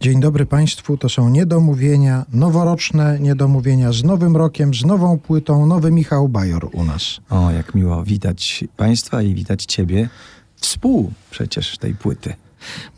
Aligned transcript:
Dzień 0.00 0.20
dobry 0.20 0.46
Państwu, 0.46 0.96
to 0.96 1.08
są 1.08 1.28
niedomówienia, 1.28 2.24
noworoczne 2.32 3.18
niedomówienia 3.20 3.92
z 3.92 4.04
nowym 4.04 4.36
rokiem, 4.36 4.74
z 4.74 4.84
nową 4.84 5.18
płytą, 5.18 5.66
nowy 5.66 5.90
Michał 5.90 6.28
Bajor 6.28 6.68
u 6.72 6.84
nas. 6.84 7.20
O, 7.30 7.50
jak 7.50 7.74
miło 7.74 8.04
witać 8.04 8.64
Państwa 8.76 9.22
i 9.22 9.34
witać 9.34 9.64
Ciebie, 9.64 10.08
współ 10.56 11.12
przecież 11.30 11.78
tej 11.78 11.94
płyty. 11.94 12.34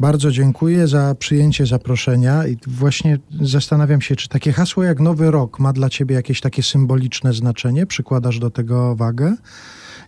Bardzo 0.01 0.31
dziękuję 0.31 0.89
za 0.89 1.15
przyjęcie 1.15 1.67
zaproszenia 1.67 2.47
i 2.47 2.57
właśnie 2.67 3.19
zastanawiam 3.41 4.01
się, 4.01 4.17
czy 4.17 4.29
takie 4.29 4.53
hasło 4.53 4.83
jak 4.83 5.01
Nowy 5.01 5.31
Rok 5.31 5.59
ma 5.59 5.73
dla 5.73 5.91
Ciebie 5.91 6.15
jakieś 6.15 6.41
takie 6.41 6.63
symboliczne 6.63 7.33
znaczenie? 7.33 7.87
Przykładasz 7.87 8.39
do 8.39 8.51
tego 8.51 8.97
wagę? 8.97 9.37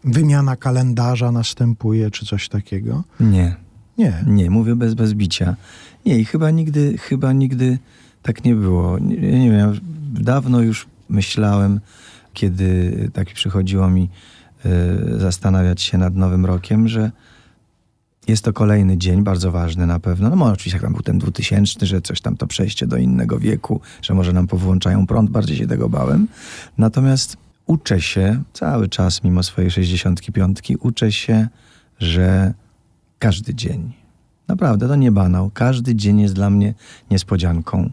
Wymiana 0.04 0.56
kalendarza 0.56 1.32
następuje, 1.32 2.10
czy 2.10 2.26
coś 2.26 2.48
takiego? 2.48 3.04
Nie, 3.20 3.56
Nie. 3.98 4.24
nie, 4.26 4.50
mówię 4.50 4.76
bez, 4.76 4.94
bez 4.94 5.14
bicia. 5.14 5.56
Nie, 6.06 6.18
i 6.18 6.24
chyba 6.24 6.50
nigdy, 6.50 6.98
chyba 6.98 7.32
nigdy 7.32 7.78
tak 8.22 8.44
nie 8.44 8.54
było. 8.54 8.98
Nie, 8.98 9.16
nie 9.40 9.50
wiem, 9.50 9.80
dawno 10.12 10.60
już 10.60 10.86
myślałem, 11.08 11.80
kiedy 12.32 13.10
tak 13.12 13.32
przychodziło 13.32 13.90
mi 13.90 14.08
y, 14.66 15.20
zastanawiać 15.20 15.82
się 15.82 15.98
nad 15.98 16.14
Nowym 16.14 16.46
Rokiem, 16.46 16.88
że 16.88 17.10
jest 18.28 18.44
to 18.44 18.52
kolejny 18.52 18.98
dzień, 18.98 19.22
bardzo 19.22 19.52
ważny 19.52 19.86
na 19.86 20.00
pewno. 20.00 20.36
No 20.36 20.44
oczywiście 20.44 20.76
jak 20.76 20.82
tam 20.82 20.92
był 20.92 21.02
ten 21.02 21.18
2000, 21.18 21.86
że 21.86 22.02
coś 22.02 22.20
tam 22.20 22.36
to 22.36 22.46
przejście 22.46 22.86
do 22.86 22.96
innego 22.96 23.38
wieku, 23.38 23.80
że 24.02 24.14
może 24.14 24.32
nam 24.32 24.46
powłączają 24.46 25.06
prąd, 25.06 25.30
bardziej 25.30 25.56
się 25.56 25.66
tego 25.66 25.88
bałem. 25.88 26.28
Natomiast 26.78 27.36
uczę 27.66 28.00
się 28.00 28.42
cały 28.52 28.88
czas, 28.88 29.24
mimo 29.24 29.42
swojej 29.42 29.70
65, 29.70 30.58
uczę 30.80 31.12
się, 31.12 31.48
że 31.98 32.54
każdy 33.18 33.54
dzień, 33.54 33.92
naprawdę 34.48 34.88
to 34.88 34.96
nie 34.96 35.12
banał, 35.12 35.50
każdy 35.54 35.94
dzień 35.94 36.20
jest 36.20 36.34
dla 36.34 36.50
mnie 36.50 36.74
niespodzianką. 37.10 37.90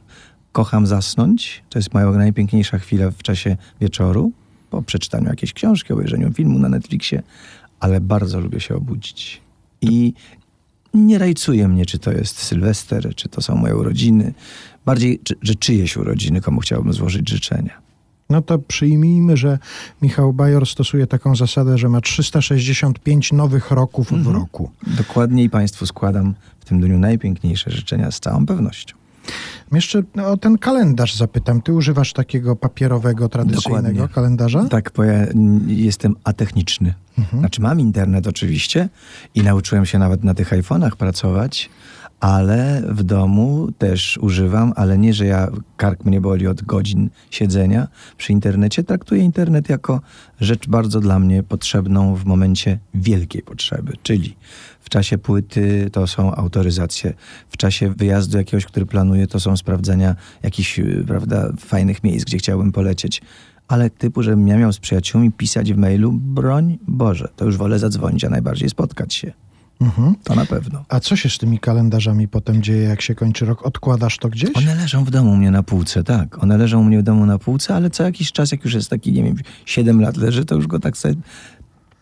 Kocham 0.51 0.87
zasnąć, 0.87 1.63
to 1.69 1.79
jest 1.79 1.93
moja 1.93 2.11
najpiękniejsza 2.11 2.77
chwila 2.77 3.11
w 3.11 3.23
czasie 3.23 3.57
wieczoru, 3.81 4.31
po 4.69 4.81
przeczytaniu 4.81 5.29
jakiejś 5.29 5.53
książki, 5.53 5.93
obejrzeniu 5.93 6.33
filmu 6.33 6.59
na 6.59 6.69
Netflixie, 6.69 7.23
ale 7.79 8.01
bardzo 8.01 8.39
lubię 8.39 8.59
się 8.59 8.75
obudzić. 8.75 9.41
I 9.81 10.13
nie 10.93 11.17
rajcuje 11.17 11.67
mnie, 11.67 11.85
czy 11.85 11.99
to 11.99 12.11
jest 12.11 12.37
Sylwester, 12.37 13.15
czy 13.15 13.29
to 13.29 13.41
są 13.41 13.55
moje 13.55 13.75
urodziny. 13.75 14.33
Bardziej, 14.85 15.19
czy, 15.23 15.35
że 15.41 15.55
czyjeś 15.55 15.97
urodziny, 15.97 16.41
komu 16.41 16.59
chciałbym 16.59 16.93
złożyć 16.93 17.29
życzenia. 17.29 17.80
No 18.31 18.41
to 18.41 18.59
przyjmijmy, 18.59 19.37
że 19.37 19.59
Michał 20.01 20.33
Bajor 20.33 20.65
stosuje 20.67 21.07
taką 21.07 21.35
zasadę, 21.35 21.77
że 21.77 21.89
ma 21.89 22.01
365 22.01 23.31
nowych 23.33 23.71
roków 23.71 24.07
w 24.09 24.13
Mhm. 24.13 24.35
roku. 24.35 24.71
Dokładnie 24.87 25.43
i 25.43 25.49
Państwu 25.49 25.85
składam 25.85 26.33
w 26.59 26.65
tym 26.65 26.81
dniu 26.81 26.99
najpiękniejsze 26.99 27.71
życzenia 27.71 28.11
z 28.11 28.19
całą 28.19 28.45
pewnością. 28.45 28.95
Jeszcze 29.71 30.03
o 30.25 30.37
ten 30.37 30.57
kalendarz 30.57 31.15
zapytam. 31.15 31.61
Ty 31.61 31.73
używasz 31.73 32.13
takiego 32.13 32.55
papierowego, 32.55 33.29
tradycyjnego 33.29 33.87
Dokładnie. 33.87 34.15
kalendarza? 34.15 34.65
Tak, 34.69 34.91
bo 34.95 35.03
ja 35.03 35.13
jestem 35.67 36.15
atechniczny. 36.23 36.93
Znaczy 37.39 37.61
mam 37.61 37.79
internet 37.79 38.27
oczywiście 38.27 38.89
i 39.35 39.43
nauczyłem 39.43 39.85
się 39.85 39.99
nawet 39.99 40.23
na 40.23 40.33
tych 40.33 40.49
iPhone'ach 40.51 40.95
pracować, 40.95 41.69
ale 42.21 42.81
w 42.87 43.03
domu 43.03 43.69
też 43.77 44.17
używam, 44.17 44.73
ale 44.75 44.97
nie, 44.97 45.13
że 45.13 45.25
ja 45.25 45.47
kark 45.77 46.05
mnie 46.05 46.21
boli 46.21 46.47
od 46.47 46.61
godzin 46.61 47.09
siedzenia 47.31 47.87
przy 48.17 48.31
internecie. 48.31 48.83
Traktuję 48.83 49.23
internet 49.23 49.69
jako 49.69 50.01
rzecz 50.39 50.67
bardzo 50.67 50.99
dla 50.99 51.19
mnie 51.19 51.43
potrzebną 51.43 52.15
w 52.15 52.25
momencie 52.25 52.79
wielkiej 52.93 53.41
potrzeby, 53.41 53.93
czyli 54.03 54.35
w 54.81 54.89
czasie 54.89 55.17
płyty 55.17 55.89
to 55.91 56.07
są 56.07 56.35
autoryzacje, 56.35 57.13
w 57.49 57.57
czasie 57.57 57.89
wyjazdu 57.89 58.37
jakiegoś, 58.37 58.65
który 58.65 58.85
planuję, 58.85 59.27
to 59.27 59.39
są 59.39 59.57
sprawdzenia 59.57 60.15
jakichś, 60.43 60.79
y, 60.79 61.03
prawda, 61.07 61.51
fajnych 61.59 62.03
miejsc, 62.03 62.25
gdzie 62.25 62.37
chciałbym 62.37 62.71
polecieć. 62.71 63.21
Ale 63.67 63.89
typu, 63.89 64.23
żebym 64.23 64.47
ja 64.47 64.57
miał 64.57 64.73
z 64.73 64.79
przyjaciółmi 64.79 65.31
pisać 65.31 65.73
w 65.73 65.77
mailu, 65.77 66.11
broń 66.11 66.77
Boże, 66.87 67.27
to 67.35 67.45
już 67.45 67.57
wolę 67.57 67.79
zadzwonić, 67.79 68.23
a 68.23 68.29
najbardziej 68.29 68.69
spotkać 68.69 69.13
się. 69.13 69.33
Mhm. 69.81 70.15
To 70.23 70.35
na 70.35 70.45
pewno. 70.45 70.85
A 70.89 70.99
co 70.99 71.15
się 71.15 71.29
z 71.29 71.37
tymi 71.37 71.59
kalendarzami 71.59 72.27
potem 72.27 72.63
dzieje, 72.63 72.83
jak 72.83 73.01
się 73.01 73.15
kończy 73.15 73.45
rok? 73.45 73.65
Odkładasz 73.65 74.17
to 74.17 74.29
gdzieś? 74.29 74.55
One 74.55 74.75
leżą 74.75 75.03
w 75.03 75.11
domu 75.11 75.31
u 75.31 75.35
mnie 75.35 75.51
na 75.51 75.63
półce, 75.63 76.03
tak. 76.03 76.43
One 76.43 76.57
leżą 76.57 76.79
u 76.79 76.83
mnie 76.83 76.99
w 76.99 77.03
domu 77.03 77.25
na 77.25 77.37
półce, 77.39 77.75
ale 77.75 77.89
co 77.89 78.03
jakiś 78.03 78.31
czas, 78.31 78.51
jak 78.51 78.65
już 78.65 78.73
jest 78.73 78.89
taki, 78.89 79.13
nie 79.13 79.23
wiem, 79.23 79.35
7 79.65 80.01
lat 80.01 80.17
leży, 80.17 80.45
to 80.45 80.55
już 80.55 80.67
go 80.67 80.79
tak 80.79 80.97
sobie 80.97 81.15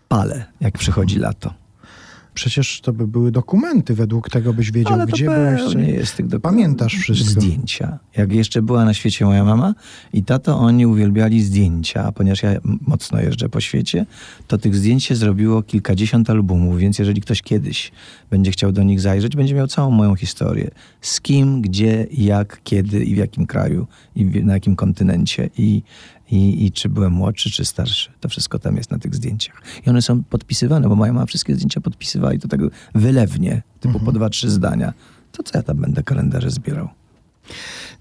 palę, 0.07 0.45
jak 0.59 0.77
przychodzi 0.77 1.19
lato. 1.19 1.53
Przecież 2.33 2.81
to 2.81 2.93
by 2.93 3.07
były 3.07 3.31
dokumenty, 3.31 3.95
według 3.95 4.29
tego 4.29 4.53
byś 4.53 4.71
wiedział, 4.71 4.93
Ale 4.93 5.05
gdzie 5.05 5.25
byłeś. 5.25 5.61
pewnie 5.61 5.89
jest 5.89 6.17
tych 6.17 6.27
dokumentów. 6.27 6.59
Pamiętasz 6.59 6.95
wszystko. 6.95 7.41
Zdjęcia. 7.41 7.99
Jak 8.17 8.33
jeszcze 8.33 8.61
była 8.61 8.85
na 8.85 8.93
świecie 8.93 9.25
moja 9.25 9.43
mama 9.43 9.73
i 10.13 10.23
tato, 10.23 10.59
oni 10.59 10.85
uwielbiali 10.85 11.43
zdjęcia, 11.43 12.03
a 12.05 12.11
ponieważ 12.11 12.43
ja 12.43 12.51
mocno 12.87 13.21
jeżdżę 13.21 13.49
po 13.49 13.61
świecie, 13.61 14.05
to 14.47 14.57
tych 14.57 14.75
zdjęć 14.75 15.03
się 15.03 15.15
zrobiło 15.15 15.63
kilkadziesiąt 15.63 16.29
albumów, 16.29 16.77
więc 16.77 16.99
jeżeli 16.99 17.21
ktoś 17.21 17.41
kiedyś 17.41 17.91
będzie 18.29 18.51
chciał 18.51 18.71
do 18.71 18.83
nich 18.83 19.01
zajrzeć, 19.01 19.35
będzie 19.35 19.55
miał 19.55 19.67
całą 19.67 19.91
moją 19.91 20.15
historię. 20.15 20.71
Z 21.01 21.21
kim, 21.21 21.61
gdzie, 21.61 22.07
jak, 22.11 22.61
kiedy 22.63 23.03
i 23.03 23.15
w 23.15 23.17
jakim 23.17 23.45
kraju 23.45 23.87
i 24.15 24.25
na 24.25 24.53
jakim 24.53 24.75
kontynencie 24.75 25.49
i, 25.57 25.81
i, 26.31 26.65
i 26.65 26.71
czy 26.71 26.89
byłem 26.89 27.13
młodszy, 27.13 27.51
czy 27.51 27.65
starszy. 27.65 28.09
To 28.19 28.29
wszystko 28.29 28.59
tam 28.59 28.77
jest 28.77 28.91
na 28.91 28.99
tych 28.99 29.15
zdjęciach. 29.15 29.61
I 29.85 29.89
one 29.89 30.01
są 30.01 30.23
podpisywane, 30.23 30.89
bo 30.89 30.95
moja 30.95 31.13
mama 31.13 31.25
wszystkie 31.25 31.55
zdjęcia 31.55 31.81
podpisywała 31.81 32.33
i 32.33 32.39
to 32.39 32.47
tak 32.47 32.59
wylewnie, 32.95 33.61
typu 33.79 33.99
po 33.99 34.11
dwa, 34.11 34.29
trzy 34.29 34.49
zdania. 34.49 34.93
To 35.31 35.43
co 35.43 35.57
ja 35.57 35.63
tam 35.63 35.77
będę 35.77 36.03
kalendarze 36.03 36.49
zbierał? 36.49 36.89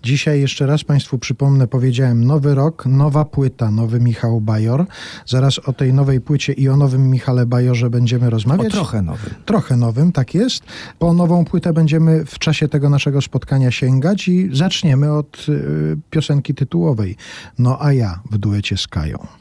Dzisiaj 0.02 0.40
jeszcze 0.40 0.66
raz 0.66 0.84
Państwu 0.84 1.18
przypomnę, 1.18 1.66
powiedziałem 1.66 2.24
nowy 2.24 2.54
rok, 2.54 2.86
nowa 2.86 3.24
płyta, 3.24 3.70
nowy 3.70 4.00
Michał 4.00 4.40
Bajor. 4.40 4.86
Zaraz 5.26 5.58
o 5.58 5.72
tej 5.72 5.92
nowej 5.92 6.20
płycie 6.20 6.52
i 6.52 6.68
o 6.68 6.76
nowym 6.76 7.10
Michale 7.10 7.46
Bajorze 7.46 7.90
będziemy 7.90 8.26
O 8.26 8.30
rozmawiać. 8.30 8.72
trochę 8.72 9.02
nowym. 9.02 9.34
Trochę 9.44 9.76
nowym, 9.76 10.12
tak 10.12 10.34
jest. 10.34 10.62
Po 10.98 11.12
nową 11.12 11.44
płytę 11.44 11.72
będziemy 11.72 12.24
w 12.24 12.38
czasie 12.38 12.68
tego 12.68 12.90
naszego 12.90 13.22
spotkania 13.22 13.70
sięgać 13.70 14.28
i 14.28 14.50
zaczniemy 14.56 15.12
od 15.12 15.46
y, 15.48 15.96
piosenki 16.10 16.54
tytułowej. 16.54 17.16
No 17.58 17.78
a 17.82 17.92
ja 17.92 18.20
w 18.30 18.38
duecie 18.38 18.76
z 18.76 18.86
Kają. 18.86 19.37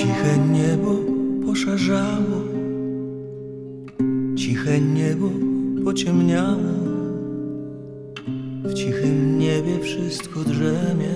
Ciche 0.00 0.38
niebo 0.52 0.92
poszarzało, 1.46 2.40
ciche 4.36 4.80
niebo 4.80 5.28
pociemniało. 5.84 6.72
W 8.64 8.74
cichym 8.74 9.38
niebie 9.38 9.78
wszystko 9.80 10.40
drzemie. 10.40 11.14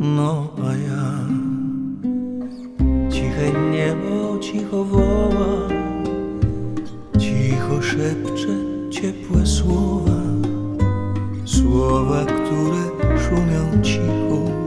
No 0.00 0.48
a 0.62 0.70
ja 0.88 1.04
ciche 3.10 3.52
niebo 3.72 4.38
cicho 4.38 4.84
woła, 4.84 5.68
cicho 7.18 7.82
szepcze 7.82 8.54
ciepłe 8.90 9.46
słowa, 9.46 10.22
słowa, 11.44 12.24
które 12.24 12.82
szumią 13.18 13.82
cicho. 13.82 14.63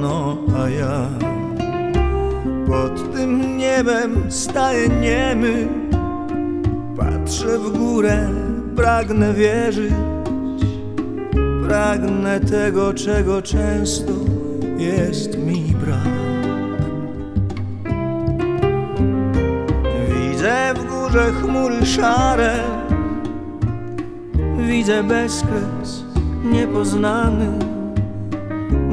No 0.00 0.38
a 0.56 0.68
ja 0.68 1.08
pod 2.66 3.12
tym 3.14 3.56
niebem 3.58 4.32
staję 4.32 4.88
niemy 4.88 5.68
Patrzę 6.96 7.58
w 7.58 7.78
górę, 7.78 8.28
pragnę 8.76 9.34
wierzyć 9.34 9.92
Pragnę 11.68 12.40
tego, 12.40 12.94
czego 12.94 13.42
często 13.42 14.12
jest 14.78 15.38
mi 15.38 15.74
brak. 15.84 16.16
Widzę 20.08 20.74
w 20.74 20.84
górze 20.84 21.32
chmury 21.32 21.86
szare 21.86 22.54
Widzę 24.58 25.02
bezkres 25.02 26.04
niepoznany 26.44 27.65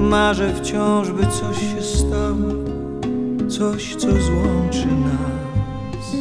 Marzę 0.09 0.53
wciąż, 0.55 1.11
by 1.11 1.23
coś 1.23 1.57
się 1.57 1.81
stało, 1.81 2.53
coś, 3.49 3.95
co 3.95 4.07
złączy 4.07 4.87
nas. 4.87 6.15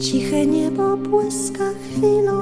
Ciche 0.00 0.46
niebo 0.46 0.96
błyska 0.96 1.64
chwilą, 1.64 2.40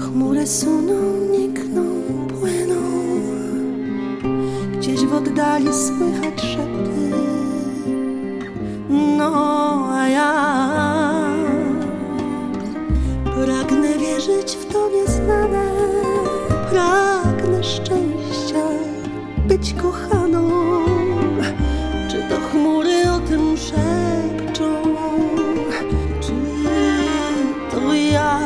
chmury 0.00 0.46
suną, 0.46 0.94
nikną, 1.38 1.82
płyną. 2.28 2.82
Gdzieś 4.78 5.00
w 5.00 5.14
oddali 5.14 5.68
słychać 5.72 6.40
szepty, 6.40 7.10
no 9.18 9.32
a 9.92 10.08
ja 10.08 10.34
pragnę 13.34 13.98
wierzyć 13.98 14.56
w 14.56 14.72
to 14.72 14.90
nieznane, 14.90 15.63
pragnę 16.74 17.64
szczęścia, 17.64 18.64
być 19.48 19.74
kochaną. 19.74 20.50
Czy 22.10 22.22
to 22.22 22.36
chmury 22.40 23.10
o 23.10 23.18
tym 23.18 23.56
szepczą? 23.56 24.82
Czy 26.20 26.32
to 27.70 27.94
ja 27.94 28.40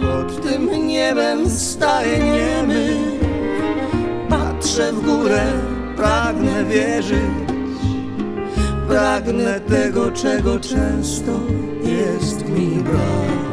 pod 0.00 0.42
tym 0.42 0.86
niebem 0.86 1.50
staję 1.50 2.18
niemy? 2.18 2.96
Patrzę 4.28 4.92
w 4.92 5.04
górę, 5.04 5.52
pragnę 5.96 6.64
wierzyć. 6.64 7.48
Pragnę 8.88 9.60
tego, 9.60 10.10
czego 10.10 10.60
często 10.60 11.32
jest 11.82 12.48
mi 12.48 12.66
brak. 12.66 13.47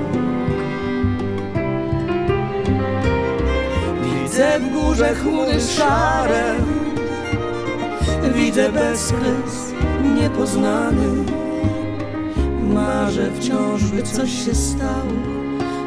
W 4.60 4.74
górze 4.74 5.16
chmury 5.16 5.62
szare, 5.62 6.56
widzę 8.36 8.72
bezkres 8.72 9.74
niepoznany. 10.16 11.07
Marzę 12.74 13.31
wciąż, 13.31 13.84
by 13.84 14.04
coś 14.04 14.46
się 14.46 14.56
stało, 14.56 15.13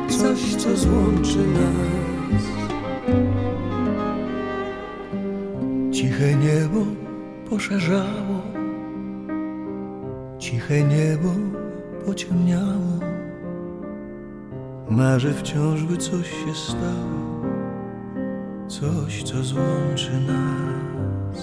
coś, 0.09 0.55
co 0.55 0.77
złączy 0.77 1.39
nas. 1.39 2.43
Ciche 5.93 6.35
niebo 6.35 6.81
poszerzało, 7.51 8.43
ciche 10.39 10.83
niebo 10.83 11.29
pociemniało. 12.07 12.99
Marzę 14.91 15.35
wciąż, 15.35 15.83
by 15.83 15.97
coś 15.97 16.31
się 16.31 16.55
stało, 16.55 17.38
coś, 18.81 19.23
co 19.23 19.45
złączy 19.45 20.13
nas. 20.27 21.39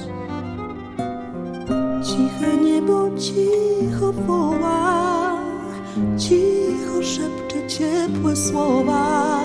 Ciche 2.07 2.57
niebo 2.63 3.09
cicho 3.17 4.13
woła, 4.13 5.31
cicho 6.17 7.03
szepcze 7.03 7.67
ciepłe 7.67 8.35
słowa. 8.35 9.39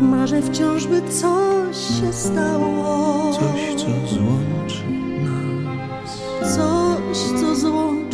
Marzę 0.00 0.42
wciąż, 0.42 0.86
by 0.86 1.02
coś 1.02 1.76
się 1.76 2.12
stało. 2.12 3.32
Coś, 3.32 3.74
co 3.76 4.14
złączy 4.14 4.84
nas. 5.24 6.18
Coś, 6.56 7.40
co 7.40 7.54
złączy 7.54 8.09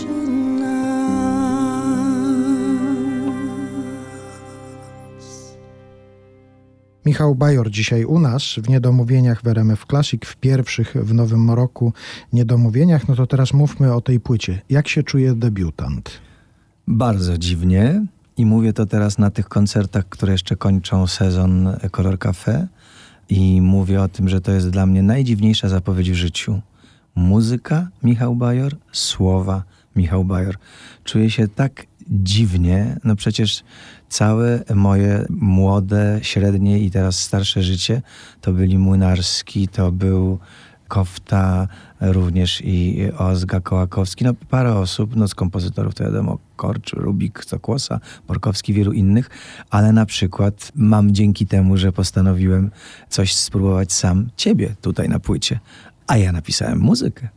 Michał 7.16 7.34
Bajor 7.34 7.70
dzisiaj 7.70 8.04
u 8.04 8.18
nas 8.18 8.42
w 8.42 8.68
Niedomówieniach 8.68 9.42
w 9.42 9.46
RMF 9.46 9.84
Classic, 9.86 10.24
w 10.24 10.36
pierwszych 10.36 10.94
w 11.02 11.14
nowym 11.14 11.50
roku 11.50 11.92
Niedomówieniach. 12.32 13.08
No 13.08 13.16
to 13.16 13.26
teraz 13.26 13.52
mówmy 13.52 13.94
o 13.94 14.00
tej 14.00 14.20
płycie. 14.20 14.62
Jak 14.70 14.88
się 14.88 15.02
czuje 15.02 15.34
debiutant? 15.34 16.10
Bardzo 16.88 17.38
dziwnie 17.38 18.06
i 18.36 18.46
mówię 18.46 18.72
to 18.72 18.86
teraz 18.86 19.18
na 19.18 19.30
tych 19.30 19.48
koncertach, 19.48 20.08
które 20.08 20.32
jeszcze 20.32 20.56
kończą 20.56 21.06
sezon 21.06 21.76
Color 21.90 22.18
Cafe 22.18 22.68
i 23.28 23.60
mówię 23.60 24.02
o 24.02 24.08
tym, 24.08 24.28
że 24.28 24.40
to 24.40 24.52
jest 24.52 24.70
dla 24.70 24.86
mnie 24.86 25.02
najdziwniejsza 25.02 25.69
zapowiedź 25.69 26.10
w 26.10 26.14
życiu. 26.14 26.60
Muzyka 27.14 27.88
Michał 28.02 28.34
Bajor, 28.34 28.76
słowa 28.92 29.62
Michał 29.96 30.24
Bajor. 30.24 30.56
Czuję 31.04 31.30
się 31.30 31.48
tak 31.48 31.86
dziwnie, 32.10 32.96
no 33.04 33.16
przecież 33.16 33.64
całe 34.08 34.64
moje 34.75 35.26
młode, 35.31 36.19
średnie 36.23 36.79
i 36.79 36.91
teraz 36.91 37.19
starsze 37.19 37.62
życie 37.62 38.03
to 38.41 38.53
byli 38.53 38.79
Młynarski, 38.79 39.69
to 39.69 39.93
był 39.93 40.38
Kofta, 40.88 41.69
również 42.00 42.62
i 42.64 43.08
Ozga 43.19 43.61
Kołakowski, 43.61 44.25
no 44.25 44.35
parę 44.50 44.75
osób, 44.75 45.17
no 45.17 45.29
z 45.29 45.35
kompozytorów 45.35 45.94
to 45.94 46.05
wiadomo, 46.05 46.38
Korcz, 46.56 46.93
Rubik, 46.93 47.44
Cokłosa, 47.44 48.00
Borkowski, 48.29 48.73
wielu 48.73 48.93
innych, 48.93 49.31
ale 49.70 49.93
na 49.93 50.06
przykład 50.06 50.73
mam 50.75 51.14
dzięki 51.14 51.47
temu, 51.47 51.76
że 51.76 51.93
postanowiłem 51.93 52.70
coś 53.08 53.35
spróbować 53.35 53.93
sam 53.93 54.29
ciebie 54.37 54.75
tutaj 54.81 55.08
na 55.08 55.19
płycie, 55.19 55.58
a 56.06 56.17
ja 56.17 56.32
napisałem 56.32 56.79
muzykę. 56.79 57.29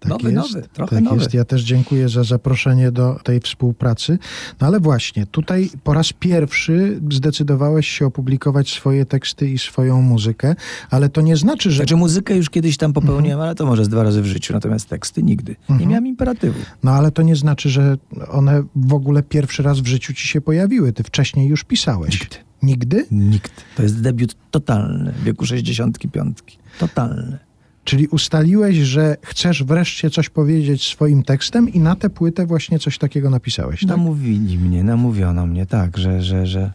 Tak 0.00 0.10
nowy, 0.10 0.32
jest, 0.32 0.54
nowy, 0.54 0.68
trochę 0.72 0.96
tak 0.96 1.04
nowy. 1.04 1.16
jest. 1.16 1.34
Ja 1.34 1.44
też 1.44 1.62
dziękuję 1.62 2.08
za 2.08 2.24
zaproszenie 2.24 2.92
do 2.92 3.20
tej 3.24 3.40
współpracy. 3.40 4.18
No 4.60 4.66
ale 4.66 4.80
właśnie, 4.80 5.26
tutaj 5.26 5.70
po 5.84 5.94
raz 5.94 6.12
pierwszy 6.12 7.00
zdecydowałeś 7.12 7.88
się 7.88 8.06
opublikować 8.06 8.72
swoje 8.72 9.06
teksty 9.06 9.50
i 9.50 9.58
swoją 9.58 10.02
muzykę, 10.02 10.54
ale 10.90 11.08
to 11.08 11.20
nie 11.20 11.36
znaczy, 11.36 11.70
że... 11.70 11.76
Znaczy 11.76 11.96
muzykę 11.96 12.36
już 12.36 12.50
kiedyś 12.50 12.76
tam 12.76 12.92
popełniłem, 12.92 13.40
ale 13.40 13.54
to 13.54 13.66
może 13.66 13.84
z 13.84 13.88
dwa 13.88 14.02
razy 14.02 14.22
w 14.22 14.26
życiu, 14.26 14.52
natomiast 14.52 14.88
teksty 14.88 15.22
nigdy. 15.22 15.56
Nie 15.68 15.86
miałem 15.86 16.06
imperatywu. 16.06 16.60
No 16.82 16.92
ale 16.92 17.10
to 17.10 17.22
nie 17.22 17.36
znaczy, 17.36 17.70
że 17.70 17.96
one 18.28 18.62
w 18.76 18.94
ogóle 18.94 19.22
pierwszy 19.22 19.62
raz 19.62 19.80
w 19.80 19.86
życiu 19.86 20.14
ci 20.14 20.28
się 20.28 20.40
pojawiły. 20.40 20.92
Ty 20.92 21.02
wcześniej 21.02 21.48
już 21.48 21.64
pisałeś. 21.64 22.20
Nigdy. 22.20 22.36
Nigdy? 22.62 23.06
Nikt. 23.10 23.52
To 23.76 23.82
jest 23.82 24.00
debiut 24.00 24.36
totalny 24.50 25.12
w 25.12 25.24
wieku 25.24 25.46
65. 25.46 26.38
Totalny. 26.78 27.38
Czyli 27.84 28.06
ustaliłeś, 28.06 28.76
że 28.76 29.16
chcesz 29.22 29.64
wreszcie 29.64 30.10
coś 30.10 30.28
powiedzieć 30.28 30.86
swoim 30.86 31.22
tekstem 31.22 31.68
i 31.68 31.80
na 31.80 31.96
tę 31.96 32.10
płytę 32.10 32.46
właśnie 32.46 32.78
coś 32.78 32.98
takiego 32.98 33.30
napisałeś, 33.30 33.80
tak? 33.80 33.88
Namówili 33.88 34.58
mnie, 34.58 34.84
namówiono 34.84 35.46
mnie, 35.46 35.66
tak, 35.66 35.98
że, 35.98 36.22
że, 36.22 36.46
że 36.46 36.72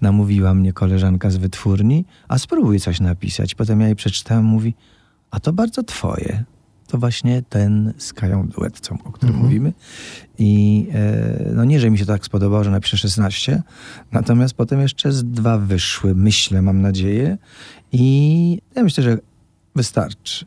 namówiła 0.00 0.54
mnie 0.54 0.72
koleżanka 0.72 1.30
z 1.30 1.36
wytwórni, 1.36 2.04
a 2.28 2.38
spróbuj 2.38 2.80
coś 2.80 3.00
napisać. 3.00 3.54
Potem 3.54 3.80
ja 3.80 3.86
jej 3.86 3.96
przeczytałem, 3.96 4.44
mówi, 4.44 4.74
a 5.30 5.40
to 5.40 5.52
bardzo 5.52 5.82
twoje. 5.82 6.44
To 6.86 6.98
właśnie 6.98 7.42
ten 7.42 7.94
z 7.98 8.12
Kają 8.12 8.48
duet, 8.48 8.80
co, 8.80 8.94
o 9.04 9.12
którym 9.12 9.36
mówimy. 9.36 9.72
I 10.38 10.86
e, 10.94 11.50
no 11.54 11.64
nie, 11.64 11.80
że 11.80 11.90
mi 11.90 11.98
się 11.98 12.06
to 12.06 12.12
tak 12.12 12.24
spodobało, 12.24 12.64
że 12.64 12.70
napiszę 12.70 12.96
16, 12.96 13.62
natomiast 14.12 14.54
potem 14.54 14.80
jeszcze 14.80 15.12
z 15.12 15.24
dwa 15.24 15.58
wyszły, 15.58 16.14
myślę, 16.14 16.62
mam 16.62 16.80
nadzieję. 16.80 17.38
I 17.92 18.62
ja 18.76 18.82
myślę, 18.82 19.04
że 19.04 19.18
wystarczy. 19.74 20.46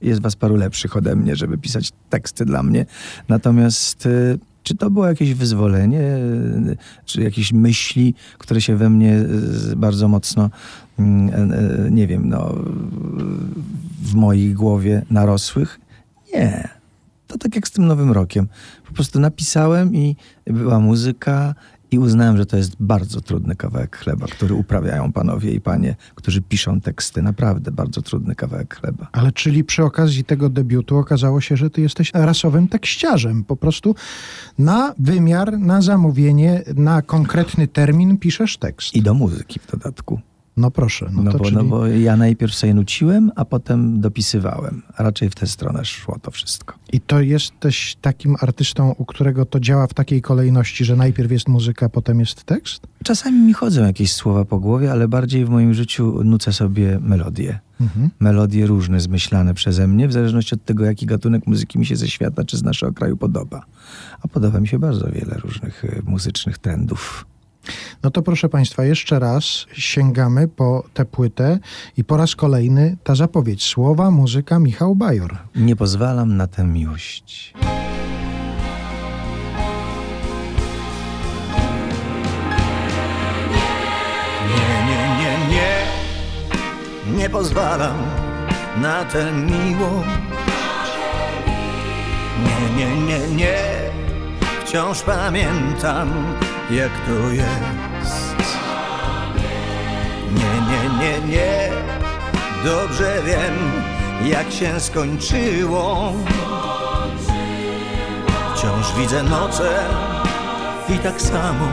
Jest 0.00 0.20
was 0.20 0.36
paru 0.36 0.56
lepszych 0.56 0.96
ode 0.96 1.16
mnie, 1.16 1.36
żeby 1.36 1.58
pisać 1.58 1.92
teksty 2.10 2.44
dla 2.44 2.62
mnie. 2.62 2.86
Natomiast 3.28 4.06
y, 4.06 4.38
czy 4.62 4.74
to 4.74 4.90
było 4.90 5.06
jakieś 5.06 5.34
wyzwolenie, 5.34 6.00
y, 6.00 6.76
czy 7.04 7.22
jakieś 7.22 7.52
myśli, 7.52 8.14
które 8.38 8.60
się 8.60 8.76
we 8.76 8.90
mnie 8.90 9.18
y, 9.72 9.76
bardzo 9.76 10.08
mocno, 10.08 10.50
mm, 10.98 11.94
nie 11.94 12.06
wiem, 12.06 12.28
no, 12.28 12.54
w 14.02 14.14
mojej 14.14 14.54
głowie 14.54 15.02
narosłych? 15.10 15.80
Nie. 16.34 16.68
To 17.26 17.38
tak 17.38 17.54
jak 17.54 17.68
z 17.68 17.70
tym 17.70 17.86
Nowym 17.86 18.12
Rokiem. 18.12 18.48
Po 18.86 18.92
prostu 18.92 19.20
napisałem 19.20 19.94
i 19.94 20.16
była 20.46 20.80
muzyka 20.80 21.54
i 21.94 21.98
uznałem, 21.98 22.36
że 22.36 22.46
to 22.46 22.56
jest 22.56 22.76
bardzo 22.80 23.20
trudny 23.20 23.56
kawałek 23.56 23.96
chleba, 23.96 24.26
który 24.26 24.54
uprawiają 24.54 25.12
panowie 25.12 25.52
i 25.52 25.60
panie, 25.60 25.96
którzy 26.14 26.42
piszą 26.42 26.80
teksty. 26.80 27.22
Naprawdę 27.22 27.70
bardzo 27.70 28.02
trudny 28.02 28.34
kawałek 28.34 28.80
chleba. 28.80 29.08
Ale 29.12 29.32
czyli 29.32 29.64
przy 29.64 29.84
okazji 29.84 30.24
tego 30.24 30.48
debiutu 30.48 30.96
okazało 30.96 31.40
się, 31.40 31.56
że 31.56 31.70
ty 31.70 31.80
jesteś 31.80 32.10
rasowym 32.14 32.68
tekściarzem. 32.68 33.44
Po 33.44 33.56
prostu 33.56 33.94
na 34.58 34.94
wymiar, 34.98 35.58
na 35.58 35.82
zamówienie, 35.82 36.62
na 36.76 37.02
konkretny 37.02 37.68
termin 37.68 38.18
piszesz 38.18 38.56
tekst. 38.56 38.94
I 38.94 39.02
do 39.02 39.14
muzyki 39.14 39.60
w 39.60 39.70
dodatku. 39.70 40.20
No 40.56 40.70
proszę. 40.70 41.10
No, 41.12 41.22
No, 41.22 41.32
to 41.32 41.38
bo, 41.38 41.44
czyli... 41.44 41.56
no 41.56 41.64
bo 41.64 41.86
ja 41.86 42.16
najpierw 42.16 42.54
sobie 42.54 42.74
nuciłem, 42.74 43.32
a 43.36 43.44
potem 43.44 44.00
dopisywałem. 44.00 44.82
A 44.96 45.02
raczej 45.02 45.30
w 45.30 45.34
tę 45.34 45.46
stronę 45.46 45.84
szło 45.84 46.18
to 46.22 46.30
wszystko. 46.30 46.74
I 46.92 47.00
to 47.00 47.20
jesteś 47.20 47.96
takim 48.00 48.36
artystą, 48.40 48.94
u 48.98 49.04
którego 49.04 49.46
to 49.46 49.60
działa 49.60 49.86
w 49.86 49.94
takiej 49.94 50.22
kolejności, 50.22 50.84
że 50.84 50.96
najpierw 50.96 51.32
jest 51.32 51.48
muzyka, 51.48 51.88
potem 51.88 52.20
jest 52.20 52.44
tekst? 52.44 52.86
Czasami 53.04 53.40
mi 53.40 53.52
chodzą 53.52 53.84
jakieś 53.84 54.12
słowa 54.12 54.44
po 54.44 54.60
głowie, 54.60 54.92
ale 54.92 55.08
bardziej 55.08 55.44
w 55.44 55.48
moim 55.48 55.74
życiu 55.74 56.24
nucę 56.24 56.52
sobie 56.52 56.98
melodie. 57.00 57.58
Mhm. 57.80 58.10
Melodie 58.20 58.66
różne 58.66 59.00
zmyślane 59.00 59.54
przeze 59.54 59.86
mnie, 59.86 60.08
w 60.08 60.12
zależności 60.12 60.54
od 60.54 60.64
tego, 60.64 60.84
jaki 60.84 61.06
gatunek 61.06 61.46
muzyki 61.46 61.78
mi 61.78 61.86
się 61.86 61.96
ze 61.96 62.08
świata 62.08 62.44
czy 62.44 62.56
z 62.56 62.62
naszego 62.62 62.92
kraju 62.92 63.16
podoba. 63.16 63.66
A 64.22 64.28
podoba 64.28 64.60
mi 64.60 64.68
się 64.68 64.78
bardzo 64.78 65.10
wiele 65.10 65.36
różnych 65.44 65.84
y, 65.84 66.02
muzycznych 66.04 66.58
trendów. 66.58 67.26
No 68.02 68.10
to 68.10 68.22
proszę 68.22 68.48
Państwa, 68.48 68.84
jeszcze 68.84 69.18
raz 69.18 69.66
sięgamy 69.72 70.48
po 70.48 70.84
tę 70.94 71.04
płytę 71.04 71.58
i 71.96 72.04
po 72.04 72.16
raz 72.16 72.36
kolejny 72.36 72.96
ta 73.04 73.14
zapowiedź. 73.14 73.62
Słowa, 73.62 74.10
muzyka, 74.10 74.58
Michał 74.58 74.94
Bajor. 74.94 75.38
Nie 75.56 75.76
pozwalam 75.76 76.36
na 76.36 76.46
tę 76.46 76.64
miłość. 76.64 77.54
Nie, 84.48 84.86
nie, 84.86 85.08
nie, 85.18 85.54
nie 85.54 87.18
Nie 87.18 87.30
pozwalam 87.30 87.96
na 88.76 89.04
tę 89.04 89.32
miłość 89.32 90.08
Nie, 92.44 92.76
nie, 92.76 92.96
nie, 93.06 93.34
nie 93.36 93.56
Wciąż 94.64 95.02
pamiętam 95.02 96.10
jak 96.70 96.90
to 97.06 97.30
jest? 97.30 98.34
Nie, 100.34 100.60
nie, 100.70 100.98
nie, 100.98 101.28
nie. 101.28 101.70
Dobrze 102.64 103.22
wiem 103.26 103.72
jak 104.24 104.52
się 104.52 104.80
skończyło. 104.80 106.12
Wciąż 108.54 108.94
widzę 108.98 109.22
noce 109.22 109.84
i 110.88 110.98
tak 110.98 111.20
samo 111.20 111.68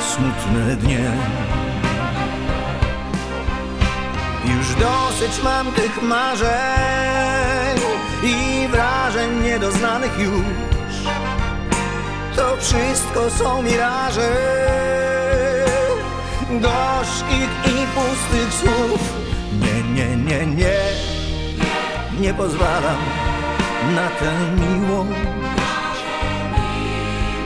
smutne 0.00 0.76
dnie. 0.76 1.10
Już 4.56 4.74
dosyć 4.74 5.42
mam 5.44 5.72
tych 5.72 6.02
marzeń 6.02 7.80
i 8.22 8.68
wrażeń 8.68 9.42
niedoznanych 9.42 10.18
już. 10.18 10.75
To 12.36 12.56
wszystko 12.60 13.30
są 13.30 13.62
miraże, 13.62 14.36
dość 16.50 17.24
ich 17.30 17.72
i 17.72 17.86
pustych 17.86 18.54
słów. 18.60 19.00
Nie, 19.52 19.82
nie, 19.82 20.16
nie, 20.16 20.46
nie, 20.46 20.76
nie 22.20 22.34
pozwalam 22.34 22.96
na 23.94 24.08
tę 24.08 24.32
miłość. 24.60 25.20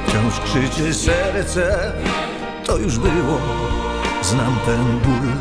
Wciąż 0.06 0.40
krzyczy 0.40 0.94
serce, 0.94 1.92
to 2.64 2.76
już 2.76 2.98
było, 2.98 3.40
znam 4.22 4.56
ten 4.66 4.98
ból. 4.98 5.32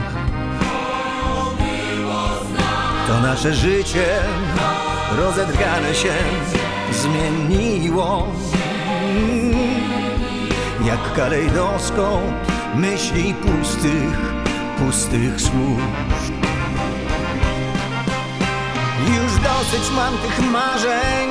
To 3.08 3.20
nasze 3.20 3.54
życie 3.54 4.06
rozedrgane 5.18 5.96
się 5.96 6.14
zmieniło 6.92 8.28
Jak 10.86 11.14
kalejdoskop 11.14 12.22
myśli 12.76 13.34
pustych, 13.34 14.20
pustych 14.78 15.42
słów. 15.42 15.82
Już 19.08 19.32
dosyć 19.34 19.92
mam 19.96 20.18
tych 20.18 20.52
marzeń 20.52 21.30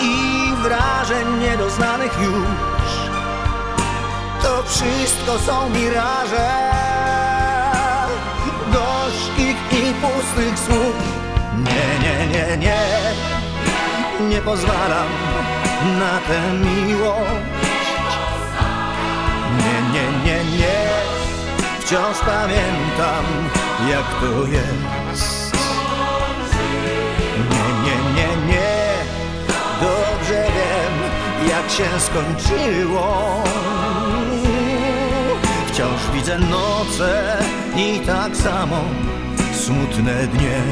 i 0.00 0.16
wrażeń 0.62 1.38
niedoznanych 1.40 2.18
już. 2.22 3.10
To 4.42 4.62
wszystko 4.62 5.38
są 5.38 5.70
miraże 5.70 6.70
gorzkich 8.72 9.56
i 9.72 9.94
pustych 9.94 10.58
słów. 10.58 10.94
Nie, 11.58 12.08
nie, 12.08 12.26
nie, 12.26 12.56
nie. 12.56 12.80
Nie 14.28 14.40
pozwalam 14.40 15.08
na 15.98 16.18
tę 16.18 16.52
miłość 16.52 17.53
Nie, 19.94 20.02
nie, 20.02 20.44
nie, 20.58 20.88
Wciąż 21.80 22.18
pamiętam 22.18 23.24
jak 23.90 24.20
to 24.20 24.46
jest. 24.46 25.56
Nie, 27.50 27.68
nie, 27.84 27.96
nie, 28.14 28.46
nie. 28.46 28.94
Dobrze 29.80 30.46
wiem 30.46 31.10
jak 31.48 31.70
się 31.70 32.00
skończyło. 32.00 33.42
Wciąż 35.66 36.10
widzę 36.14 36.38
noce 36.38 37.38
i 37.76 38.00
tak 38.06 38.36
samo 38.36 38.84
smutne 39.54 40.26
dnie. 40.26 40.62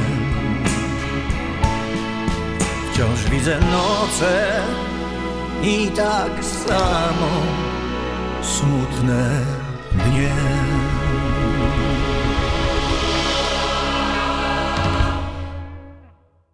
Wciąż 2.92 3.30
widzę 3.30 3.58
noce 3.60 4.62
i 5.62 5.88
tak 5.88 6.44
samo 6.44 7.71
smutne 8.62 9.46
dnie. 9.92 10.91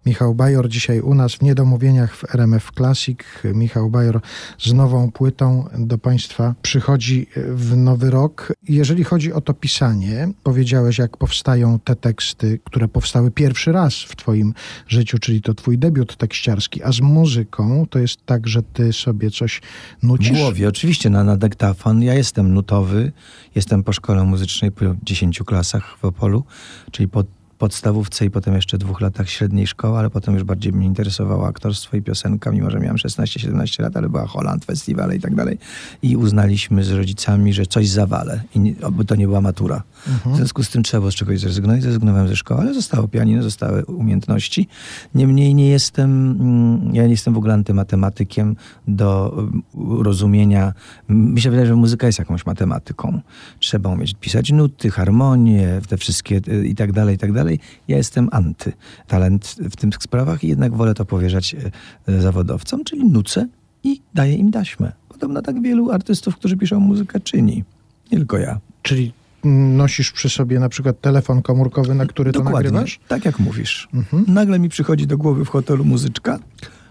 Michał 0.08 0.34
Bajor 0.34 0.68
dzisiaj 0.68 1.00
u 1.00 1.14
nas 1.14 1.34
w 1.34 1.42
Niedomówieniach 1.42 2.16
w 2.16 2.34
RMF 2.34 2.70
Classic. 2.76 3.18
Michał 3.44 3.90
Bajor 3.90 4.20
z 4.58 4.72
nową 4.72 5.12
płytą 5.12 5.68
do 5.78 5.98
Państwa 5.98 6.54
przychodzi 6.62 7.26
w 7.36 7.76
nowy 7.76 8.10
rok. 8.10 8.52
Jeżeli 8.68 9.04
chodzi 9.04 9.32
o 9.32 9.40
to 9.40 9.54
pisanie, 9.54 10.28
powiedziałeś, 10.42 10.98
jak 10.98 11.16
powstają 11.16 11.78
te 11.78 11.96
teksty, 11.96 12.60
które 12.64 12.88
powstały 12.88 13.30
pierwszy 13.30 13.72
raz 13.72 13.94
w 13.94 14.16
Twoim 14.16 14.54
życiu, 14.86 15.18
czyli 15.18 15.42
to 15.42 15.54
Twój 15.54 15.78
debiut 15.78 16.16
tekściarski, 16.16 16.82
a 16.82 16.92
z 16.92 17.00
muzyką 17.00 17.86
to 17.90 17.98
jest 17.98 18.26
tak, 18.26 18.46
że 18.48 18.62
Ty 18.62 18.92
sobie 18.92 19.30
coś 19.30 19.60
W 20.02 20.06
nucisz? 20.06 20.38
głowie, 20.38 20.68
oczywiście 20.68 21.10
na, 21.10 21.24
na 21.24 21.36
dyktafon. 21.36 22.02
Ja 22.02 22.14
jestem 22.14 22.54
nutowy, 22.54 23.12
jestem 23.54 23.82
po 23.82 23.92
szkole 23.92 24.24
muzycznej 24.24 24.72
po 24.72 24.84
10 25.02 25.38
klasach 25.46 25.98
w 25.98 26.04
Opolu, 26.04 26.44
czyli 26.90 27.08
po 27.08 27.24
podstawówce 27.58 28.24
i 28.24 28.30
potem 28.30 28.54
jeszcze 28.54 28.78
dwóch 28.78 29.00
latach 29.00 29.30
średniej 29.30 29.66
szkoły, 29.66 29.98
ale 29.98 30.10
potem 30.10 30.34
już 30.34 30.44
bardziej 30.44 30.72
mnie 30.72 30.86
interesowało 30.86 31.46
aktorstwo 31.46 31.96
i 31.96 32.02
piosenka, 32.02 32.50
mimo 32.50 32.70
że 32.70 32.80
miałem 32.80 32.96
16-17 32.96 33.82
lat, 33.82 33.96
ale 33.96 34.08
była 34.08 34.26
Holland, 34.26 34.64
festiwale 34.64 35.16
i 35.16 35.20
tak 35.20 35.34
dalej. 35.34 35.58
I 36.02 36.16
uznaliśmy 36.16 36.84
z 36.84 36.90
rodzicami, 36.90 37.52
że 37.52 37.66
coś 37.66 37.88
zawalę, 37.88 38.42
i 38.54 38.60
nie, 38.60 38.74
oby 38.82 39.04
to 39.04 39.14
nie 39.14 39.26
była 39.26 39.40
matura. 39.40 39.82
W 40.26 40.36
związku 40.36 40.62
z 40.62 40.70
tym 40.70 40.82
trzeba 40.82 41.00
było 41.00 41.10
z 41.10 41.14
czegoś 41.14 41.40
zrezygnować. 41.40 41.82
Zrezygnowałem 41.82 42.28
ze 42.28 42.36
szkoły, 42.36 42.60
ale 42.60 42.74
zostało 42.74 43.08
pianino, 43.08 43.42
zostały 43.42 43.84
umiejętności. 43.84 44.68
Niemniej 45.14 45.54
nie 45.54 45.68
jestem, 45.68 46.30
mm, 46.30 46.94
ja 46.94 47.04
nie 47.04 47.10
jestem 47.10 47.34
w 47.34 47.36
ogóle 47.36 47.54
antymatematykiem 47.54 48.56
do 48.88 49.34
mm, 49.38 49.62
rozumienia. 50.02 50.72
Mi 51.08 51.40
się 51.40 51.50
wydaje, 51.50 51.66
że 51.66 51.76
muzyka 51.76 52.06
jest 52.06 52.18
jakąś 52.18 52.46
matematyką. 52.46 53.20
Trzeba 53.58 53.90
umieć 53.90 54.14
pisać 54.14 54.52
nuty, 54.52 54.90
harmonie, 54.90 55.80
te 55.88 55.96
wszystkie 55.96 56.40
y, 56.48 56.66
i 56.66 56.74
tak 56.74 56.92
dalej, 56.92 57.14
i 57.14 57.18
tak 57.18 57.32
dalej. 57.32 57.47
Ja 57.88 57.96
jestem 57.96 58.28
anty 58.32 58.72
talent 59.06 59.56
w 59.70 59.76
tych 59.76 60.02
sprawach 60.02 60.44
i 60.44 60.48
jednak 60.48 60.74
wolę 60.74 60.94
to 60.94 61.04
powierzać 61.04 61.54
y, 61.54 61.70
y, 62.08 62.20
zawodowcom, 62.20 62.84
czyli 62.84 63.04
nucę 63.04 63.46
i 63.84 64.00
daję 64.14 64.34
im 64.34 64.50
taśmę. 64.50 64.92
Podobno 65.08 65.42
tak 65.42 65.62
wielu 65.62 65.90
artystów, 65.90 66.36
którzy 66.36 66.56
piszą 66.56 66.80
muzykę, 66.80 67.20
czyni. 67.20 67.64
Nie 68.12 68.18
tylko 68.18 68.38
ja. 68.38 68.60
Czyli 68.82 69.12
nosisz 69.44 70.12
przy 70.12 70.28
sobie 70.28 70.60
na 70.60 70.68
przykład 70.68 71.00
telefon 71.00 71.42
komórkowy, 71.42 71.94
na 71.94 72.06
który 72.06 72.32
to 72.32 72.38
Dokładnie, 72.38 72.70
nagrywasz? 72.70 73.00
tak 73.08 73.24
jak 73.24 73.38
mówisz. 73.38 73.88
Nagle 74.26 74.58
mi 74.58 74.68
przychodzi 74.68 75.06
do 75.06 75.18
głowy 75.18 75.44
w 75.44 75.48
hotelu 75.48 75.84
muzyczka, 75.84 76.38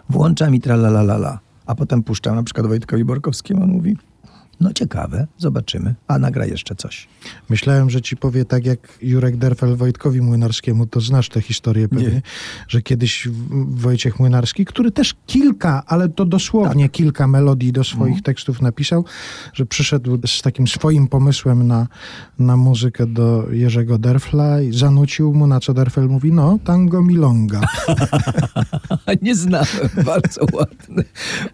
włącza 0.10 0.50
mi 0.50 0.62
tralalalala, 0.62 1.40
a 1.66 1.76
potem 1.76 2.04
puszczam 2.04 2.36
na 2.36 2.44
przykład 2.44 2.68
Wojtkowi 2.68 3.06
Borkowskiemu, 3.06 3.64
on 3.64 3.70
mówi, 3.70 3.98
no 4.60 4.74
ciekawe, 4.74 5.28
zobaczymy, 5.38 5.96
a 6.08 6.20
nagra 6.20 6.46
jeszcze 6.46 6.76
coś. 6.76 7.08
Myślałem, 7.50 7.90
że 7.90 8.02
ci 8.02 8.18
powie 8.18 8.46
tak 8.46 8.66
jak 8.66 8.80
Jurek 9.02 9.38
Derfel 9.38 9.76
Wojtkowi 9.76 10.22
Młynarskiemu, 10.22 10.86
to 10.88 11.02
znasz 11.02 11.30
tę 11.30 11.42
historię 11.42 11.88
pewnie, 11.90 12.08
Nie. 12.10 12.22
że 12.68 12.82
kiedyś 12.82 13.28
Wojciech 13.68 14.20
Młynarski, 14.20 14.66
który 14.66 14.92
też 14.92 15.16
kilka, 15.26 15.84
ale 15.88 16.10
to 16.10 16.26
dosłownie 16.26 16.84
Tak. 16.86 16.92
kilka 16.92 17.28
melodii 17.28 17.72
do 17.72 17.82
Mhm. 17.82 17.96
swoich 17.98 18.22
tekstów 18.24 18.62
napisał, 18.62 19.06
że 19.54 19.66
przyszedł 19.66 20.18
z 20.28 20.42
takim 20.42 20.68
swoim 20.68 21.08
pomysłem 21.08 21.68
na, 21.68 21.88
na 22.40 22.58
muzykę 22.58 23.08
do 23.08 23.48
Jerzego 23.52 23.98
Derfla 23.98 24.62
i 24.62 24.74
zanucił 24.74 25.34
mu, 25.34 25.48
na 25.48 25.60
co 25.60 25.74
Derfel 25.74 26.08
mówi, 26.10 26.32
no, 26.32 26.60
tango 26.64 27.02
milonga. 27.02 27.62
Nie 29.22 29.36
znałem, 29.36 29.68
bardzo 30.06 30.42
ładne, 30.54 31.04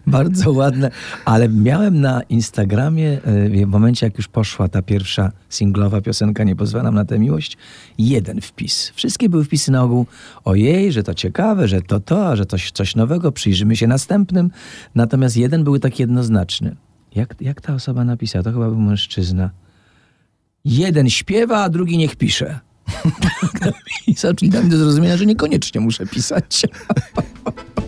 bardzo 0.06 0.52
ładne, 0.52 0.90
ale 1.24 1.48
miałem 1.48 2.00
na 2.00 2.22
Instagramie, 2.22 2.93
y, 3.02 3.66
w 3.66 3.68
momencie 3.68 4.06
jak 4.06 4.16
już 4.16 4.28
poszła 4.28 4.68
ta 4.68 4.82
pierwsza 4.82 5.32
singlowa 5.48 6.00
piosenka 6.00 6.44
Nie 6.44 6.56
pozwalam 6.56 6.94
na 6.94 7.04
tę 7.04 7.18
miłość, 7.18 7.56
jeden 7.98 8.40
wpis. 8.40 8.92
Wszystkie 8.94 9.28
były 9.28 9.44
wpisy 9.44 9.72
na 9.72 9.82
ogół, 9.82 10.06
ojej, 10.44 10.92
że 10.92 11.02
to 11.02 11.14
ciekawe, 11.14 11.68
że 11.68 11.82
to 11.82 12.00
to, 12.00 12.28
a 12.28 12.36
że 12.36 12.46
coś, 12.46 12.70
coś 12.70 12.96
nowego, 12.96 13.32
przyjrzymy 13.32 13.76
się 13.76 13.86
następnym. 13.86 14.50
Natomiast 14.94 15.36
jeden 15.36 15.64
był 15.64 15.78
taki 15.78 16.02
jednoznaczny. 16.02 16.76
Jak, 17.14 17.34
jak 17.40 17.60
ta 17.60 17.74
osoba 17.74 18.04
napisała? 18.04 18.42
To 18.42 18.52
chyba 18.52 18.68
był 18.68 18.80
mężczyzna. 18.80 19.50
Jeden 20.64 21.10
śpiewa, 21.10 21.62
a 21.62 21.68
drugi 21.68 21.98
niech 21.98 22.16
pisze. 22.16 22.60
I 24.06 24.14
zaczęli 24.14 24.50
dać 24.50 24.64
mi 24.64 24.70
do 24.70 24.78
zrozumienia, 24.78 25.16
że 25.16 25.26
niekoniecznie 25.26 25.80
muszę 25.80 26.06
pisać. 26.06 26.62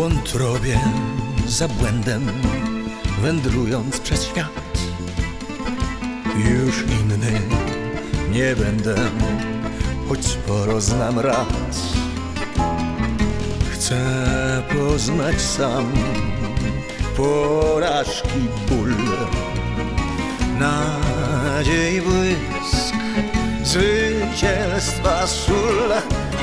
wątrobie 0.00 0.80
za 1.46 1.68
błędem, 1.68 2.26
wędrując 3.22 4.00
przez 4.00 4.24
świat. 4.24 4.78
Już 6.36 6.82
inny 6.82 7.40
nie 8.32 8.56
będę, 8.56 8.94
choć 10.08 10.26
sporo 10.26 10.80
znam 10.80 11.18
rad. 11.18 11.76
Chcę 13.72 14.02
poznać 14.72 15.40
sam 15.40 15.92
porażki 17.16 18.48
ból, 18.68 18.94
nadziei 20.58 22.00
błysk, 22.00 22.94
zwycięstwa 23.64 25.26
sól. 25.26 25.92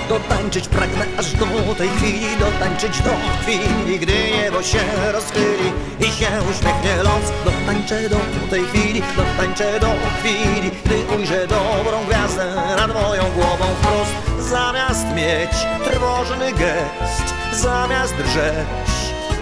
Dotańczyć 0.10 0.68
pragnę 0.68 1.06
aż 1.18 1.34
do 1.34 1.76
tej 1.78 1.90
chwili, 1.90 2.38
dotańczyć 2.40 3.02
do 3.02 3.10
chwili, 3.42 4.00
gdy 4.00 4.14
niebo 4.32 4.64
się 4.64 4.80
rozchyli 5.12 5.72
i 6.00 6.04
się 6.04 6.28
uśmiechnie 6.52 6.96
los. 7.04 7.32
Dotańczę 7.46 8.10
do 8.10 8.18
tej 8.50 8.66
chwili, 8.66 9.02
dotańczę 9.18 9.80
do 9.80 9.88
chwili, 10.20 10.72
gdy 10.86 11.16
ujrzę 11.16 11.48
dobrą 11.48 12.06
gwiazdę 12.08 12.56
nad 12.78 12.94
moją 12.94 13.24
głową 13.36 13.66
wprost. 13.82 14.50
Zamiast 14.50 15.06
mieć 15.16 15.52
trwożny 15.92 16.54
gest, 16.54 17.34
zamiast 17.54 18.16
drżeć, 18.16 18.68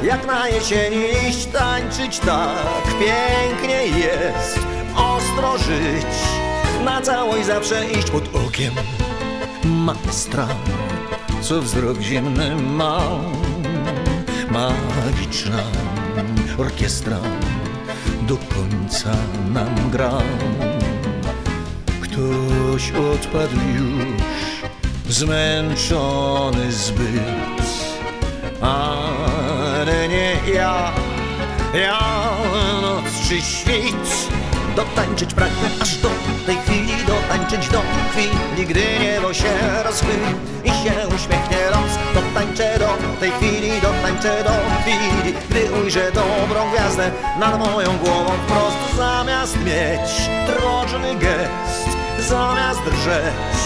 jak 0.03 0.27
na 0.27 0.49
jesieni 0.49 0.97
liść 0.97 1.45
tańczyć 1.45 2.19
tak 2.19 2.83
pięknie 2.99 3.85
jest, 3.85 4.59
ostro 4.95 5.57
żyć, 5.57 6.15
na 6.85 7.01
całość 7.01 7.45
zawsze 7.45 7.85
iść 7.85 8.09
pod 8.11 8.35
okiem 8.35 8.73
maestra, 9.65 10.47
co 11.41 11.61
wzrok 11.61 11.99
zimny 12.01 12.55
ma. 12.55 13.01
Magiczna 14.51 15.63
orkiestra 16.57 17.17
do 18.27 18.37
końca 18.37 19.11
nam 19.53 19.89
gra. 19.91 20.21
Ktoś 22.01 22.91
odpadł 22.91 23.55
już, 23.75 25.15
zmęczony 25.15 26.71
zbyt, 26.71 27.65
ale 28.61 30.07
nie 30.07 30.37
ja, 30.53 30.91
ja 31.73 31.99
noc 32.81 33.29
czy 33.29 33.41
świt. 33.41 34.29
Dotańczyć 34.75 35.33
pragnę 35.33 35.69
aż 35.81 35.97
do 35.97 36.09
tej 36.45 36.57
chwili, 36.57 36.84
dotańczyć 37.45 37.71
do 37.71 37.81
chwili, 38.11 38.65
gdy 38.65 38.99
niebo 38.99 39.33
się 39.33 39.49
rozchyli 39.83 40.35
i 40.63 40.69
się 40.69 41.07
uśmiechnie 41.07 41.57
los. 41.71 41.91
Dotańczę 42.13 42.79
do 42.79 43.19
tej 43.19 43.31
chwili, 43.31 43.81
dotańczę 43.81 44.43
do 44.43 44.51
chwili, 44.81 45.33
gdy 45.49 45.81
ujrzę 45.81 46.11
dobrą 46.11 46.71
gwiazdę 46.71 47.11
nad 47.39 47.59
moją 47.59 47.97
głową 47.97 48.31
wprost. 48.31 48.97
Zamiast 48.97 49.57
mieć 49.57 50.29
trwożny 50.47 51.15
gest, 51.15 51.89
zamiast 52.29 52.79
drżeć, 52.83 53.57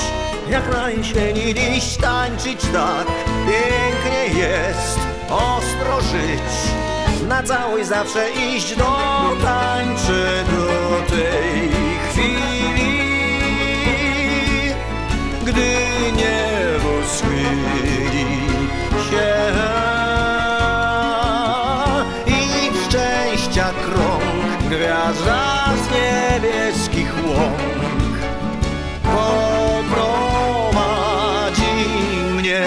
jak 0.50 0.74
na 0.74 0.90
jesieni 0.90 1.54
liść 1.54 1.98
tańczyć 1.98 2.62
tak 2.74 3.08
pięknie 3.28 4.40
jest, 4.42 5.00
ostro 5.30 6.02
żyć 6.02 6.80
na 7.28 7.44
całość 7.44 7.88
zawsze 7.88 8.30
iść 8.32 8.76
do 8.76 8.98
tańczy 9.44 10.44
do 10.52 11.16
tej 11.16 11.89
z 25.14 25.92
niebieskich 25.92 27.14
łąk 27.26 28.18
poprowadzi 29.04 29.94
mnie. 32.38 32.62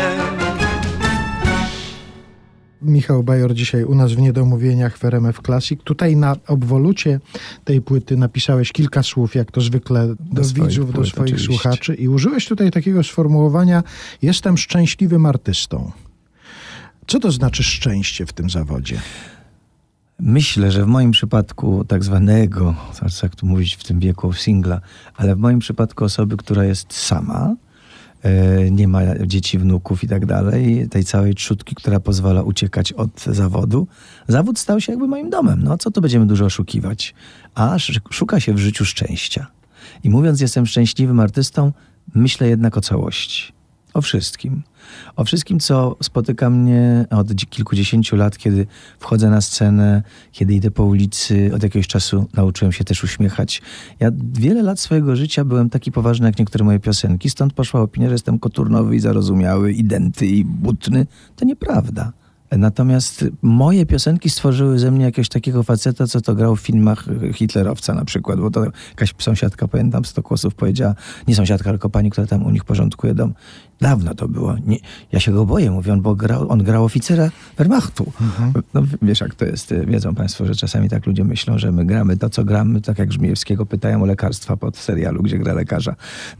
Michał 2.82 3.22
Bajor 3.22 3.54
dzisiaj 3.54 3.84
u 3.84 3.94
nas 3.94 4.12
w 4.12 4.18
Niedomówieniach 4.18 4.98
w 4.98 5.04
RMF 5.04 5.40
Classic. 5.46 5.80
Tutaj 5.84 6.16
na 6.16 6.36
obwolucie 6.48 7.20
tej 7.64 7.80
płyty 7.80 8.16
napisałeś 8.16 8.72
kilka 8.72 9.02
słów, 9.02 9.34
jak 9.34 9.50
to 9.50 9.60
zwykle 9.60 10.14
do, 10.20 10.44
swoich 10.44 10.68
widzów, 10.68 10.86
do 10.86 10.92
płyt, 10.92 11.08
swoich 11.08 11.34
oczywiście. 11.34 11.46
słuchaczy 11.46 11.94
i 11.94 12.08
użyłeś 12.08 12.46
tutaj 12.46 12.70
takiego 12.70 13.02
sformułowania 13.02 13.82
jestem 14.22 14.58
szczęśliwym 14.58 15.26
artystą. 15.26 15.92
Co 17.06 17.20
to 17.20 17.32
znaczy 17.32 17.62
szczęście 17.62 18.26
w 18.26 18.32
tym 18.32 18.50
zawodzie? 18.50 19.00
Myślę, 20.24 20.70
że 20.70 20.84
w 20.84 20.86
moim 20.86 21.10
przypadku 21.10 21.84
tak 21.84 22.04
zwanego, 22.04 22.74
jak 23.22 23.36
tu 23.36 23.46
mówić 23.46 23.74
w 23.76 23.84
tym 23.84 24.00
wieku 24.00 24.32
singla, 24.32 24.80
ale 25.16 25.36
w 25.36 25.38
moim 25.38 25.58
przypadku 25.58 26.04
osoby, 26.04 26.36
która 26.36 26.64
jest 26.64 26.92
sama, 26.92 27.56
e, 28.22 28.70
nie 28.70 28.88
ma 28.88 29.00
dzieci, 29.26 29.58
wnuków 29.58 30.04
i 30.04 30.08
tak 30.08 30.26
dalej, 30.26 30.88
tej 30.88 31.04
całej 31.04 31.34
trzutki, 31.34 31.74
która 31.74 32.00
pozwala 32.00 32.42
uciekać 32.42 32.92
od 32.92 33.20
zawodu, 33.20 33.86
zawód 34.28 34.58
stał 34.58 34.80
się 34.80 34.92
jakby 34.92 35.08
moim 35.08 35.30
domem. 35.30 35.62
No 35.62 35.78
co 35.78 35.90
tu 35.90 36.00
będziemy 36.00 36.26
dużo 36.26 36.44
oszukiwać? 36.44 37.14
A 37.54 37.74
sz- 37.74 38.02
szuka 38.10 38.40
się 38.40 38.54
w 38.54 38.58
życiu 38.58 38.84
szczęścia. 38.84 39.46
I 40.04 40.10
mówiąc 40.10 40.40
jestem 40.40 40.66
szczęśliwym 40.66 41.20
artystą, 41.20 41.72
myślę 42.14 42.48
jednak 42.48 42.76
o 42.76 42.80
całości. 42.80 43.52
O 43.94 44.02
wszystkim. 44.02 44.62
O 45.16 45.24
wszystkim, 45.24 45.60
co 45.60 45.96
spotyka 46.02 46.50
mnie 46.50 47.06
od 47.10 47.32
dzi- 47.32 47.46
kilkudziesięciu 47.46 48.16
lat, 48.16 48.38
kiedy 48.38 48.66
wchodzę 48.98 49.30
na 49.30 49.40
scenę, 49.40 50.02
kiedy 50.32 50.54
idę 50.54 50.70
po 50.70 50.84
ulicy. 50.84 51.50
Od 51.54 51.62
jakiegoś 51.62 51.86
czasu 51.86 52.26
nauczyłem 52.34 52.72
się 52.72 52.84
też 52.84 53.04
uśmiechać. 53.04 53.62
Ja 54.00 54.10
wiele 54.32 54.62
lat 54.62 54.80
swojego 54.80 55.16
życia 55.16 55.44
byłem 55.44 55.70
taki 55.70 55.92
poważny 55.92 56.26
jak 56.26 56.38
niektóre 56.38 56.64
moje 56.64 56.80
piosenki, 56.80 57.30
stąd 57.30 57.52
poszła 57.52 57.80
opinia, 57.80 58.08
że 58.08 58.14
jestem 58.14 58.38
koturnowy 58.38 58.96
i 58.96 59.00
zarozumiały, 59.00 59.72
i 59.72 59.84
denty, 59.84 60.26
i 60.26 60.44
butny. 60.44 61.06
To 61.36 61.44
nieprawda. 61.44 62.12
Natomiast 62.58 63.24
moje 63.42 63.86
piosenki 63.86 64.30
stworzyły 64.30 64.78
ze 64.78 64.90
mnie 64.90 65.04
jakiegoś 65.04 65.28
takiego 65.28 65.62
faceta, 65.62 66.06
co 66.06 66.20
to 66.20 66.34
grał 66.34 66.56
w 66.56 66.60
filmach 66.60 67.04
hitlerowca 67.32 67.94
na 67.94 68.04
przykład, 68.04 68.40
bo 68.40 68.50
to 68.50 68.64
jakaś 68.88 69.14
sąsiadka, 69.18 69.68
pamiętam, 69.68 70.04
sto 70.04 70.22
kłosów 70.22 70.54
powiedziała, 70.54 70.94
nie 71.28 71.34
sąsiadka, 71.34 71.70
tylko 71.70 71.90
pani, 71.90 72.10
która 72.10 72.26
tam 72.26 72.46
u 72.46 72.50
nich 72.50 72.64
porządkuje 72.64 73.14
dom. 73.14 73.34
Dawno 73.80 74.14
to 74.14 74.28
było. 74.28 74.56
Nie, 74.66 74.76
ja 75.12 75.20
się 75.20 75.32
go 75.32 75.46
boję, 75.46 75.70
mówię, 75.70 75.96
bo 75.96 76.14
grał, 76.14 76.50
on 76.50 76.62
grał 76.62 76.84
oficera 76.84 77.30
Wehrmachtu. 77.58 78.12
No, 78.74 78.82
wiesz, 79.02 79.20
jak 79.20 79.34
to 79.34 79.44
jest. 79.44 79.74
Wiedzą 79.86 80.14
państwo, 80.14 80.46
że 80.46 80.54
czasami 80.54 80.88
tak 80.88 81.06
ludzie 81.06 81.24
myślą, 81.24 81.58
że 81.58 81.72
my 81.72 81.84
gramy 81.84 82.16
to, 82.16 82.30
co 82.30 82.44
gramy, 82.44 82.80
tak 82.80 82.98
jak 82.98 83.12
Żmijewskiego 83.12 83.66
pytają 83.66 84.02
o 84.02 84.06
lekarstwa 84.06 84.56
pod 84.56 84.76
serialu, 84.76 85.22
gdzie 85.22 85.38
gra 85.38 85.54
lekarza 85.54 85.94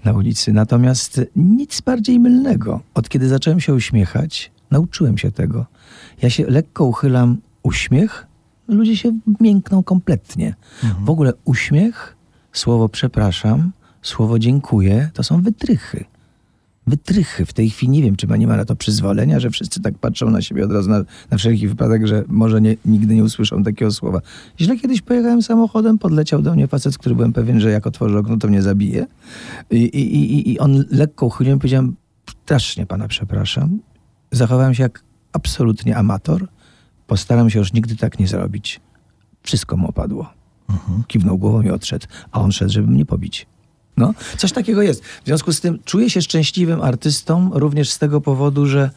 na 0.05 0.12
ulicy. 0.12 0.53
Natomiast 0.53 1.20
nic 1.37 1.81
bardziej 1.81 2.20
mylnego. 2.20 2.81
Od 2.94 3.09
kiedy 3.09 3.29
zacząłem 3.29 3.61
się 3.61 3.75
uśmiechać, 3.75 4.51
nauczyłem 4.72 5.18
się 5.18 5.30
tego. 5.30 5.66
Ja 6.22 6.30
się 6.30 6.46
lekko 6.46 6.85
uchylam 6.85 7.37
uśmiech, 7.62 8.26
ludzie 8.68 8.96
się 8.96 9.18
miękną 9.40 9.82
kompletnie. 9.82 10.54
W 11.04 11.11
ogóle 11.11 11.32
uśmiech, 11.44 12.16
słowo 12.52 12.88
przepraszam, 12.88 13.72
słowo 14.02 14.38
dziękuję, 14.38 15.11
to 15.14 15.22
są 15.22 15.42
wytrychy. 15.42 16.04
Wytrychy. 16.87 17.46
W 17.46 17.52
tej 17.52 17.70
chwili 17.70 17.92
nie 17.92 18.02
wiem, 18.02 18.16
czy 18.16 18.26
nie 18.26 18.46
ma 18.46 18.56
na 18.56 18.64
to 18.64 18.76
przyzwolenia, 18.76 19.40
że 19.40 19.50
wszyscy 19.50 19.80
tak 19.80 19.98
patrzą 19.98 20.30
na 20.30 20.42
siebie 20.42 20.64
od 20.64 20.72
razu 20.72 20.90
na, 20.90 21.04
na 21.30 21.38
wszelki 21.38 21.68
wypadek, 21.68 22.06
że 22.06 22.24
może 22.28 22.61
nie, 22.61 22.76
nigdy 22.85 23.14
nie 23.14 23.24
usłyszą 23.24 23.62
takiego 23.62 23.90
słowa. 23.90 24.20
Źle 24.61 24.76
kiedyś 24.76 25.02
pojechałem 25.02 25.42
samochodem, 25.42 25.98
podleciał 25.98 26.42
do 26.42 26.54
mnie 26.54 26.66
facet, 26.66 26.98
który 26.98 27.14
byłem 27.14 27.32
pewien, 27.32 27.61
że 27.61 27.70
jak 27.70 27.87
otworzę 27.87 28.18
okno, 28.18 28.37
to 28.37 28.48
mnie 28.48 28.62
zabije. 28.62 29.06
I, 29.70 29.76
i, 29.76 30.14
i, 30.16 30.52
i 30.52 30.58
on 30.58 30.85
lekko 30.90 31.26
uchyliłem, 31.26 31.58
powiedziałem, 31.58 31.96
strasznie 32.44 32.87
pana 32.87 33.08
przepraszam. 33.08 33.78
Zachowałem 34.33 34.75
się 34.75 34.83
jak 34.83 35.03
absolutnie 35.33 35.97
amator. 35.97 36.49
Postaram 37.07 37.51
się 37.51 37.59
już 37.59 37.73
nigdy 37.73 37.97
tak 37.97 38.18
nie 38.18 38.29
zrobić. 38.29 38.81
Wszystko 39.42 39.77
mu 39.77 39.88
opadło. 39.88 40.31
Kiwnął 41.07 41.38
głową 41.38 41.62
i 41.62 41.71
odszedł, 41.71 42.07
a 42.33 42.40
on 42.40 42.53
szedł, 42.53 42.73
żeby 42.73 42.88
mnie 42.88 43.05
pobić. 43.05 43.47
No, 43.97 44.14
coś 44.38 44.53
takiego 44.53 44.83
jest. 44.83 45.05
W 45.05 45.25
związku 45.25 45.53
z 45.53 45.61
tym 45.61 45.79
czuję 45.85 46.11
się 46.11 46.23
szczęśliwym 46.23 46.83
artystą 46.83 47.51
również 47.55 47.90
z 47.90 47.99
tego 47.99 48.21
powodu, 48.21 48.66
że 48.66 48.90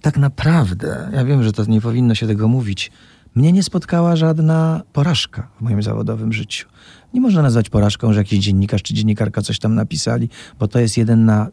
tak 0.00 0.18
naprawdę, 0.18 1.10
ja 1.12 1.24
wiem, 1.24 1.42
że 1.42 1.52
to 1.52 1.64
nie 1.64 1.80
powinno 1.80 2.14
się 2.14 2.26
tego 2.26 2.48
mówić, 2.48 2.92
mnie 3.34 3.52
nie 3.52 3.62
spotkała 3.62 4.16
żadna 4.16 4.82
porażka 4.92 5.48
w 5.58 5.62
moim 5.62 5.82
zawodowym 5.82 6.32
życiu. 6.32 6.68
Nie 7.14 7.20
można 7.20 7.42
nazwać 7.42 7.70
porażką, 7.70 8.12
że 8.12 8.20
jakiś 8.20 8.38
dziennikarz 8.38 8.82
czy 8.82 8.94
dziennikarka 8.94 9.42
coś 9.42 9.58
tam 9.58 9.74
napisali, 9.74 10.28
bo 10.58 10.68
to 10.68 10.78
jest 10.78 10.96
jeden 10.96 11.24
na 11.24 11.48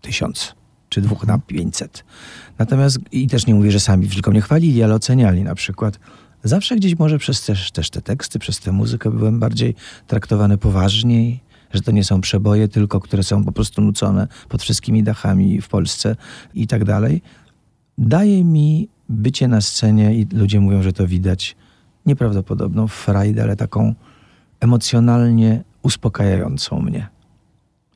tysiąc 0.00 0.54
czy 0.90 1.00
dwóch 1.00 1.26
na 1.26 1.38
pięćset. 1.38 2.04
Natomiast, 2.58 2.98
i 3.12 3.26
też 3.26 3.46
nie 3.46 3.54
mówię, 3.54 3.70
że 3.70 3.80
sami 3.80 4.08
tylko 4.08 4.30
mnie 4.30 4.40
chwalili, 4.40 4.82
ale 4.82 4.94
oceniali 4.94 5.42
na 5.42 5.54
przykład. 5.54 5.98
Zawsze 6.44 6.76
gdzieś 6.76 6.98
może 6.98 7.18
przez 7.18 7.44
też, 7.44 7.70
też 7.70 7.90
te 7.90 8.02
teksty, 8.02 8.38
przez 8.38 8.60
tę 8.60 8.72
muzykę 8.72 9.10
byłem 9.10 9.40
bardziej 9.40 9.74
traktowany 10.06 10.58
poważniej, 10.58 11.40
że 11.72 11.80
to 11.80 11.90
nie 11.90 12.04
są 12.04 12.20
przeboje 12.20 12.68
tylko, 12.68 13.00
które 13.00 13.22
są 13.22 13.44
po 13.44 13.52
prostu 13.52 13.82
nucone 13.82 14.28
pod 14.48 14.62
wszystkimi 14.62 15.02
dachami 15.02 15.60
w 15.60 15.68
Polsce 15.68 16.16
i 16.54 16.66
tak 16.66 16.84
dalej. 16.84 17.22
Daje 17.98 18.44
mi 18.44 18.88
bycie 19.08 19.48
na 19.48 19.60
scenie 19.60 20.14
i 20.14 20.26
ludzie 20.32 20.60
mówią, 20.60 20.82
że 20.82 20.92
to 20.92 21.06
widać, 21.06 21.56
nieprawdopodobną 22.06 22.88
frajdę, 22.88 23.42
ale 23.42 23.56
taką 23.56 23.94
emocjonalnie 24.60 25.64
uspokajającą 25.82 26.80
mnie. 26.80 27.08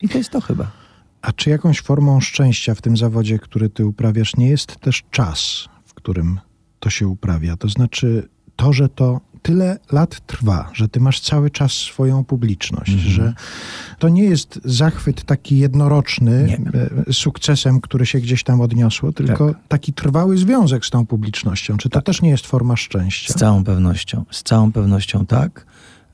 I 0.01 0.09
to 0.09 0.17
jest 0.17 0.29
to 0.29 0.41
chyba. 0.41 0.84
A 1.25 1.31
czy 1.33 1.49
jakąś 1.49 1.81
formą 1.81 2.19
szczęścia 2.19 2.75
w 2.75 2.81
tym 2.81 2.97
zawodzie, 2.97 3.39
który 3.39 3.69
ty 3.69 3.85
uprawiasz, 3.85 4.35
nie 4.35 4.49
jest 4.49 4.79
też 4.79 5.03
czas, 5.11 5.65
w 5.85 5.93
którym 5.93 6.39
to 6.79 6.89
się 6.89 7.07
uprawia? 7.07 7.57
To 7.57 7.69
znaczy 7.69 8.29
to, 8.55 8.73
że 8.73 8.89
to 8.89 9.21
tyle 9.41 9.79
lat 9.91 10.19
trwa, 10.27 10.69
że 10.73 10.89
ty 10.89 10.99
masz 10.99 11.19
cały 11.19 11.49
czas 11.49 11.71
swoją 11.71 12.23
publiczność, 12.23 12.91
że 12.91 13.33
to 13.99 14.09
nie 14.09 14.23
jest 14.23 14.59
zachwyt 14.63 15.23
taki 15.23 15.57
jednoroczny 15.57 16.45
Nie. 16.47 16.81
e, 17.09 17.13
sukcesem, 17.13 17.81
który 17.81 18.05
się 18.05 18.19
gdzieś 18.19 18.43
tam 18.43 18.61
odniosło, 18.61 19.11
tylko 19.11 19.47
Tak. 19.47 19.57
taki 19.67 19.93
trwały 19.93 20.37
związek 20.37 20.85
z 20.85 20.89
tą 20.89 21.05
publicznością. 21.05 21.77
Czy 21.77 21.89
to 21.89 22.01
też 22.01 22.21
nie 22.21 22.29
jest 22.29 22.47
forma 22.47 22.75
szczęścia? 22.75 23.33
Z 23.33 23.37
całą 23.37 23.63
pewnością. 23.63 24.25
Z 24.31 24.43
całą 24.43 24.71
pewnością 24.71 25.25
tak, 25.25 25.65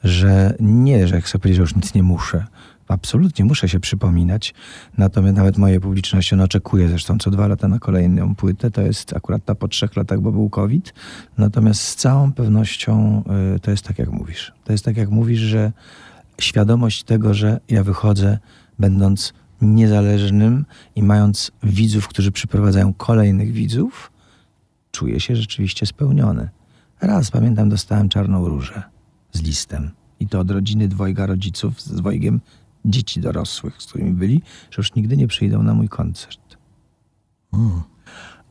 że 0.03 0.55
nie, 0.59 1.07
że 1.07 1.15
jak 1.15 1.29
sobie 1.29 1.41
powiedzieć, 1.41 1.57
że 1.57 1.61
już 1.61 1.75
nic 1.75 1.93
nie 1.93 2.03
muszę. 2.03 2.45
Absolutnie 2.91 3.45
muszę 3.45 3.69
się 3.69 3.79
przypominać. 3.79 4.53
Natomiast 4.97 5.37
nawet 5.37 5.57
mojej 5.57 5.79
publiczności, 5.79 6.35
on 6.35 6.41
oczekuje 6.41 6.89
zresztą 6.89 7.17
co 7.17 7.31
dwa 7.31 7.47
lata 7.47 7.67
na 7.67 7.79
kolejną 7.79 8.35
płytę. 8.35 8.71
To 8.71 8.81
jest 8.81 9.15
akurat 9.15 9.45
ta 9.45 9.55
po 9.55 9.67
trzech 9.67 9.95
latach, 9.95 10.19
bo 10.19 10.31
był 10.31 10.49
COVID. 10.49 10.93
Natomiast 11.37 11.81
z 11.81 11.95
całą 11.95 12.31
pewnością 12.31 13.23
y, 13.55 13.59
to 13.59 13.71
jest 13.71 13.85
tak, 13.85 13.99
jak 13.99 14.09
mówisz. 14.09 14.53
To 14.63 14.71
jest 14.71 14.85
tak, 14.85 14.97
jak 14.97 15.09
mówisz, 15.09 15.39
że 15.39 15.71
świadomość 16.41 17.03
tego, 17.03 17.33
że 17.33 17.59
ja 17.69 17.83
wychodzę 17.83 18.37
będąc 18.79 19.33
niezależnym 19.61 20.65
i 20.95 21.03
mając 21.03 21.51
widzów, 21.63 22.07
którzy 22.07 22.31
przyprowadzają 22.31 22.93
kolejnych 22.93 23.51
widzów, 23.51 24.11
czuję 24.91 25.19
się 25.19 25.35
rzeczywiście 25.35 25.85
spełniony. 25.85 26.49
Raz 27.01 27.31
pamiętam, 27.31 27.69
dostałem 27.69 28.09
czarną 28.09 28.47
różę 28.47 28.83
z 29.31 29.41
listem. 29.41 29.91
I 30.19 30.27
to 30.27 30.39
od 30.39 30.51
rodziny 30.51 30.87
dwojga 30.87 31.25
rodziców, 31.25 31.81
z 31.81 31.91
dwojgiem 31.91 32.41
dzieci 32.85 33.21
dorosłych, 33.21 33.81
z 33.81 33.85
którymi 33.87 34.11
byli, 34.11 34.41
że 34.71 34.75
już 34.77 34.95
nigdy 34.95 35.17
nie 35.17 35.27
przyjdą 35.27 35.63
na 35.63 35.73
mój 35.73 35.89
koncert. 35.89 36.57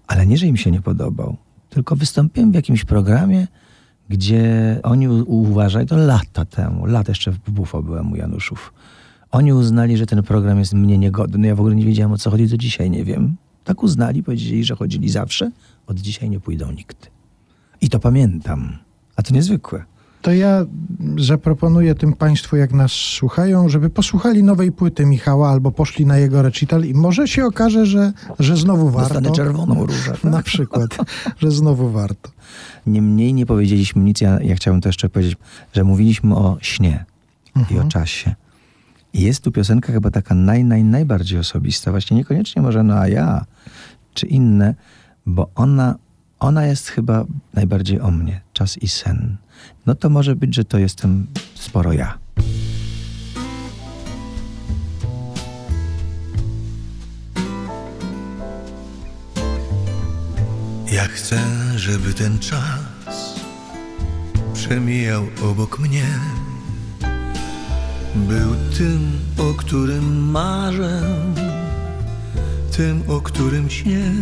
Ale 0.06 0.26
nie, 0.26 0.36
że 0.36 0.46
im 0.46 0.56
się 0.56 0.70
nie 0.70 0.80
podobał, 0.82 1.36
tylko 1.70 1.96
wystąpiłem 1.96 2.52
w 2.52 2.54
jakimś 2.54 2.84
programie, 2.84 3.48
gdzie 4.08 4.80
oni 4.82 5.08
u- 5.08 5.24
uważali, 5.32 5.86
to 5.86 5.96
lata 5.96 6.44
temu, 6.44 6.86
lata 6.86 7.10
jeszcze 7.10 7.32
w 7.32 7.38
Bufo 7.50 7.82
byłem 7.82 8.12
u 8.12 8.16
Januszów. 8.16 8.72
Oni 9.30 9.52
uznali, 9.52 9.96
że 9.96 10.06
ten 10.06 10.22
program 10.22 10.58
jest 10.58 10.74
mnie 10.74 10.98
niegodny. 10.98 11.48
Ja 11.48 11.54
w 11.54 11.60
ogóle 11.60 11.74
nie 11.76 11.84
wiedziałem 11.84 12.12
o 12.12 12.18
co 12.18 12.30
chodzi, 12.30 12.46
do 12.48 12.56
dzisiaj 12.56 12.90
nie 12.90 13.04
wiem. 13.04 13.36
Tak 13.64 13.82
uznali, 13.82 14.22
powiedzieli, 14.22 14.64
że 14.64 14.76
chodzili 14.76 15.08
zawsze, 15.08 15.50
od 15.86 16.00
dzisiaj 16.00 16.30
nie 16.30 16.40
pójdą 16.40 16.70
nigdy. 16.70 17.06
I 17.80 17.88
to 17.88 17.98
pamiętam. 18.00 18.78
A 19.16 19.22
to 19.22 19.34
niezwykłe. 19.34 19.84
To 20.22 20.32
ja 20.32 20.64
zaproponuję 21.18 21.94
tym 21.94 22.12
Państwu, 22.12 22.56
jak 22.56 22.72
nas 22.72 22.92
słuchają, 22.92 23.68
żeby 23.68 23.90
posłuchali 23.90 24.42
nowej 24.42 24.72
płyty 24.72 25.06
Michała 25.06 25.50
albo 25.50 25.72
poszli 25.72 26.06
na 26.06 26.18
jego 26.18 26.42
recital 26.42 26.84
i 26.84 26.94
może 26.94 27.28
się 27.28 27.46
okaże, 27.46 27.86
że, 27.86 28.12
że 28.38 28.56
znowu 28.56 28.90
warto. 28.90 29.14
Dostanę 29.14 29.36
czerwoną 29.36 29.86
różę. 29.86 30.12
tak? 30.12 30.24
Na 30.36 30.42
przykład, 30.42 30.96
że 31.38 31.50
znowu 31.50 31.90
warto. 31.90 32.30
Niemniej 32.86 33.34
nie 33.34 33.46
powiedzieliśmy 33.46 34.02
nic. 34.02 34.20
Ja, 34.20 34.40
ja 34.40 34.54
chciałem 34.54 34.80
to 34.80 34.88
jeszcze 34.88 35.08
powiedzieć, 35.08 35.36
że 35.72 35.84
mówiliśmy 35.84 36.36
o 36.36 36.56
śnie 36.60 37.04
i 37.70 37.78
o 37.78 37.84
czasie. 37.84 38.34
I 39.12 39.22
jest 39.22 39.44
tu 39.44 39.52
piosenka 39.52 39.92
chyba 39.92 40.10
taka 40.10 40.34
naj, 40.34 40.64
naj, 40.64 40.84
najbardziej 40.84 41.38
osobista. 41.38 41.90
Właśnie 41.90 42.16
niekoniecznie 42.16 42.62
może 42.62 42.82
no 42.82 42.94
a 42.94 43.08
ja, 43.08 43.44
czy 44.14 44.26
inne, 44.26 44.74
bo 45.26 45.50
ona, 45.54 45.94
ona 46.40 46.66
jest 46.66 46.88
chyba 46.88 47.24
najbardziej 47.54 48.00
o 48.00 48.10
mnie. 48.10 48.40
Czas 48.52 48.78
i 48.78 48.88
sen. 48.88 49.36
No 49.86 49.94
to 49.94 50.10
może 50.10 50.36
być, 50.36 50.54
że 50.54 50.64
to 50.64 50.78
jestem 50.78 51.26
sporo 51.54 51.92
ja. 51.92 52.18
Ja 60.92 61.04
chcę, 61.04 61.40
żeby 61.76 62.14
ten 62.14 62.38
czas 62.38 63.40
przemijał 64.54 65.26
obok 65.42 65.78
mnie. 65.78 66.06
Był 68.14 68.54
tym, 68.78 69.12
o 69.38 69.54
którym 69.54 70.30
marzę, 70.30 71.02
tym, 72.76 73.02
o 73.08 73.20
którym 73.20 73.70
śnię. 73.70 74.12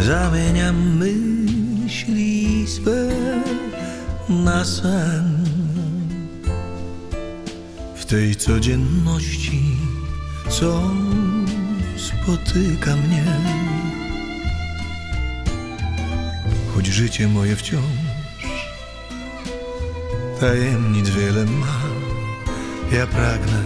Zamieniam 0.00 0.96
myśli 0.98 2.66
swe 2.68 3.08
na 4.28 4.64
sen. 4.64 5.44
W 7.96 8.04
tej 8.04 8.36
codzienności, 8.36 9.62
co 10.48 10.82
spotyka 11.96 12.96
mnie. 12.96 13.24
choć 16.74 16.86
życie 16.86 17.28
moje 17.28 17.56
wciąż 17.56 17.82
tajemnic 20.40 21.08
wiele 21.08 21.44
ma. 21.44 21.80
Ja 22.92 23.06
pragnę, 23.06 23.62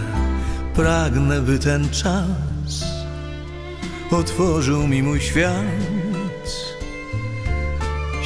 pragnę, 0.73 1.41
by 1.41 1.59
ten 1.59 1.89
czas 1.89 2.85
otworzył 4.11 4.87
mi 4.87 5.03
mój 5.03 5.21
świat. 5.21 6.04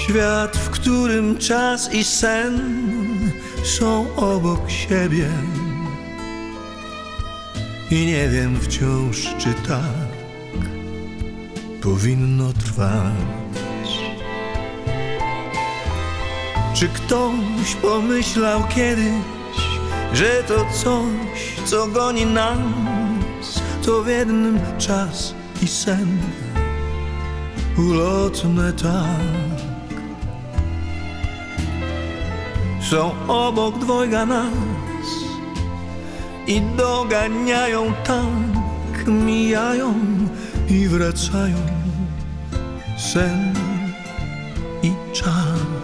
Świat, 0.09 0.57
w 0.57 0.69
którym 0.69 1.37
czas 1.37 1.93
i 1.93 2.03
sen 2.03 2.61
są 3.63 4.15
obok 4.15 4.69
siebie. 4.69 5.29
I 7.91 8.05
nie 8.05 8.29
wiem 8.29 8.59
wciąż, 8.59 9.35
czy 9.37 9.53
tak 9.67 10.09
powinno 11.81 12.53
trwać. 12.53 13.89
Czy 16.73 16.87
ktoś 16.87 17.75
pomyślał 17.81 18.63
kiedyś, 18.75 19.13
że 20.13 20.43
to 20.47 20.65
coś, 20.83 21.55
co 21.65 21.87
goni 21.87 22.25
nas, 22.25 23.61
to 23.85 24.03
w 24.03 24.07
jednym 24.07 24.59
czas 24.77 25.33
i 25.61 25.67
sen 25.67 26.17
ulotne 27.77 28.73
tak. 28.73 29.58
Są 32.81 33.11
obok 33.27 33.77
dwojga 33.77 34.25
nas 34.25 34.53
i 36.47 36.61
doganiają 36.61 37.93
tak, 38.03 39.07
mijają 39.07 39.93
i 40.69 40.87
wracają 40.87 41.57
sen 42.97 43.53
i 44.83 44.93
czas. 45.13 45.78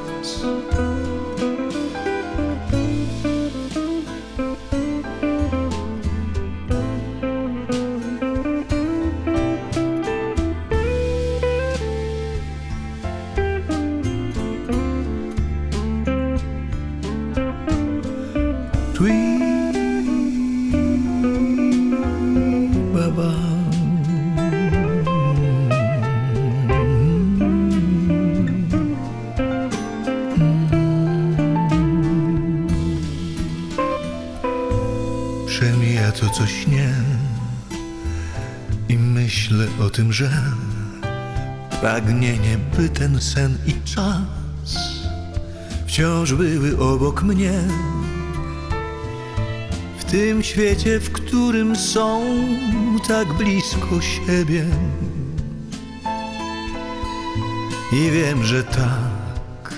Pragnienie, 42.05 42.57
by 42.77 42.89
ten 42.89 43.21
sen 43.21 43.57
i 43.65 43.73
czas 43.95 44.19
wciąż 45.87 46.33
były 46.33 46.79
obok 46.79 47.23
mnie. 47.23 47.53
W 49.97 50.03
tym 50.03 50.43
świecie, 50.43 50.99
w 50.99 51.11
którym 51.11 51.75
są 51.75 52.21
tak 53.07 53.33
blisko 53.33 54.01
siebie. 54.01 54.65
I 57.93 58.11
wiem, 58.11 58.43
że 58.43 58.63
tak 58.63 59.73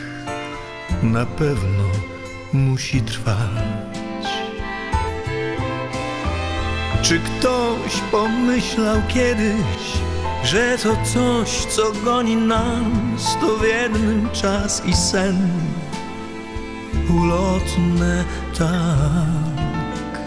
na 1.03 1.25
pewno 1.25 1.83
musi 2.53 3.01
trwać. 3.01 4.27
Czy 7.01 7.19
ktoś 7.19 8.01
pomyślał 8.11 8.97
kiedyś, 9.07 10.06
że 10.47 10.77
to 10.77 10.97
coś, 11.13 11.65
co 11.65 11.91
goni 12.03 12.35
nas, 12.35 13.37
to 13.41 13.57
w 13.57 13.63
jednym 13.63 14.29
czas 14.33 14.85
i 14.85 14.93
sen 14.93 15.49
ulotne 17.09 18.23
tak. 18.57 20.19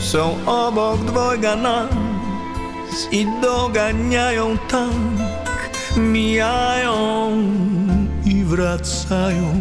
Są 0.00 0.36
obok 0.46 1.00
dwojga 1.04 1.56
nas 1.56 3.08
i 3.12 3.26
doganiają 3.42 4.58
tak, 4.58 5.70
mijają 5.96 7.30
i 8.24 8.44
wracają. 8.44 9.54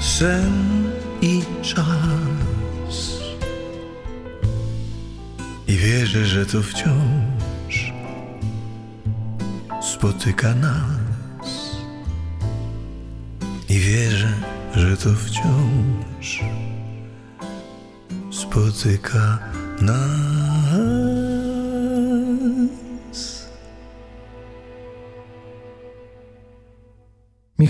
Sen 0.00 0.52
i 1.22 1.42
czas. 1.62 2.03
I 5.68 5.76
wierzę, 5.76 6.26
że 6.26 6.46
to 6.46 6.62
wciąż 6.62 7.92
spotyka 9.82 10.54
nas. 10.54 11.76
I 13.68 13.78
wierzę, 13.78 14.32
że 14.74 14.96
to 14.96 15.10
wciąż 15.14 16.44
spotyka 18.30 19.38
nas. 19.80 20.53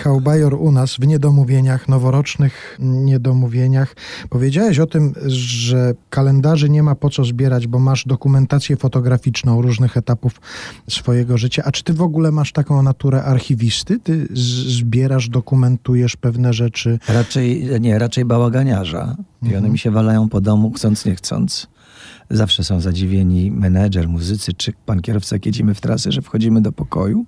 Michał 0.04 0.20
Bajor 0.20 0.54
u 0.54 0.72
nas 0.72 0.94
w 0.94 1.06
niedomówieniach, 1.06 1.88
noworocznych 1.88 2.78
niedomówieniach. 2.80 3.96
Powiedziałeś 4.30 4.78
o 4.78 4.86
tym, 4.86 5.14
że 5.26 5.94
kalendarzy 6.10 6.70
nie 6.70 6.82
ma 6.82 6.94
po 6.94 7.10
co 7.10 7.24
zbierać, 7.24 7.66
bo 7.66 7.78
masz 7.78 8.04
dokumentację 8.06 8.76
fotograficzną 8.76 9.62
różnych 9.62 9.96
etapów 9.96 10.40
swojego 10.90 11.38
życia. 11.38 11.62
A 11.66 11.72
czy 11.72 11.84
ty 11.84 11.92
w 11.92 12.02
ogóle 12.02 12.32
masz 12.32 12.52
taką 12.52 12.82
naturę 12.82 13.22
archiwisty? 13.22 13.98
Ty 13.98 14.28
zbierasz, 14.68 15.28
dokumentujesz 15.28 16.16
pewne 16.16 16.52
rzeczy. 16.52 16.98
Raczej, 17.08 17.80
nie, 17.80 17.98
raczej 17.98 18.24
bałaganiarza. 18.24 19.16
I 19.42 19.56
one 19.56 19.68
mi 19.68 19.78
się 19.78 19.90
walają 19.90 20.28
po 20.28 20.40
domu, 20.40 20.72
chcąc, 20.72 21.04
nie 21.04 21.14
chcąc. 21.14 21.66
Zawsze 22.30 22.64
są 22.64 22.80
zadziwieni 22.80 23.50
menedżer, 23.50 24.08
muzycy 24.08 24.52
czy 24.52 24.72
pan 24.86 25.00
kierowca, 25.00 25.36
jak 25.36 25.46
jedziemy 25.46 25.74
w 25.74 25.80
trasę, 25.80 26.12
że 26.12 26.22
wchodzimy 26.22 26.62
do 26.62 26.72
pokoju, 26.72 27.26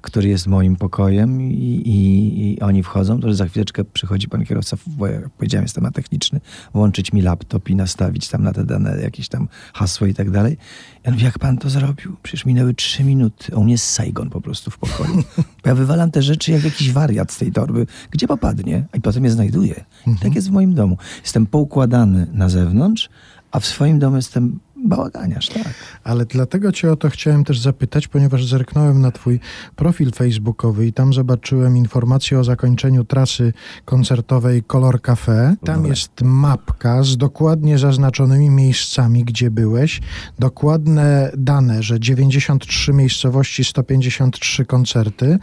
który 0.00 0.28
jest 0.28 0.46
moim 0.46 0.76
pokojem 0.76 1.42
i, 1.42 1.82
i, 1.84 2.52
i 2.52 2.60
oni 2.60 2.82
wchodzą, 2.82 3.20
to 3.20 3.28
że 3.28 3.34
za 3.34 3.46
chwileczkę 3.46 3.84
przychodzi 3.84 4.28
pan 4.28 4.44
kierowca, 4.44 4.76
bo 4.86 5.06
jak 5.06 5.30
powiedziałem, 5.30 5.64
jest 5.64 5.74
temat 5.74 5.94
techniczny, 5.94 6.40
włączyć 6.74 7.12
mi 7.12 7.22
laptop 7.22 7.70
i 7.70 7.76
nastawić 7.76 8.28
tam 8.28 8.42
na 8.42 8.52
te 8.52 8.64
dane 8.64 9.00
jakieś 9.02 9.28
tam 9.28 9.48
hasło 9.74 10.06
i 10.06 10.14
tak 10.14 10.30
dalej. 10.30 10.56
Ja 11.04 11.12
mówię, 11.12 11.24
jak 11.24 11.38
pan 11.38 11.58
to 11.58 11.70
zrobił? 11.70 12.16
Przecież 12.22 12.46
minęły 12.46 12.74
trzy 12.74 13.04
minuty, 13.04 13.52
a 13.54 13.56
u 13.56 13.64
mnie 13.64 13.72
jest 13.72 13.84
Saigon 13.84 14.30
po 14.30 14.40
prostu 14.40 14.70
w 14.70 14.78
pokoju. 14.78 15.22
Ja 15.64 15.74
wywalam 15.74 16.10
te 16.10 16.22
rzeczy 16.22 16.52
jak 16.52 16.64
jakiś 16.64 16.92
wariat 16.92 17.32
z 17.32 17.38
tej 17.38 17.52
torby, 17.52 17.86
gdzie 18.10 18.28
popadnie, 18.28 18.86
i 18.94 19.00
potem 19.00 19.24
je 19.24 19.30
znajduję. 19.30 19.84
I 20.06 20.18
tak 20.20 20.34
jest 20.34 20.48
w 20.48 20.52
moim 20.52 20.74
domu. 20.74 20.98
Jestem 21.22 21.46
poukładany 21.46 22.26
na 22.32 22.48
zewnątrz, 22.48 23.08
a 23.54 23.60
w 23.60 23.66
swoim 23.66 23.98
domu 23.98 24.16
jestem 24.16 24.60
bałaganiarz, 24.84 25.48
tak. 25.48 25.74
Ale 26.04 26.24
dlatego 26.26 26.72
cię 26.72 26.92
o 26.92 26.96
to 26.96 27.10
chciałem 27.10 27.44
też 27.44 27.58
zapytać, 27.60 28.08
ponieważ 28.08 28.46
zerknąłem 28.46 29.00
na 29.00 29.10
twój 29.10 29.40
profil 29.76 30.10
facebookowy 30.12 30.86
i 30.86 30.92
tam 30.92 31.12
zobaczyłem 31.12 31.76
informację 31.76 32.38
o 32.38 32.44
zakończeniu 32.44 33.04
trasy 33.04 33.52
koncertowej 33.84 34.62
Color 34.62 35.02
Cafe. 35.02 35.56
Tam 35.64 35.86
jest 35.86 36.10
mapka 36.22 37.02
z 37.02 37.16
dokładnie 37.16 37.78
zaznaczonymi 37.78 38.50
miejscami, 38.50 39.24
gdzie 39.24 39.50
byłeś. 39.50 40.00
Dokładne 40.38 41.30
dane, 41.36 41.82
że 41.82 42.00
93 42.00 42.92
miejscowości, 42.92 43.64
153 43.64 44.64
koncerty. 44.64 45.38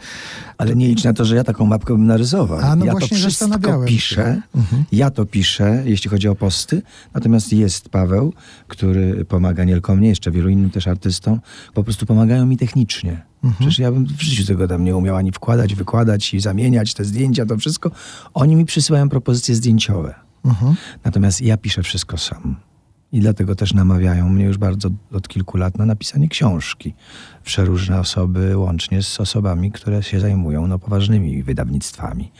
Ale 0.58 0.76
nie 0.76 0.88
licz 0.88 1.04
na 1.04 1.12
to, 1.12 1.24
że 1.24 1.36
ja 1.36 1.44
taką 1.44 1.66
mapkę 1.66 1.94
bym 1.94 2.06
narysował. 2.06 2.58
A, 2.62 2.76
no 2.76 2.84
ja 2.84 2.92
właśnie 2.92 3.08
to 3.08 3.14
wszystko 3.14 3.84
piszę, 3.86 4.42
Mhm. 4.54 4.84
ja 4.92 5.10
to 5.10 5.26
piszę, 5.26 5.82
jeśli 5.84 6.10
chodzi 6.10 6.28
o 6.28 6.34
posty. 6.34 6.82
Natomiast 7.14 7.52
jest 7.52 7.88
Paweł, 7.88 8.32
który 8.68 9.24
pomaga 9.32 9.64
nie 9.64 9.72
tylko 9.72 9.96
mnie, 9.96 10.08
jeszcze 10.08 10.30
wielu 10.30 10.48
innym 10.48 10.70
też 10.70 10.88
artystom. 10.88 11.40
Po 11.74 11.84
prostu 11.84 12.06
pomagają 12.06 12.46
mi 12.46 12.56
technicznie. 12.56 13.12
Mhm. 13.44 13.54
Przecież 13.58 13.78
ja 13.78 13.92
bym 13.92 14.06
w 14.06 14.22
życiu 14.22 14.46
tego 14.46 14.68
tam 14.68 14.84
nie 14.84 14.96
umiał 14.96 15.16
ani 15.16 15.32
wkładać, 15.32 15.74
wykładać 15.74 16.34
i 16.34 16.40
zamieniać 16.40 16.94
te 16.94 17.04
zdjęcia, 17.04 17.46
to 17.46 17.56
wszystko. 17.56 17.90
Oni 18.34 18.56
mi 18.56 18.64
przysyłają 18.64 19.08
propozycje 19.08 19.54
zdjęciowe. 19.54 20.14
Mhm. 20.44 20.74
Natomiast 21.04 21.40
ja 21.40 21.56
piszę 21.56 21.82
wszystko 21.82 22.18
sam. 22.18 22.56
I 23.12 23.20
dlatego 23.20 23.54
też 23.54 23.74
namawiają 23.74 24.28
mnie 24.28 24.44
już 24.44 24.58
bardzo 24.58 24.90
od 25.12 25.28
kilku 25.28 25.56
lat 25.56 25.78
na 25.78 25.86
napisanie 25.86 26.28
książki. 26.28 26.94
Przeróżne 27.44 28.00
osoby, 28.00 28.56
łącznie 28.56 29.02
z 29.02 29.20
osobami, 29.20 29.72
które 29.72 30.02
się 30.02 30.20
zajmują 30.20 30.66
no, 30.66 30.78
poważnymi 30.78 31.42
wydawnictwami. 31.42 32.32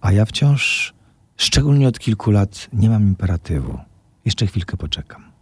A 0.00 0.12
ja 0.12 0.24
wciąż, 0.24 0.94
szczególnie 1.36 1.88
od 1.88 1.98
kilku 1.98 2.30
lat, 2.30 2.68
nie 2.72 2.90
mam 2.90 3.02
imperatywu. 3.02 3.78
Jeszcze 4.24 4.46
chwilkę 4.46 4.76
poczekam. 4.76 5.33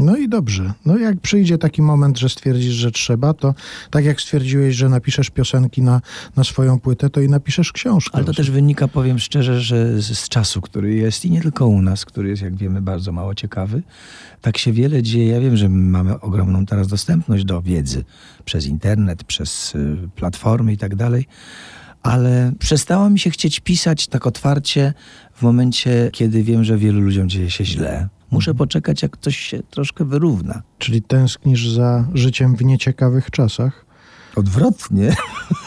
No 0.00 0.16
i 0.16 0.28
dobrze. 0.28 0.72
No 0.86 0.98
jak 0.98 1.20
przyjdzie 1.20 1.58
taki 1.58 1.82
moment, 1.82 2.18
że 2.18 2.28
stwierdzisz, 2.28 2.74
że 2.74 2.90
trzeba, 2.90 3.34
to 3.34 3.54
tak 3.90 4.04
jak 4.04 4.20
stwierdziłeś, 4.20 4.76
że 4.76 4.88
napiszesz 4.88 5.30
piosenki 5.30 5.82
na, 5.82 6.00
na 6.36 6.44
swoją 6.44 6.80
płytę, 6.80 7.10
to 7.10 7.20
i 7.20 7.28
napiszesz 7.28 7.72
książkę. 7.72 8.16
Ale 8.16 8.24
to 8.24 8.32
też 8.32 8.50
wynika, 8.50 8.88
powiem 8.88 9.18
szczerze, 9.18 9.60
że 9.60 10.02
z, 10.02 10.18
z 10.18 10.28
czasu, 10.28 10.60
który 10.60 10.94
jest 10.94 11.24
i 11.24 11.30
nie 11.30 11.40
tylko 11.40 11.66
u 11.66 11.82
nas, 11.82 12.04
który 12.04 12.28
jest, 12.28 12.42
jak 12.42 12.56
wiemy, 12.56 12.82
bardzo 12.82 13.12
mało 13.12 13.34
ciekawy, 13.34 13.82
tak 14.40 14.58
się 14.58 14.72
wiele 14.72 15.02
dzieje. 15.02 15.26
Ja 15.26 15.40
wiem, 15.40 15.56
że 15.56 15.68
mamy 15.68 16.20
ogromną 16.20 16.66
teraz 16.66 16.88
dostępność 16.88 17.44
do 17.44 17.62
wiedzy 17.62 18.04
przez 18.44 18.66
internet, 18.66 19.24
przez 19.24 19.74
y, 19.74 19.96
platformy 20.16 20.72
i 20.72 20.76
tak 20.76 20.96
dalej, 20.96 21.26
ale 22.02 22.52
przestało 22.58 23.10
mi 23.10 23.18
się 23.18 23.30
chcieć 23.30 23.60
pisać 23.60 24.06
tak 24.06 24.26
otwarcie 24.26 24.94
w 25.34 25.42
momencie, 25.42 26.10
kiedy 26.12 26.42
wiem, 26.42 26.64
że 26.64 26.78
wielu 26.78 27.00
ludziom 27.00 27.28
dzieje 27.28 27.50
się 27.50 27.64
źle. 27.64 28.08
Muszę 28.30 28.54
poczekać, 28.54 29.02
jak 29.02 29.16
coś 29.16 29.36
się 29.36 29.62
troszkę 29.62 30.04
wyrówna. 30.04 30.62
Czyli 30.78 31.02
tęsknisz 31.02 31.68
za 31.68 32.08
życiem 32.14 32.56
w 32.56 32.64
nieciekawych 32.64 33.30
czasach? 33.30 33.89
Odwrotnie. 34.36 35.16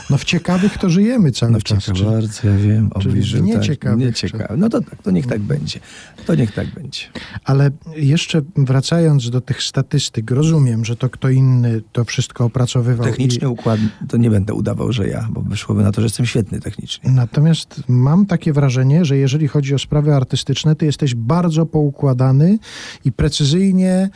No 0.10 0.17
w 0.17 0.23
ciekawych 0.23 0.78
to 0.78 0.89
żyjemy 0.89 1.32
cały 1.32 1.52
No 1.52 1.62
czas. 1.62 1.86
ciekawe 1.86 1.99
Czy- 1.99 2.06
bardzo, 2.06 2.47
ja 2.47 2.58
wiem. 2.58 2.89
czyli 3.02 3.21
w 3.21 3.32
tak, 3.80 3.97
nieciekawych. 3.97 4.58
No 4.58 4.69
to 4.69 4.82
tak, 4.82 5.02
to 5.02 5.12
niech 5.12 5.28
tak 5.28 5.41
będzie. 5.41 5.80
To 6.26 6.36
niech 6.36 6.52
tak 6.54 6.73
będzie. 6.73 7.02
Ale 7.43 7.71
jeszcze 7.95 8.41
wracając 8.56 9.30
do 9.30 9.41
tych 9.41 9.63
statystyk, 9.63 10.32
rozumiem, 10.32 10.86
że 10.86 10.95
to 10.95 11.10
kto 11.10 11.30
inny 11.30 11.82
to 11.91 12.06
wszystko 12.06 12.45
opracowywał. 12.45 13.08
Techniczny 13.08 13.49
układ, 13.49 13.80
to 14.10 14.17
nie 14.17 14.30
będę 14.30 14.54
udawał, 14.54 14.91
że 14.91 15.08
ja, 15.08 15.28
bo 15.32 15.41
wyszłoby 15.41 15.84
na 15.84 15.91
to, 15.91 16.02
że 16.02 16.06
jestem 16.06 16.26
świetny 16.26 16.60
technicznie. 16.60 17.10
I... 17.10 17.13
Natomiast 17.13 17.84
mam 17.88 18.26
takie 18.26 18.54
wrażenie, 18.54 19.06
że 19.06 19.17
jeżeli 19.17 19.47
chodzi 19.47 19.73
o 19.76 19.80
sprawy 19.80 20.15
artystyczne, 20.15 20.76
ty 20.76 20.86
jesteś 20.86 21.15
bardzo 21.15 21.65
poukładany 21.65 22.60
i 23.06 23.12
precyzyjnie 23.12 24.10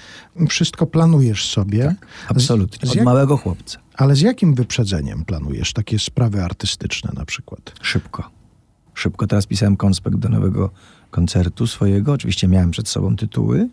wszystko 0.49 0.87
planujesz 0.87 1.49
sobie. 1.49 1.95
Absolutnie. 2.27 2.87
Z, 2.87 2.89
z 2.89 2.91
Od 2.91 2.95
jak, 2.95 3.05
małego 3.05 3.37
chłopca. 3.37 3.79
Ale 3.97 4.15
z 4.15 4.21
jakim 4.21 4.53
wyprzedzeniem 4.53 5.25
planujesz 5.25 5.73
takie 5.73 5.99
sprawy 5.99 6.43
artystyczne 6.43 7.11
na 7.15 7.25
przykład? 7.25 7.73
Szybko. 7.81 8.29
Szybko. 8.93 9.27
Teraz 9.27 9.45
pisałem 9.45 9.77
konspekt 9.77 10.17
do 10.17 10.29
nowego 10.29 10.69
koncertu 11.11 11.67
swojego. 11.67 12.13
Oczywiście 12.13 12.47
miałem 12.47 12.71
przed 12.71 12.87
sobą 12.87 13.15
tytuły, 13.15 13.69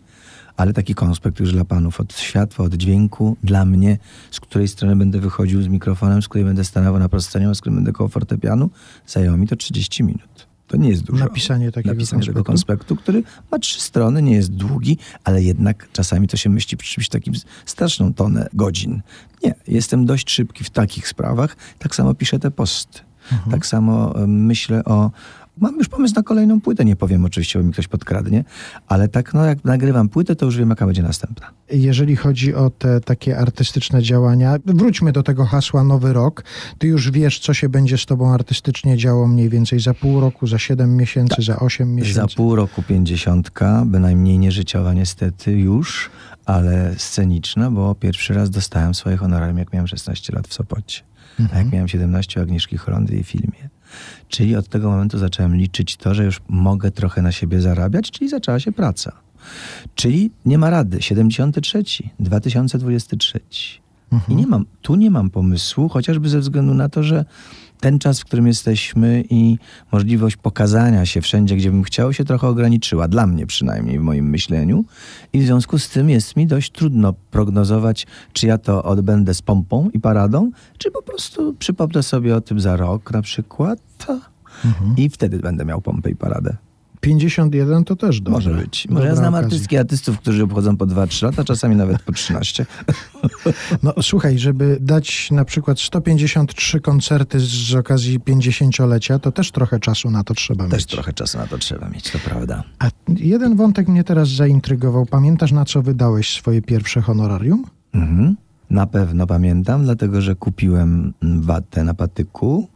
ale 0.57 0.73
taki 0.73 0.95
konspekt 0.95 1.39
już 1.39 1.51
dla 1.51 1.65
panów 1.65 1.99
od 1.99 2.13
światła, 2.17 2.65
od 2.65 2.73
dźwięku, 2.73 3.37
dla 3.43 3.65
mnie, 3.65 3.97
z 4.31 4.39
której 4.39 4.67
strony 4.67 4.95
będę 4.95 5.19
wychodził 5.19 5.61
z 5.61 5.67
mikrofonem, 5.67 6.21
z 6.21 6.27
której 6.27 6.45
będę 6.45 6.63
stanął 6.63 6.99
na 6.99 7.09
prosceniu, 7.09 7.55
z 7.55 7.61
którym 7.61 7.75
będę 7.75 7.91
koło 7.91 8.09
fortepianu, 8.09 8.69
zajęło 9.07 9.37
mi 9.37 9.47
to 9.47 9.55
30 9.55 10.03
minut. 10.03 10.54
To 10.67 10.77
nie 10.77 10.89
jest 10.89 11.03
dużo. 11.03 11.25
Napisanie 11.25 11.71
takiego 11.71 11.95
Napisanie 11.95 12.25
tego 12.25 12.43
konspektu? 12.43 12.85
konspektu, 12.85 12.95
który 12.95 13.23
ma 13.51 13.59
trzy 13.59 13.81
strony, 13.81 14.21
nie 14.21 14.35
jest 14.35 14.51
długi, 14.51 14.97
ale 15.23 15.43
jednak 15.43 15.87
czasami 15.91 16.27
to 16.27 16.37
się 16.37 16.49
myśli 16.49 16.77
przy 16.77 16.93
czymś 16.93 17.09
takim 17.09 17.33
straszną 17.65 18.13
tonę 18.13 18.47
godzin. 18.53 19.01
Nie, 19.43 19.55
jestem 19.67 20.05
dość 20.05 20.31
szybki 20.31 20.63
w 20.63 20.69
takich 20.69 21.07
sprawach. 21.07 21.57
Tak 21.79 21.95
samo 21.95 22.13
piszę 22.13 22.39
te 22.39 22.51
posty. 22.51 22.99
Mhm. 23.31 23.51
Tak 23.51 23.65
samo 23.65 24.23
e, 24.23 24.27
myślę 24.27 24.83
o... 24.85 25.11
Mam 25.57 25.77
już 25.77 25.87
pomysł 25.87 26.13
na 26.15 26.23
kolejną 26.23 26.61
płytę, 26.61 26.85
nie 26.85 26.95
powiem 26.95 27.25
oczywiście, 27.25 27.59
bo 27.59 27.65
mi 27.65 27.73
ktoś 27.73 27.87
podkradnie, 27.87 28.43
ale 28.87 29.07
tak 29.07 29.33
no 29.33 29.45
jak 29.45 29.65
nagrywam 29.65 30.09
płytę, 30.09 30.35
to 30.35 30.45
już 30.45 30.57
wiem, 30.57 30.69
jaka 30.69 30.85
będzie 30.85 31.03
następna. 31.03 31.47
Jeżeli 31.71 32.15
chodzi 32.15 32.55
o 32.55 32.69
te 32.69 33.01
takie 33.01 33.37
artystyczne 33.37 34.03
działania, 34.03 34.55
wróćmy 34.65 35.11
do 35.11 35.23
tego 35.23 35.45
hasła 35.45 35.83
Nowy 35.83 36.13
Rok. 36.13 36.43
Ty 36.77 36.87
już 36.87 37.11
wiesz, 37.11 37.39
co 37.39 37.53
się 37.53 37.69
będzie 37.69 37.97
z 37.97 38.05
tobą 38.05 38.33
artystycznie 38.33 38.97
działo 38.97 39.27
mniej 39.27 39.49
więcej 39.49 39.79
za 39.79 39.93
pół 39.93 40.19
roku, 40.19 40.47
za 40.47 40.59
siedem 40.59 40.97
miesięcy, 40.97 41.41
za 41.41 41.59
osiem 41.59 41.95
miesięcy. 41.95 42.13
Za 42.13 42.27
pół 42.27 42.55
roku 42.55 42.83
pięćdziesiątka, 42.83 43.83
bynajmniej 43.85 44.39
nie 44.39 44.51
życiowa 44.51 44.93
niestety 44.93 45.51
już, 45.51 46.09
ale 46.45 46.95
sceniczna, 46.97 47.71
bo 47.71 47.95
pierwszy 47.95 48.33
raz 48.33 48.49
dostałem 48.49 48.93
swoje 48.93 49.17
honorarium, 49.17 49.57
jak 49.57 49.73
miałem 49.73 49.87
16 49.87 50.33
lat 50.35 50.47
w 50.47 50.53
Sopocie. 50.53 51.01
A 51.53 51.57
jak 51.57 51.71
miałem 51.71 51.87
17 51.87 52.39
u 52.39 52.43
Agnieszki 52.43 52.77
Holandy 52.77 53.15
i 53.15 53.23
filmie. 53.23 53.69
Czyli 54.27 54.55
od 54.55 54.67
tego 54.67 54.89
momentu 54.91 55.17
zacząłem 55.17 55.55
liczyć 55.55 55.97
to, 55.97 56.13
że 56.13 56.25
już 56.25 56.41
mogę 56.49 56.91
trochę 56.91 57.21
na 57.21 57.31
siebie 57.31 57.61
zarabiać, 57.61 58.11
czyli 58.11 58.29
zaczęła 58.29 58.59
się 58.59 58.71
praca. 58.71 59.11
Czyli 59.95 60.31
nie 60.45 60.57
ma 60.57 60.69
rady. 60.69 61.01
73, 61.01 61.83
2023. 62.19 63.39
I 64.29 64.35
nie 64.35 64.47
mam, 64.47 64.65
tu 64.81 64.95
nie 64.95 65.11
mam 65.11 65.29
pomysłu, 65.29 65.89
chociażby 65.89 66.29
ze 66.29 66.39
względu 66.39 66.73
na 66.73 66.89
to, 66.89 67.03
że 67.03 67.25
ten 67.79 67.99
czas, 67.99 68.19
w 68.19 68.25
którym 68.25 68.47
jesteśmy 68.47 69.23
i 69.29 69.57
możliwość 69.91 70.37
pokazania 70.37 71.05
się 71.05 71.21
wszędzie, 71.21 71.55
gdzie 71.55 71.71
bym 71.71 71.83
chciał, 71.83 72.13
się 72.13 72.25
trochę 72.25 72.47
ograniczyła. 72.47 73.07
Dla 73.07 73.27
mnie 73.27 73.45
przynajmniej 73.45 73.99
w 73.99 74.01
moim 74.01 74.29
myśleniu. 74.29 74.85
I 75.33 75.39
w 75.39 75.45
związku 75.45 75.79
z 75.79 75.89
tym 75.89 76.09
jest 76.09 76.35
mi 76.35 76.47
dość 76.47 76.71
trudno 76.71 77.13
prognozować, 77.31 78.07
czy 78.33 78.47
ja 78.47 78.57
to 78.57 78.83
odbędę 78.83 79.33
z 79.33 79.41
pompą 79.41 79.89
i 79.93 79.99
paradą, 79.99 80.51
czy 80.77 80.91
po 80.91 81.01
prostu 81.01 81.53
przypomnę 81.53 82.03
sobie 82.03 82.35
o 82.35 82.41
tym 82.41 82.59
za 82.59 82.75
rok 82.75 83.11
na 83.11 83.21
przykład. 83.21 83.79
I 84.97 85.09
wtedy 85.09 85.39
będę 85.39 85.65
miał 85.65 85.81
pompę 85.81 86.09
i 86.09 86.15
paradę. 86.15 86.57
51 87.09 87.83
to 87.83 87.95
też 87.95 88.21
dobrze. 88.21 88.49
Może 88.49 88.63
być. 88.63 88.87
Może 88.89 89.07
ja 89.07 89.15
znam 89.15 89.33
okazja. 89.33 89.45
artystki 89.45 89.77
artystów, 89.77 90.19
którzy 90.19 90.43
obchodzą 90.43 90.77
po 90.77 90.85
2-3 90.87 91.23
lata, 91.23 91.43
czasami 91.43 91.75
nawet 91.75 92.01
po 92.01 92.11
13. 92.11 92.65
No 93.83 93.93
słuchaj, 94.01 94.39
żeby 94.39 94.77
dać 94.81 95.31
na 95.31 95.45
przykład 95.45 95.79
153 95.79 96.79
koncerty 96.79 97.39
z 97.39 97.75
okazji 97.75 98.19
50-lecia, 98.19 99.19
to 99.19 99.31
też 99.31 99.51
trochę 99.51 99.79
czasu 99.79 100.11
na 100.11 100.23
to 100.23 100.33
trzeba 100.33 100.63
Też 100.67 100.73
mieć. 100.83 100.85
trochę 100.85 101.13
czasu 101.13 101.37
na 101.37 101.47
to 101.47 101.57
trzeba 101.57 101.89
mieć, 101.89 102.11
to 102.11 102.19
prawda. 102.19 102.63
A 102.79 102.89
jeden 103.17 103.55
wątek 103.55 103.87
mnie 103.87 104.03
teraz 104.03 104.29
zaintrygował. 104.29 105.05
Pamiętasz, 105.05 105.51
na 105.51 105.65
co 105.65 105.81
wydałeś 105.81 106.29
swoje 106.33 106.61
pierwsze 106.61 107.01
honorarium? 107.01 107.63
Mhm. 107.93 108.35
Na 108.69 108.87
pewno 108.87 109.27
pamiętam, 109.27 109.83
dlatego 109.83 110.21
że 110.21 110.35
kupiłem 110.35 111.13
watę 111.21 111.83
na 111.83 111.93
patyku 111.93 112.67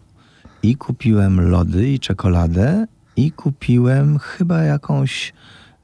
i 0.64 0.76
kupiłem 0.76 1.42
lody 1.50 1.90
i 1.90 2.00
czekoladę 2.00 2.88
i 3.26 3.32
kupiłem 3.32 4.20
chyba 4.20 4.62
jakąś 4.62 5.34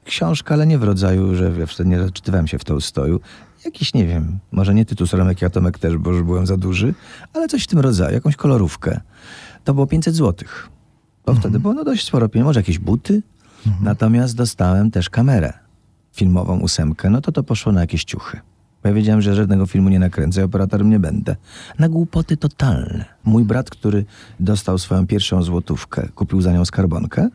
książkę, 0.04 0.54
ale 0.54 0.66
nie 0.66 0.78
w 0.78 0.82
rodzaju, 0.82 1.34
że 1.34 1.52
ja 1.58 1.66
wtedy 1.66 1.90
nie 1.90 1.98
zaczytywałem 1.98 2.46
się 2.46 2.58
w 2.58 2.64
Tolstoju. 2.64 3.20
Jakiś, 3.64 3.94
nie 3.94 4.06
wiem, 4.06 4.38
może 4.52 4.74
nie 4.74 4.84
tytuł 4.84 5.06
Soromek 5.06 5.42
i 5.42 5.44
Atomek 5.44 5.78
też, 5.78 5.96
bo 5.96 6.10
już 6.10 6.22
byłem 6.22 6.46
za 6.46 6.56
duży, 6.56 6.94
ale 7.32 7.48
coś 7.48 7.64
w 7.64 7.66
tym 7.66 7.78
rodzaju, 7.78 8.14
jakąś 8.14 8.36
kolorówkę. 8.36 9.00
To 9.64 9.74
było 9.74 9.86
500 9.86 10.14
złotych. 10.14 10.68
Bo 11.26 11.34
wtedy 11.34 11.60
było 11.60 11.74
no 11.74 11.84
dość 11.84 12.06
sporo 12.06 12.28
pieniędzy, 12.28 12.46
może 12.46 12.60
jakieś 12.60 12.78
buty. 12.78 13.22
Natomiast 13.80 14.36
dostałem 14.36 14.90
też 14.90 15.10
kamerę 15.10 15.52
filmową 16.12 16.58
ósemkę, 16.58 17.10
no 17.10 17.20
to 17.20 17.32
to 17.32 17.42
poszło 17.42 17.72
na 17.72 17.80
jakieś 17.80 18.04
ciuchy. 18.04 18.40
Bo 18.86 18.90
ja 18.90 18.94
wiedziałem, 18.94 19.22
że 19.22 19.34
żadnego 19.34 19.66
filmu 19.66 19.88
nie 19.88 19.98
nakręcę, 19.98 20.44
operatorem 20.44 20.90
nie 20.90 20.98
będę. 20.98 21.36
Na 21.78 21.88
głupoty 21.88 22.36
totalne. 22.36 23.04
Mój 23.24 23.44
brat, 23.44 23.70
który 23.70 24.04
dostał 24.40 24.78
swoją 24.78 25.06
pierwszą 25.06 25.42
złotówkę, 25.42 26.08
kupił 26.14 26.40
za 26.40 26.52
nią 26.52 26.64
skarbonkę, 26.64 27.28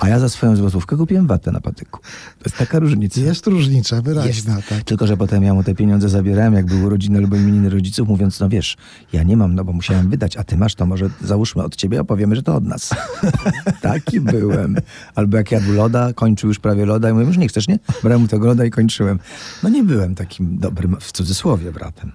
a 0.00 0.08
ja 0.08 0.18
za 0.18 0.28
swoją 0.28 0.56
złotówkę 0.56 0.96
kupiłem 0.96 1.26
watę 1.26 1.52
na 1.52 1.60
patyku. 1.60 2.00
To 2.38 2.44
jest 2.44 2.56
taka 2.56 2.78
różnica. 2.78 3.20
Jest 3.20 3.46
różnica 3.46 4.02
wyraźna, 4.02 4.54
Jest. 4.56 4.68
tak. 4.68 4.82
Tylko, 4.84 5.06
że 5.06 5.16
potem 5.16 5.42
ja 5.42 5.54
mu 5.54 5.64
te 5.64 5.74
pieniądze 5.74 6.08
zabierałem, 6.08 6.54
jak 6.54 6.66
były 6.66 6.86
urodziny 6.86 7.18
albo 7.18 7.36
imieniny 7.36 7.70
rodziców, 7.70 8.08
mówiąc, 8.08 8.40
no 8.40 8.48
wiesz, 8.48 8.76
ja 9.12 9.22
nie 9.22 9.36
mam, 9.36 9.54
no 9.54 9.64
bo 9.64 9.72
musiałem 9.72 10.10
wydać, 10.10 10.36
a 10.36 10.44
ty 10.44 10.56
masz, 10.56 10.74
to 10.74 10.86
może 10.86 11.10
załóżmy 11.24 11.62
od 11.62 11.76
ciebie, 11.76 12.00
a 12.00 12.04
powiemy, 12.04 12.36
że 12.36 12.42
to 12.42 12.54
od 12.54 12.64
nas. 12.64 12.90
Taki 13.82 14.20
byłem. 14.20 14.76
Albo 15.14 15.36
jak 15.36 15.52
jadł 15.52 15.72
loda, 15.72 16.12
kończył 16.12 16.48
już 16.48 16.58
prawie 16.58 16.86
loda 16.86 17.10
i 17.10 17.12
mówię, 17.12 17.26
już 17.26 17.36
nie 17.38 17.48
chcesz, 17.48 17.68
nie? 17.68 17.78
Brałem 18.02 18.20
mu 18.20 18.28
tego 18.28 18.46
loda 18.46 18.64
i 18.64 18.70
kończyłem. 18.70 19.18
No 19.62 19.68
nie 19.68 19.82
byłem 19.82 20.14
takim 20.14 20.58
dobrym, 20.58 20.96
w 21.00 21.12
cudzysłowie, 21.12 21.72
bratem. 21.72 22.12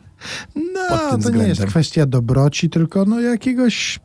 No, 0.55 0.89
to 0.89 0.97
tym 0.97 1.11
nie 1.11 1.17
względem. 1.17 1.49
jest 1.49 1.65
kwestia 1.65 2.05
dobroci, 2.05 2.69
tylko 2.69 3.05
no 3.05 3.19
jakiegoś 3.19 3.99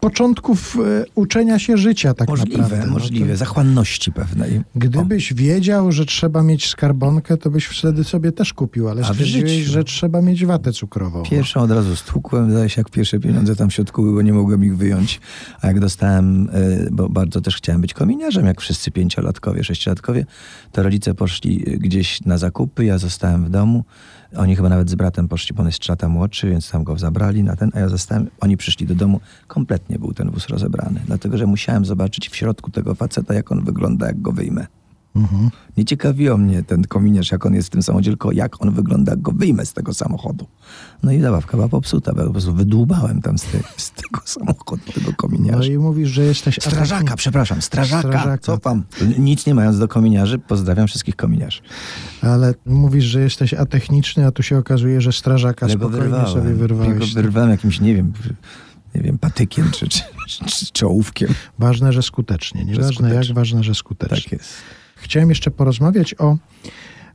początków 0.00 0.76
e, 0.76 1.04
uczenia 1.14 1.58
się 1.58 1.76
życia 1.76 2.14
tak 2.14 2.28
Możliwe, 2.28 2.62
naprawdę. 2.62 2.86
No 2.86 2.92
możliwe. 2.92 3.36
Zachłanności 3.36 4.12
pewnej. 4.12 4.62
Gdybyś 4.74 5.34
wiedział, 5.34 5.92
że 5.92 6.06
trzeba 6.06 6.42
mieć 6.42 6.68
skarbonkę, 6.68 7.36
to 7.36 7.50
byś 7.50 7.64
wtedy 7.64 8.04
sobie 8.04 8.32
też 8.32 8.52
kupił, 8.52 8.88
ale 8.88 9.02
A 9.02 9.04
stwierdziłeś, 9.04 9.52
że 9.52 9.84
trzeba 9.84 10.22
mieć 10.22 10.46
watę 10.46 10.72
cukrową. 10.72 11.22
Pierwszą 11.22 11.60
od 11.60 11.70
razu 11.70 11.96
stłukłem, 11.96 12.68
się, 12.68 12.80
jak 12.80 12.90
pierwsze 12.90 13.20
pieniądze 13.20 13.56
tam 13.56 13.70
w 13.70 13.74
środku 13.74 14.02
bo 14.14 14.22
nie 14.22 14.32
mogłem 14.32 14.64
ich 14.64 14.76
wyjąć. 14.76 15.20
A 15.60 15.66
jak 15.66 15.80
dostałem, 15.80 16.50
y, 16.50 16.88
bo 16.92 17.08
bardzo 17.08 17.40
też 17.40 17.56
chciałem 17.56 17.80
być 17.80 17.94
kominiarzem, 17.94 18.46
jak 18.46 18.60
wszyscy 18.60 18.90
pięciolatkowie, 18.90 19.64
sześciolatkowie, 19.64 20.26
to 20.72 20.82
rodzice 20.82 21.14
poszli 21.14 21.68
y, 21.68 21.78
gdzieś 21.78 22.20
na 22.20 22.38
zakupy, 22.38 22.84
ja 22.84 22.98
zostałem 22.98 23.44
w 23.44 23.50
domu. 23.50 23.84
Oni 24.36 24.56
chyba 24.56 24.68
nawet 24.68 24.90
z 24.90 24.94
bratem 24.94 25.28
poszli, 25.28 25.54
bo 25.54 25.60
on 25.60 25.66
jest 25.66 25.78
trzy 25.78 25.92
lata 25.92 26.08
młodszy, 26.08 26.50
więc 26.50 26.70
tam 26.70 26.84
go 26.84 26.98
zabrali 26.98 27.42
na 27.42 27.56
ten, 27.56 27.70
a 27.74 27.80
ja 27.80 27.88
zostałem, 27.88 28.30
oni 28.40 28.56
przyszli 28.56 28.86
do 28.86 28.94
domu, 28.94 29.20
kompletnie 29.46 29.85
był 29.98 30.12
ten 30.14 30.30
wóz 30.30 30.48
rozebrany, 30.48 31.00
dlatego, 31.06 31.38
że 31.38 31.46
musiałem 31.46 31.84
zobaczyć 31.84 32.28
w 32.28 32.36
środku 32.36 32.70
tego 32.70 32.94
faceta, 32.94 33.34
jak 33.34 33.52
on 33.52 33.64
wygląda, 33.64 34.06
jak 34.06 34.22
go 34.22 34.32
wyjmę. 34.32 34.66
Nie 35.76 35.84
ciekawiło 35.84 36.36
mnie 36.38 36.62
ten 36.62 36.84
kominiarz, 36.84 37.32
jak 37.32 37.46
on 37.46 37.54
jest 37.54 37.68
w 37.68 37.70
tym 37.70 37.82
samochodzie, 37.82 38.10
tylko 38.10 38.32
jak 38.32 38.62
on 38.62 38.70
wygląda, 38.70 39.12
jak 39.12 39.20
go 39.22 39.32
wyjmę 39.32 39.66
z 39.66 39.72
tego 39.72 39.94
samochodu. 39.94 40.46
No 41.02 41.12
i 41.12 41.20
zabawka 41.20 41.56
była 41.56 41.68
popsuta, 41.68 42.12
bo 42.12 42.20
ja 42.20 42.26
po 42.26 42.32
prostu 42.32 42.54
wydłubałem 42.54 43.22
tam 43.22 43.38
z, 43.38 43.42
te, 43.42 43.58
z 43.76 43.90
tego 43.90 44.20
samochodu, 44.24 44.82
tego 44.94 45.10
No 45.10 45.16
kominiarza. 45.16 45.72
i 45.72 45.78
mówisz, 45.78 46.08
że 46.08 46.22
jesteś 46.24 46.58
Strażaka, 46.60 47.16
przepraszam, 47.16 47.62
strażaka, 47.62 48.08
Strażaka. 48.08 48.38
cofam. 48.38 48.82
Nic 49.18 49.46
nie 49.46 49.54
mając 49.54 49.78
do 49.78 49.88
kominiarzy, 49.88 50.38
pozdrawiam 50.38 50.86
wszystkich 50.86 51.16
kominiarzy. 51.16 51.60
Ale 52.22 52.54
mówisz, 52.66 53.04
że 53.04 53.20
jesteś 53.20 53.54
atechniczny, 53.54 54.26
a 54.26 54.30
tu 54.30 54.42
się 54.42 54.58
okazuje, 54.58 55.00
że 55.00 55.12
strażaka 55.12 55.66
Ale 55.66 55.74
spokojnie 55.74 56.00
wyrwałem. 56.02 56.26
sobie 56.32 56.50
Ja 56.50 56.56
wyrwałeś. 56.56 57.14
go 57.14 57.22
wyrwałem 57.22 57.50
jakimś, 57.50 57.80
nie 57.80 57.94
wiem, 57.94 58.12
nie 58.94 59.02
wiem, 59.02 59.18
patykiem 59.18 59.70
czy, 59.70 59.88
czy, 59.88 60.00
czy, 60.46 60.72
czy 60.72 60.86
ołówkiem. 60.86 61.34
Ważne, 61.58 61.92
że 61.92 62.02
skutecznie. 62.02 62.64
Nieważne 62.64 63.14
jak, 63.14 63.26
ważne, 63.34 63.64
że 63.64 63.74
skutecznie. 63.74 64.22
Tak 64.22 64.32
jest. 64.32 64.54
Chciałem 64.96 65.28
jeszcze 65.28 65.50
porozmawiać 65.50 66.14
o 66.18 66.36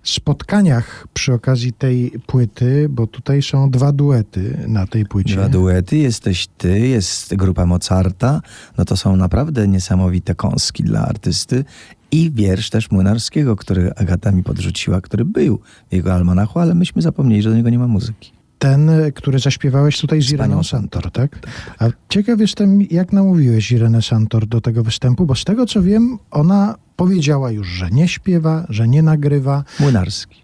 spotkaniach 0.03 1.07
przy 1.13 1.33
okazji 1.33 1.73
tej 1.73 2.11
płyty, 2.27 2.87
bo 2.89 3.07
tutaj 3.07 3.41
są 3.41 3.69
dwa 3.69 3.91
duety 3.91 4.57
na 4.67 4.87
tej 4.87 5.05
płycie. 5.05 5.33
Dwa 5.33 5.49
duety, 5.49 5.97
jesteś 5.97 6.47
ty, 6.57 6.79
jest 6.79 7.35
grupa 7.35 7.65
Mozarta, 7.65 8.41
no 8.77 8.85
to 8.85 8.97
są 8.97 9.15
naprawdę 9.15 9.67
niesamowite 9.67 10.35
kąski 10.35 10.83
dla 10.83 11.01
artysty 11.01 11.65
i 12.11 12.31
wiersz 12.31 12.69
też 12.69 12.91
Młynarskiego, 12.91 13.55
który 13.55 13.93
Agata 13.95 14.31
mi 14.31 14.43
podrzuciła, 14.43 15.01
który 15.01 15.25
był 15.25 15.59
w 15.89 15.93
jego 15.93 16.13
almanachu, 16.13 16.59
ale 16.59 16.75
myśmy 16.75 17.01
zapomnieli, 17.01 17.41
że 17.41 17.49
do 17.49 17.55
niego 17.55 17.69
nie 17.69 17.79
ma 17.79 17.87
muzyki. 17.87 18.31
Ten, 18.61 18.91
który 19.15 19.39
zaśpiewałeś 19.39 20.01
tutaj 20.01 20.21
z, 20.21 20.31
Ireną 20.31 20.63
Santor, 20.63 21.11
tak? 21.11 21.39
A 21.79 21.85
ciekaw 22.09 22.39
jestem, 22.39 22.81
jak 22.81 23.13
namówiłeś 23.13 23.71
Irenę 23.71 24.01
Santor 24.01 24.45
do 24.47 24.61
tego 24.61 24.83
występu, 24.83 25.25
bo 25.25 25.35
z 25.35 25.43
tego 25.43 25.65
co 25.65 25.81
wiem, 25.81 26.17
ona 26.31 26.75
powiedziała 26.95 27.51
już, 27.51 27.67
że 27.67 27.89
nie 27.91 28.07
śpiewa, 28.07 28.65
że 28.69 28.87
nie 28.87 29.03
nagrywa. 29.03 29.63
Młynarski. 29.79 30.41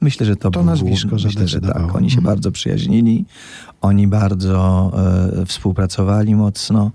Myślę, 0.00 0.26
że 0.26 0.36
to, 0.36 0.42
To 0.42 0.50
był 0.50 0.64
nazwisko 0.64 1.08
myślę, 1.12 1.48
że 1.48 1.60
tak. 1.60 1.94
Oni 1.94 2.10
się 2.10 2.18
Mhm. 2.18 2.24
bardzo 2.24 2.50
przyjaźnili, 2.52 3.24
oni 3.80 4.08
bardzo 4.08 4.92
e, 5.42 5.46
współpracowali 5.46 6.34
mocno. 6.34 6.90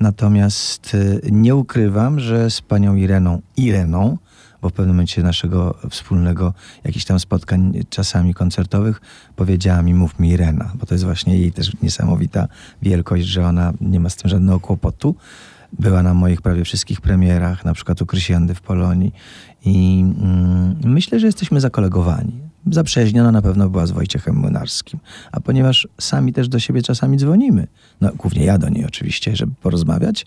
Natomiast 0.00 0.94
e, 0.94 1.30
nie 1.30 1.54
ukrywam, 1.56 2.20
że 2.20 2.50
z 2.50 2.60
panią 2.60 2.94
Ireną, 2.94 3.40
Ireną, 3.56 4.18
bo 4.62 4.68
w 4.68 4.72
pewnym 4.72 4.94
momencie 4.96 5.22
naszego 5.22 5.78
wspólnego 5.90 6.54
jakichś 6.84 7.04
tam 7.04 7.20
spotkań 7.20 7.84
czasami 7.90 8.34
koncertowych 8.34 9.00
powiedziała 9.36 9.82
mi, 9.82 9.94
mów 9.94 10.18
mi 10.18 10.28
Irena, 10.28 10.72
bo 10.74 10.86
to 10.86 10.94
jest 10.94 11.04
właśnie 11.04 11.38
jej 11.38 11.52
też 11.52 11.72
niesamowita 11.82 12.48
wielkość, 12.82 13.26
że 13.26 13.46
ona 13.46 13.72
nie 13.80 14.00
ma 14.00 14.08
z 14.08 14.16
tym 14.16 14.30
żadnego 14.30 14.60
kłopotu. 14.60 15.14
Była 15.78 16.02
na 16.02 16.14
moich 16.14 16.42
prawie 16.42 16.64
wszystkich 16.64 17.00
premierach, 17.00 17.64
na 17.64 17.74
przykład 17.74 18.02
u 18.02 18.06
Krysiandy 18.06 18.54
w 18.54 18.60
Polonii 18.60 19.12
i 19.64 20.04
mm, 20.22 20.76
myślę, 20.84 21.20
że 21.20 21.26
jesteśmy 21.26 21.60
zakolegowani. 21.60 22.32
Zaprzyjaźniona 22.70 23.32
na 23.32 23.42
pewno 23.42 23.70
była 23.70 23.86
z 23.86 23.90
Wojciechem 23.90 24.36
Młynarskim, 24.36 25.00
a 25.32 25.40
ponieważ 25.40 25.88
sami 26.00 26.32
też 26.32 26.48
do 26.48 26.58
siebie 26.58 26.82
czasami 26.82 27.16
dzwonimy, 27.16 27.66
no 28.00 28.10
głównie 28.16 28.44
ja 28.44 28.58
do 28.58 28.68
niej 28.68 28.86
oczywiście, 28.86 29.36
żeby 29.36 29.52
porozmawiać, 29.62 30.26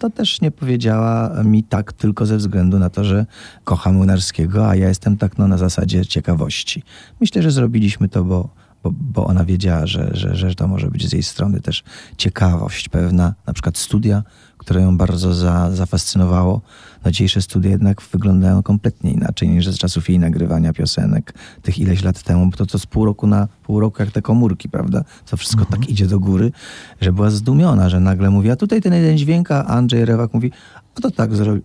to 0.00 0.10
też 0.10 0.40
nie 0.40 0.50
powiedziała 0.50 1.42
mi 1.44 1.64
tak 1.64 1.92
tylko 1.92 2.26
ze 2.26 2.36
względu 2.36 2.78
na 2.78 2.90
to, 2.90 3.04
że 3.04 3.26
kocham 3.64 3.94
Młynarskiego, 3.94 4.68
a 4.68 4.76
ja 4.76 4.88
jestem 4.88 5.16
tak 5.16 5.38
no, 5.38 5.48
na 5.48 5.58
zasadzie 5.58 6.06
ciekawości. 6.06 6.82
Myślę, 7.20 7.42
że 7.42 7.50
zrobiliśmy 7.50 8.08
to, 8.08 8.24
bo, 8.24 8.48
bo, 8.82 8.90
bo 8.92 9.26
ona 9.26 9.44
wiedziała, 9.44 9.86
że, 9.86 10.10
że, 10.12 10.36
że 10.36 10.54
to 10.54 10.68
może 10.68 10.90
być 10.90 11.08
z 11.08 11.12
jej 11.12 11.22
strony 11.22 11.60
też 11.60 11.82
ciekawość 12.16 12.88
pewna, 12.88 13.34
na 13.46 13.52
przykład 13.52 13.78
studia, 13.78 14.22
które 14.60 14.80
ją 14.80 14.96
bardzo 14.96 15.34
za, 15.34 15.70
zafascynowało. 15.70 16.60
No 17.04 17.10
dzisiejsze 17.10 17.42
studia 17.42 17.70
jednak 17.70 18.02
wyglądają 18.02 18.62
kompletnie 18.62 19.12
inaczej 19.12 19.48
niż 19.48 19.68
z 19.68 19.78
czasów 19.78 20.08
jej 20.08 20.18
nagrywania 20.18 20.72
piosenek 20.72 21.34
tych 21.62 21.78
ileś 21.78 22.02
lat 22.02 22.22
temu, 22.22 22.46
bo 22.46 22.56
to, 22.56 22.66
to 22.66 22.78
z 22.78 22.86
pół 22.86 23.04
roku 23.04 23.26
na 23.26 23.48
pół 23.62 23.80
roku 23.80 24.02
jak 24.02 24.10
te 24.10 24.22
komórki, 24.22 24.68
prawda? 24.68 25.04
To 25.30 25.36
wszystko 25.36 25.64
tak 25.64 25.88
idzie 25.88 26.06
do 26.06 26.20
góry, 26.20 26.52
że 27.00 27.12
była 27.12 27.30
zdumiona, 27.30 27.88
że 27.88 28.00
nagle 28.00 28.30
mówi, 28.30 28.50
a 28.50 28.56
tutaj 28.56 28.80
ten 28.80 28.94
jeden 28.94 29.18
dźwięk, 29.18 29.50
a 29.50 29.64
Andrzej 29.64 30.04
Rewak 30.04 30.34
mówi, 30.34 30.52
a 30.96 31.00
to 31.00 31.10
tak 31.10 31.34
zrobił, 31.34 31.62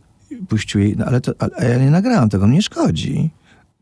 puścił 0.48 0.82
jej, 0.82 0.96
no 0.98 1.06
ale, 1.06 1.22
to, 1.22 1.34
ale 1.40 1.70
ja 1.70 1.78
nie 1.78 1.92
nagrałam 1.92 2.30
tego, 2.30 2.48
mnie 2.48 2.62
szkodzi. 2.62 3.30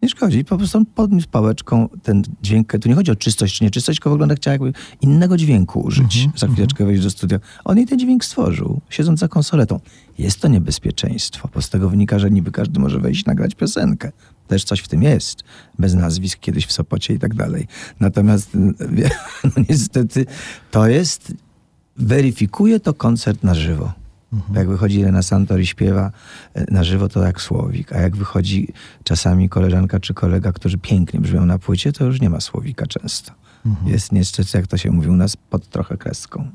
Nie 0.04 0.10
szkodzi, 0.10 0.46
po 0.46 0.58
prostu 0.58 0.78
on 0.78 0.86
podniósł 0.86 1.28
pałeczką 1.28 1.90
ten 2.04 2.24
dźwięk. 2.42 2.74
Tu 2.82 2.90
nie 2.90 2.96
chodzi 2.96 3.12
o 3.12 3.16
czystość 3.16 3.58
czy 3.58 3.64
nieczystość, 3.64 4.00
tylko 4.00 4.10
wygląda 4.10 4.36
chciała 4.36 4.54
jakby 4.54 4.74
innego 5.02 5.38
dźwięku 5.38 5.80
użyć. 5.80 6.30
Za 6.36 6.48
chwileczkę 6.48 6.86
wejść 6.86 7.04
do 7.04 7.10
studia. 7.10 7.40
On 7.66 7.78
jej 7.78 7.86
ten 7.86 8.00
dźwięk 8.00 8.26
stworzył, 8.26 8.82
siedząc 8.90 9.20
za 9.20 9.28
konsoletą. 9.28 9.80
Jest 10.18 10.40
to 10.40 10.48
niebezpieczeństwo, 10.48 11.50
bo 11.54 11.62
z 11.62 11.70
tego 11.70 11.90
wynika, 11.90 12.20
że 12.20 12.32
niby 12.32 12.52
każdy 12.52 12.80
może 12.80 13.00
wejść 13.00 13.24
i 13.24 13.28
nagrać 13.28 13.56
piosenkę. 13.56 14.12
Też 14.48 14.64
coś 14.64 14.80
w 14.80 14.88
tym 14.88 15.04
jest. 15.04 15.44
Bez 15.80 15.94
nazwisk 15.94 16.40
kiedyś 16.40 16.66
w 16.66 16.72
Sopocie 16.72 17.14
i 17.14 17.20
tak 17.20 17.34
dalej. 17.34 17.68
Natomiast 18.00 18.50
wie, 18.90 19.10
no 19.44 19.64
niestety 19.70 20.26
to 20.72 20.88
jest, 20.88 21.34
weryfikuje 21.98 22.80
to 22.80 22.94
koncert 22.94 23.44
na 23.44 23.56
żywo. 23.56 24.03
Bo 24.34 24.60
Jak 24.60 24.70
wychodzi 24.70 25.00
Irena 25.00 25.22
Santor 25.22 25.60
i 25.60 25.66
śpiewa 25.66 26.12
e, 26.54 26.72
na 26.72 26.84
żywo, 26.84 27.10
to 27.10 27.24
jak 27.24 27.42
słowik. 27.42 27.94
A 27.94 28.02
jak 28.02 28.16
wychodzi 28.16 28.68
czasami 29.04 29.50
koleżanka 29.50 30.00
czy 30.00 30.14
kolega, 30.14 30.52
którzy 30.52 30.78
pięknie 30.78 31.20
brzmią 31.20 31.46
na 31.46 31.60
płycie, 31.60 31.94
to 31.94 32.06
już 32.06 32.22
nie 32.22 32.30
ma 32.30 32.42
słowika 32.42 32.88
często. 32.88 33.32
Jest 33.86 34.12
niestety, 34.12 34.50
jak 34.58 34.68
to 34.68 34.78
się 34.78 34.92
mówi 34.92 35.10
u 35.10 35.16
nas, 35.16 35.36
pod 35.38 35.68
trochę 35.70 35.98
kreską. 35.98 36.48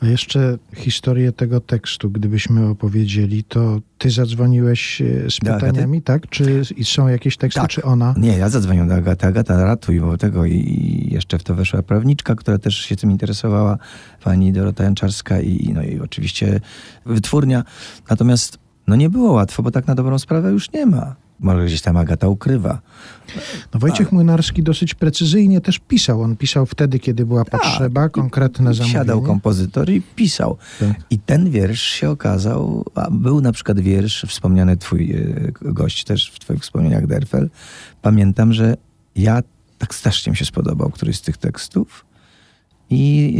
A 0.00 0.06
jeszcze 0.06 0.58
historię 0.76 1.32
tego 1.32 1.60
tekstu, 1.60 2.10
gdybyśmy 2.10 2.66
opowiedzieli, 2.66 3.44
to 3.44 3.80
ty 3.98 4.10
zadzwoniłeś 4.10 5.00
e, 5.00 5.30
z 5.30 5.38
pytaniami, 5.38 6.02
tak? 6.02 6.28
Czy 6.30 6.62
są 6.84 7.08
jakieś 7.08 7.36
teksty, 7.36 7.60
Tak. 7.60 7.70
czy 7.70 7.82
ona? 7.82 8.14
Nie, 8.18 8.38
ja 8.38 8.48
zadzwoniłem 8.48 8.88
do 8.88 8.94
Agaty. 8.94 9.26
Agata 9.26 9.64
ratuj, 9.64 10.00
bo 10.00 10.16
tego 10.18 10.44
i- 10.44 10.52
i 10.54 11.14
jeszcze 11.14 11.38
w 11.38 11.42
to 11.44 11.54
weszła 11.54 11.82
prawniczka, 11.82 12.34
która 12.34 12.58
też 12.58 12.76
się 12.76 12.96
tym 12.96 13.10
interesowała, 13.10 13.78
pani 14.24 14.52
Dorota 14.52 14.84
Janczarska 14.84 15.40
i, 15.40 15.72
no 15.74 15.82
i 15.82 16.00
oczywiście 16.00 16.60
wytwórnia. 17.06 17.64
Natomiast 18.10 18.58
no 18.86 18.96
nie 18.96 19.10
było 19.10 19.32
łatwo, 19.32 19.62
bo 19.62 19.70
tak 19.70 19.86
na 19.86 19.94
dobrą 19.94 20.18
sprawę 20.18 20.50
już 20.50 20.72
nie 20.72 20.86
ma. 20.86 21.16
Może 21.40 21.66
gdzieś 21.66 21.80
tam 21.80 21.96
Agata 21.96 22.28
ukrywa. 22.28 22.80
No 23.74 23.80
Wojciech 23.80 24.12
Młynarski 24.12 24.62
dosyć 24.62 24.94
precyzyjnie 24.94 25.60
też 25.60 25.78
pisał. 25.78 26.22
On 26.22 26.36
pisał 26.36 26.66
wtedy, 26.66 26.98
kiedy 26.98 27.26
była 27.26 27.44
potrzeba, 27.44 28.08
konkretne 28.08 28.74
zamówienie. 28.74 28.98
Tak. 28.98 29.06
Siadał 29.06 29.22
kompozytor 29.22 29.90
i 29.90 30.02
pisał. 30.02 30.56
Tak. 30.80 30.96
I 31.10 31.18
ten 31.18 31.50
wiersz 31.50 31.82
się 31.82 32.10
okazał, 32.10 32.84
a 32.94 33.10
był 33.10 33.40
na 33.40 33.52
przykład 33.52 33.80
wiersz, 33.80 34.24
wspomniany 34.28 34.76
twój 34.76 35.12
e, 35.12 35.52
gość 35.62 36.04
też 36.04 36.30
w 36.30 36.38
twoich 36.38 36.60
wspomnieniach, 36.60 37.06
Derfel. 37.06 37.50
Pamiętam, 38.02 38.52
że 38.52 38.76
ja 39.16 39.42
tak 39.78 39.94
strasznie 39.94 40.30
mi 40.30 40.36
się 40.36 40.44
spodobał 40.44 40.90
któryś 40.90 41.16
z 41.16 41.22
tych 41.22 41.36
tekstów 41.36 42.06
i 42.90 43.34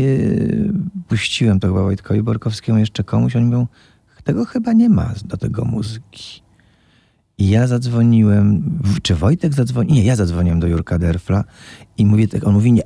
e, 0.98 1.02
puściłem 1.08 1.60
to 1.60 1.68
chyba 1.68 1.82
Wojtkowi 1.82 2.22
Borkowskiemu, 2.22 2.78
jeszcze 2.78 3.04
komuś, 3.04 3.36
oni 3.36 3.44
mówią, 3.44 3.66
tego 4.26 4.44
chyba 4.44 4.72
nie 4.72 4.88
ma 4.88 5.14
do 5.24 5.36
tego 5.36 5.64
muzyki. 5.64 6.42
I 7.38 7.48
ja 7.48 7.66
zadzwoniłem, 7.66 8.78
czy 9.02 9.14
Wojtek 9.14 9.54
zadzwonił? 9.54 9.94
Nie, 9.94 10.04
ja 10.04 10.16
zadzwoniłem 10.16 10.60
do 10.60 10.66
Jurka 10.66 10.98
Derfla 10.98 11.44
i 11.98 12.06
mówię, 12.06 12.28
tak- 12.28 12.46
on 12.46 12.54
mówi 12.54 12.72
nie, 12.72 12.82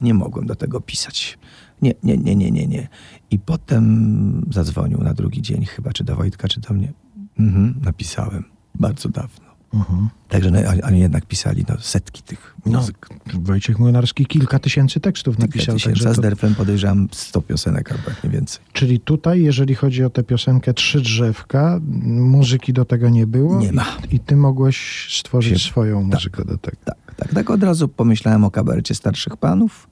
nie 0.00 0.14
mogłem 0.14 0.46
do 0.46 0.54
tego 0.54 0.80
pisać. 0.80 1.38
Nie, 1.82 1.94
nie, 2.02 2.16
nie, 2.16 2.36
nie, 2.36 2.50
nie, 2.50 2.66
nie. 2.66 2.88
I 3.30 3.38
potem 3.38 4.46
zadzwonił 4.50 4.98
na 5.02 5.14
drugi 5.14 5.42
dzień 5.42 5.64
chyba, 5.64 5.92
czy 5.92 6.04
do 6.04 6.16
Wojtka, 6.16 6.48
czy 6.48 6.60
do 6.60 6.74
mnie. 6.74 6.92
Mhm, 7.38 7.74
napisałem. 7.84 8.44
Bardzo 8.74 9.08
dawno. 9.08 9.45
Mhm. 9.76 10.08
Także 10.28 10.50
no, 10.50 10.58
oni- 10.84 11.00
jednak 11.00 11.26
pisali 11.26 11.64
no, 11.68 11.74
setki 11.80 12.22
tych 12.22 12.54
No, 12.66 12.78
muzyk. 12.78 13.08
Wojciech 13.34 13.78
Młynarski 13.78 14.26
kilka 14.26 14.58
tysięcy 14.58 15.00
tekstów 15.00 15.38
napisał. 15.38 15.74
Tysięcy, 15.74 15.84
Także 15.84 16.08
a 16.08 16.12
z 16.12 16.16
to, 16.16 16.22
Derflem 16.22 16.54
podejrzewam 16.54 17.08
100 17.12 17.42
piosenek 17.42 17.92
albo 17.92 18.10
jak 18.10 18.24
nie 18.24 18.30
więcej. 18.30 18.60
czyli 18.72 19.00
tutaj, 19.00 19.42
jeżeli 19.42 19.74
chodzi 19.74 20.04
o 20.04 20.10
tę 20.10 20.22
piosenkę 20.22 20.74
Trzy 20.74 21.00
drzewka, 21.00 21.80
muzyki 22.12 22.72
do 22.72 22.84
tego 22.84 23.08
nie 23.08 23.26
było. 23.26 23.60
Nie 23.60 23.72
ma. 23.72 23.86
I, 24.10 24.14
i 24.16 24.20
ty 24.20 24.36
mogłeś 24.36 25.06
stworzyć 25.20 25.62
Się- 25.62 25.68
swoją 25.70 26.02
tak. 26.10 26.14
muzykę 26.20 26.44
do 26.44 26.58
tego. 26.58 26.76
Tak, 26.84 27.14
tak, 27.16 27.34
tak. 27.34 27.50
Od 27.50 27.62
razu 27.62 27.88
pomyślałem 27.88 28.44
o 28.44 28.50
kabarecie 28.50 28.94
starszych 28.94 29.36
panów. 29.36 29.88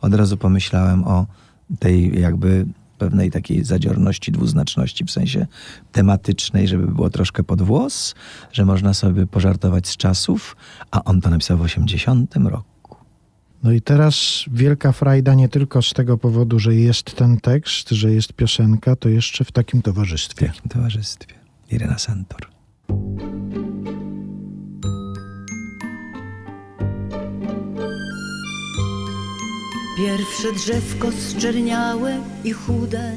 Od 0.00 0.14
razu 0.14 0.36
pomyślałem 0.36 1.04
o 1.04 1.26
tej 1.78 2.20
jakby 2.20 2.66
pewnej 2.98 3.30
takiej 3.30 3.64
zadziorności, 3.64 4.32
dwuznaczności 4.32 5.04
w 5.04 5.10
sensie 5.10 5.46
tematycznej, 5.92 6.68
żeby 6.68 6.86
było 6.86 7.10
troszkę 7.10 7.42
pod 7.44 7.62
włos, 7.62 8.14
że 8.52 8.64
można 8.64 8.94
sobie 8.94 9.26
pożartować 9.26 9.88
z 9.88 9.96
czasów, 9.96 10.56
a 10.90 11.04
on 11.04 11.20
to 11.20 11.30
napisał 11.30 11.58
w 11.58 11.62
80 11.62 12.36
roku. 12.36 12.96
No 13.62 13.72
i 13.72 13.80
teraz 13.80 14.44
wielka 14.52 14.92
frajda 14.92 15.34
nie 15.34 15.48
tylko 15.48 15.82
z 15.82 15.92
tego 15.92 16.18
powodu, 16.18 16.58
że 16.58 16.74
jest 16.74 17.14
ten 17.16 17.40
tekst, 17.40 17.88
że 17.90 18.12
jest 18.12 18.32
piosenka, 18.32 18.96
to 18.96 19.08
jeszcze 19.08 19.44
w 19.44 19.52
takim 19.52 19.80
W 19.80 19.84
towarzystwie. 19.84 20.46
jakim 20.46 20.68
towarzystwie? 20.70 21.34
Irena 21.70 21.98
Santor. 21.98 22.57
Pierwsze 29.98 30.52
drzewko 30.52 31.08
zczerniałe 31.12 32.18
i 32.44 32.52
chude, 32.52 33.16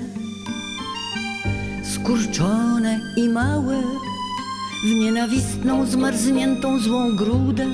skurczone 1.83 2.99
i 3.17 3.29
małe, 3.29 3.81
w 4.83 4.87
nienawistną, 4.87 5.85
zmarzniętą 5.85 6.79
złą 6.79 7.15
grudę. 7.15 7.67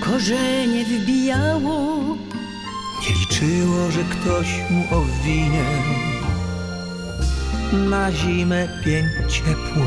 Korzenie 0.00 0.84
wbijało, 0.84 2.16
Nie 3.02 3.14
liczyło, 3.20 3.90
że 3.90 4.00
ktoś 4.04 4.46
mu 4.70 4.98
owinie 4.98 5.64
Na 7.72 8.12
zimę 8.12 8.68
pień 8.84 9.04
ciepło 9.28 9.86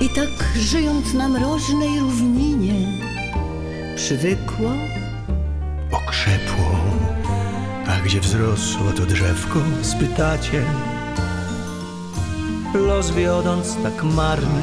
i 0.00 0.08
tak 0.08 0.58
żyjąc 0.58 1.14
na 1.14 1.28
mroźnej 1.28 2.00
równinie, 2.00 2.86
przywykło 3.96 4.70
okrzepło. 5.92 6.80
A 7.88 8.00
gdzie 8.04 8.20
wzrosło 8.20 8.92
to 8.92 9.06
drzewko, 9.06 9.60
spytacie? 9.82 10.62
Los 12.74 13.10
wiodąc 13.10 13.76
tak 13.82 14.02
marny. 14.02 14.62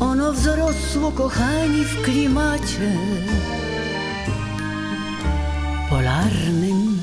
Ono 0.00 0.32
wzrosło, 0.32 1.12
kochani, 1.12 1.84
w 1.84 2.02
klimacie 2.02 2.92
polarnym. 5.90 7.00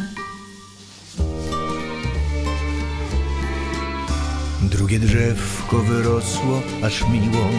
Drugie 4.61 4.99
drzewko 4.99 5.78
wyrosło 5.78 6.61
aż 6.84 7.03
miło. 7.07 7.49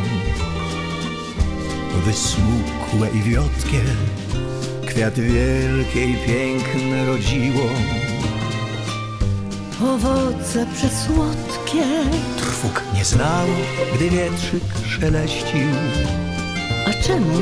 Wysmukłe 2.05 3.09
i 3.15 3.23
wiotkie 3.23 3.81
Kwiat 4.89 5.15
wielkiej 5.21 6.17
piękne 6.27 7.07
rodziło. 7.07 7.65
Owoce 9.83 10.67
przesłodkie, 10.75 11.85
Trwóg 12.39 12.83
nie 12.95 13.05
znało, 13.05 13.57
gdy 13.95 14.11
wietrzyk 14.11 14.63
szeleścił 14.89 15.69
a 16.89 17.03
czemu? 17.03 17.35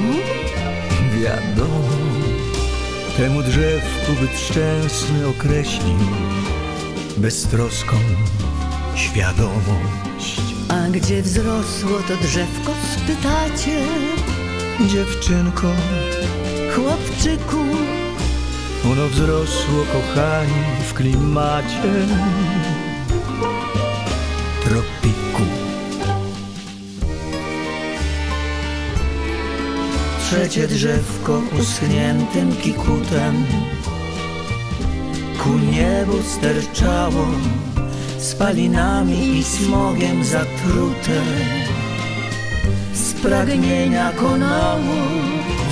Wiadomo, 1.22 1.80
temu 3.16 3.42
drzewku 3.42 4.12
byt 4.20 4.38
szczęsny 4.38 5.26
określił. 5.26 5.98
Beztroską 7.16 7.96
świadomość. 8.94 10.40
A 10.68 10.88
gdzie 10.90 11.22
wzrosło 11.22 11.98
to 12.08 12.16
drzewko, 12.16 12.72
spytacie? 12.94 13.84
Dziewczynko, 14.88 15.68
Chłopczyku, 16.76 17.64
ono 18.92 19.08
wzrosło 19.08 19.84
kochani 19.92 20.62
w 20.88 20.94
klimacie 20.94 21.92
tropiku. 24.64 25.42
Trzecie 30.20 30.68
drzewko 30.68 31.42
uschniętym 31.60 32.56
kikutem 32.56 33.46
ku 35.38 35.50
niebu 35.50 36.22
sterczało 36.22 37.26
spalinami 38.18 39.38
i 39.38 39.44
smogiem 39.44 40.24
zatrute 40.24 41.22
pragnienia 43.26 44.12
konało 44.12 44.96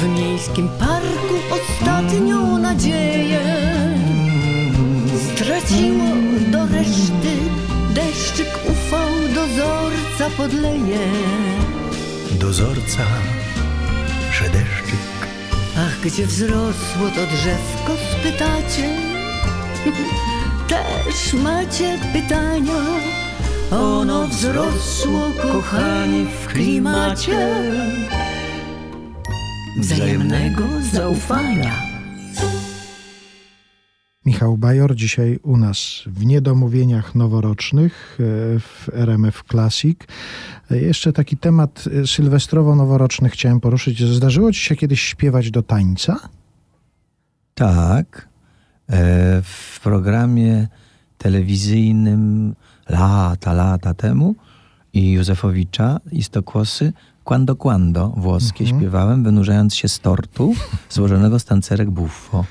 w 0.01 0.19
miejskim 0.19 0.69
parku 0.69 1.35
ostatnią 1.51 2.59
nadzieję 2.59 3.41
straciło 5.35 6.05
do 6.51 6.67
reszty. 6.67 7.33
Deszczyk 7.95 8.49
ufał, 8.65 9.09
dozorca 9.35 10.37
podleje. 10.37 10.99
dozorca, 12.31 13.05
że 14.33 14.45
deszczyk 14.45 15.05
Ach, 15.79 16.01
gdzie 16.01 16.27
wzrosło 16.27 17.07
to 17.15 17.27
drzewko, 17.27 17.93
spytacie? 18.13 18.97
Też 20.69 21.35
macie 21.35 21.99
pytania? 22.13 23.24
Ono 23.71 24.29
wzrosło, 24.29 25.31
kochani, 25.43 26.27
w 26.27 26.47
klimacie 26.47 27.55
wzajemnego 29.81 30.63
zaufania. 30.93 31.73
Michał 34.27 34.59
Bajor 34.59 34.95
dzisiaj 34.95 35.39
u 35.43 35.57
nas 35.57 36.03
w 36.07 36.27
niedomówieniach 36.27 37.15
noworocznych 37.15 38.19
e, 38.21 38.25
w 38.61 38.89
RMF 38.93 39.43
Classic. 39.51 39.99
E, 40.71 40.79
Jeszcze 40.79 41.13
taki 41.13 41.37
temat 41.37 41.85
e, 41.87 42.07
sylwestrowo-noworoczny 42.07 43.29
chciałem 43.31 43.61
poruszyć. 43.61 44.03
Zdarzyło 44.03 44.53
ci 44.53 44.61
się 44.61 44.77
kiedyś 44.77 45.01
śpiewać 45.03 45.51
do 45.51 45.63
tańca? 45.63 46.17
Tak. 47.55 48.29
W 49.43 49.81
programie 49.83 50.69
telewizyjnym 51.19 52.55
lata, 52.89 53.53
lata 53.53 53.95
temu 53.95 54.35
i 54.93 55.13
Józefowicza 55.13 56.01
i 56.13 56.23
Stokłosy 56.23 56.93
Quando 57.25 57.57
Quando 57.57 58.09
włoskie 58.09 58.67
śpiewałem, 58.67 59.25
wynurzając 59.25 59.75
się 59.75 59.89
z 59.89 60.01
tortu 60.01 60.55
złożonego 60.91 61.39
z 61.39 61.45
tancerek 61.45 61.91
buffo. 61.91 62.45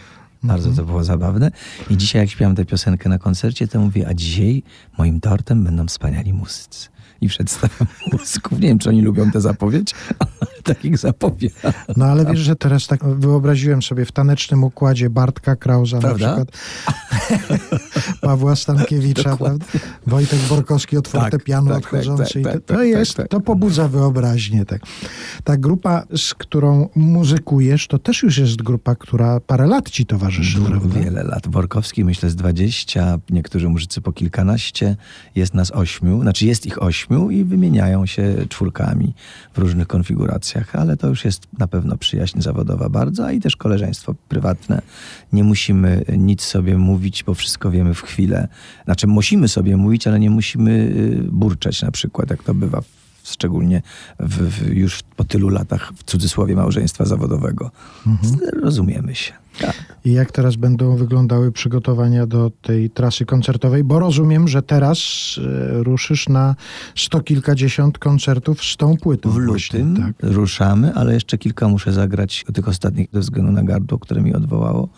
Bardzo 0.43 0.71
to 0.71 0.85
było 0.85 1.03
zabawne. 1.03 1.51
I 1.89 1.97
dzisiaj 1.97 2.21
jak 2.21 2.29
śpiewam 2.29 2.55
tę 2.55 2.65
piosenkę 2.65 3.09
na 3.09 3.19
koncercie, 3.19 3.67
to 3.67 3.79
mówię, 3.79 4.07
a 4.07 4.13
dzisiaj 4.13 4.63
moim 4.97 5.19
tortem 5.19 5.63
będą 5.63 5.87
wspaniali 5.87 6.33
muzycy. 6.33 6.92
I 7.23 7.27
przedstawiam 7.27 7.87
muzyków. 8.11 8.59
Nie 8.59 8.67
wiem, 8.67 8.79
czy 8.79 8.89
oni 8.89 9.01
lubią 9.01 9.31
tę 9.31 9.41
zapowiedź, 9.41 9.93
ale 10.19 10.51
tak 10.63 10.85
ich 10.85 10.97
zapowiadam. 10.97 11.73
No 11.97 12.05
ale 12.05 12.25
wiesz, 12.25 12.39
że 12.39 12.55
teraz 12.55 12.87
tak 12.87 13.05
wyobraziłem 13.05 13.81
sobie 13.81 14.05
w 14.05 14.11
tanecznym 14.11 14.63
układzie 14.63 15.09
Bartka 15.09 15.55
Krauza 15.55 15.99
Prawda? 15.99 16.37
na 16.37 16.45
przykład, 16.45 16.57
Pawła 18.21 18.55
Stankiewicza, 18.55 19.29
Dokładnie. 19.29 19.59
prawda? 19.71 19.87
Wojtek 20.07 20.39
Borkowski 20.49 20.97
od 20.97 21.11
Tak, 21.11 21.21
fortepianu 21.21 21.69
tak, 21.69 21.77
odchodzący. 21.77 22.23
tak, 22.33 22.35
i 22.35 22.43
tak, 22.43 22.53
to, 22.53 22.59
tak, 22.59 22.77
to 22.77 22.83
jest, 22.83 23.11
tak, 23.15 23.23
tak. 23.23 23.31
to 23.31 23.39
pobudza 23.41 23.87
wyobraźnię. 23.87 24.65
Tak. 24.65 24.81
Ta 25.43 25.57
grupa, 25.57 26.03
z 26.17 26.33
którą 26.33 26.89
muzykujesz, 26.95 27.87
to 27.87 27.99
też 27.99 28.23
już 28.23 28.37
jest 28.37 28.61
grupa, 28.61 28.95
która 28.95 29.39
parę 29.39 29.67
lat 29.67 29.89
ci 29.89 30.05
towarzyszy, 30.05 30.61
prawda? 30.61 30.99
Wiele 30.99 31.23
lat. 31.23 31.47
Borkowski 31.47 32.05
myślę 32.05 32.29
z 32.29 32.35
20, 32.35 33.19
niektórzy 33.29 33.69
muzycy 33.69 34.01
po 34.01 34.11
kilkanaście. 34.11 34.95
Jest 35.35 35.53
nas 35.53 35.71
ośmiu, 35.71 36.21
znaczy 36.21 36.45
jest 36.45 36.65
ich 36.65 36.83
ośmiu 36.83 37.12
i 37.29 37.43
wymieniają 37.43 38.05
się 38.05 38.35
czwórkami 38.49 39.13
w 39.53 39.57
różnych 39.57 39.87
konfiguracjach, 39.87 40.75
ale 40.75 40.97
to 40.97 41.07
już 41.07 41.25
jest 41.25 41.47
na 41.57 41.67
pewno 41.67 41.97
przyjaźń 41.97 42.41
zawodowa 42.41 42.89
bardzo, 42.89 43.25
a 43.25 43.31
i 43.31 43.39
też 43.39 43.55
koleżeństwo 43.55 44.15
prywatne. 44.29 44.81
Nie 45.33 45.43
musimy 45.43 46.05
nic 46.17 46.41
sobie 46.41 46.77
mówić, 46.77 47.23
bo 47.23 47.33
wszystko 47.33 47.71
wiemy 47.71 47.93
w 47.93 48.01
chwilę. 48.01 48.47
Znaczy 48.85 49.07
musimy 49.07 49.47
sobie 49.47 49.77
mówić, 49.77 50.07
ale 50.07 50.19
nie 50.19 50.29
musimy 50.29 50.71
y, 50.71 51.23
burczeć 51.31 51.81
na 51.81 51.91
przykład, 51.91 52.29
jak 52.29 52.43
to 52.43 52.53
bywa 52.53 52.81
w 52.81 53.02
szczególnie 53.23 53.81
w, 54.19 54.49
w, 54.49 54.73
już 54.73 55.03
po 55.15 55.23
tylu 55.23 55.49
latach 55.49 55.91
w 55.95 56.03
cudzysłowie 56.03 56.55
małżeństwa 56.55 57.05
zawodowego. 57.05 57.71
Rozumiemy 58.63 59.15
się. 59.15 59.33
Tak. 59.59 59.97
I 60.05 60.13
jak 60.13 60.31
teraz 60.31 60.55
będą 60.55 60.95
wyglądały 60.95 61.51
przygotowania 61.51 62.27
do 62.27 62.51
tej 62.61 62.89
trasy 62.89 63.25
koncertowej? 63.25 63.83
Bo 63.83 63.99
rozumiem, 63.99 64.47
że 64.47 64.61
teraz 64.61 64.99
e, 65.37 65.83
ruszysz 65.83 66.29
na 66.29 66.55
sto 66.95 67.21
kilkadziesiąt 67.21 67.97
koncertów 67.97 68.63
z 68.63 68.77
tą 68.77 68.97
płytą. 68.97 69.29
W 69.29 69.45
właśnie, 69.45 69.79
lutym 69.79 70.03
tak. 70.03 70.31
ruszamy, 70.31 70.93
ale 70.93 71.13
jeszcze 71.13 71.37
kilka 71.37 71.67
muszę 71.67 71.93
zagrać 71.93 72.45
tych 72.53 72.67
ostatnich 72.67 73.07
ze 73.13 73.19
względu 73.19 73.51
na 73.51 73.63
gardło, 73.63 73.99
które 73.99 74.21
mi 74.21 74.33
odwołało 74.33 74.89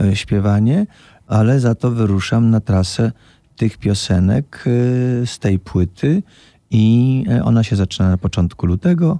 e, 0.00 0.16
śpiewanie, 0.16 0.86
ale 1.26 1.60
za 1.60 1.74
to 1.74 1.90
wyruszam 1.90 2.50
na 2.50 2.60
trasę 2.60 3.12
tych 3.56 3.78
piosenek 3.78 4.64
e, 4.66 5.26
z 5.26 5.38
tej 5.38 5.58
płyty 5.58 6.22
i 6.70 7.24
e, 7.30 7.44
ona 7.44 7.62
się 7.62 7.76
zaczyna 7.76 8.10
na 8.10 8.18
początku 8.18 8.66
lutego 8.66 9.18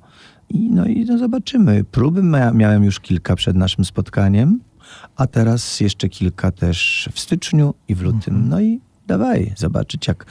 i 0.49 0.71
no 0.71 0.87
i 0.87 1.05
no 1.05 1.19
zobaczymy. 1.19 1.85
Próby 1.85 2.23
mia- 2.23 2.55
miałem 2.55 2.85
już 2.85 3.01
kilka 3.01 3.37
przed 3.37 3.57
naszym 3.57 3.85
spotkaniem, 3.85 4.61
a 5.17 5.27
teraz 5.27 5.81
jeszcze 5.81 6.09
kilka 6.09 6.51
też 6.51 7.09
w 7.13 7.21
styczniu 7.21 7.75
i 7.89 7.95
w 7.95 8.03
lutym. 8.03 8.49
No 8.49 8.61
i 8.61 8.81
dawaj 9.07 9.53
zobaczyć, 9.57 10.09
jak 10.09 10.27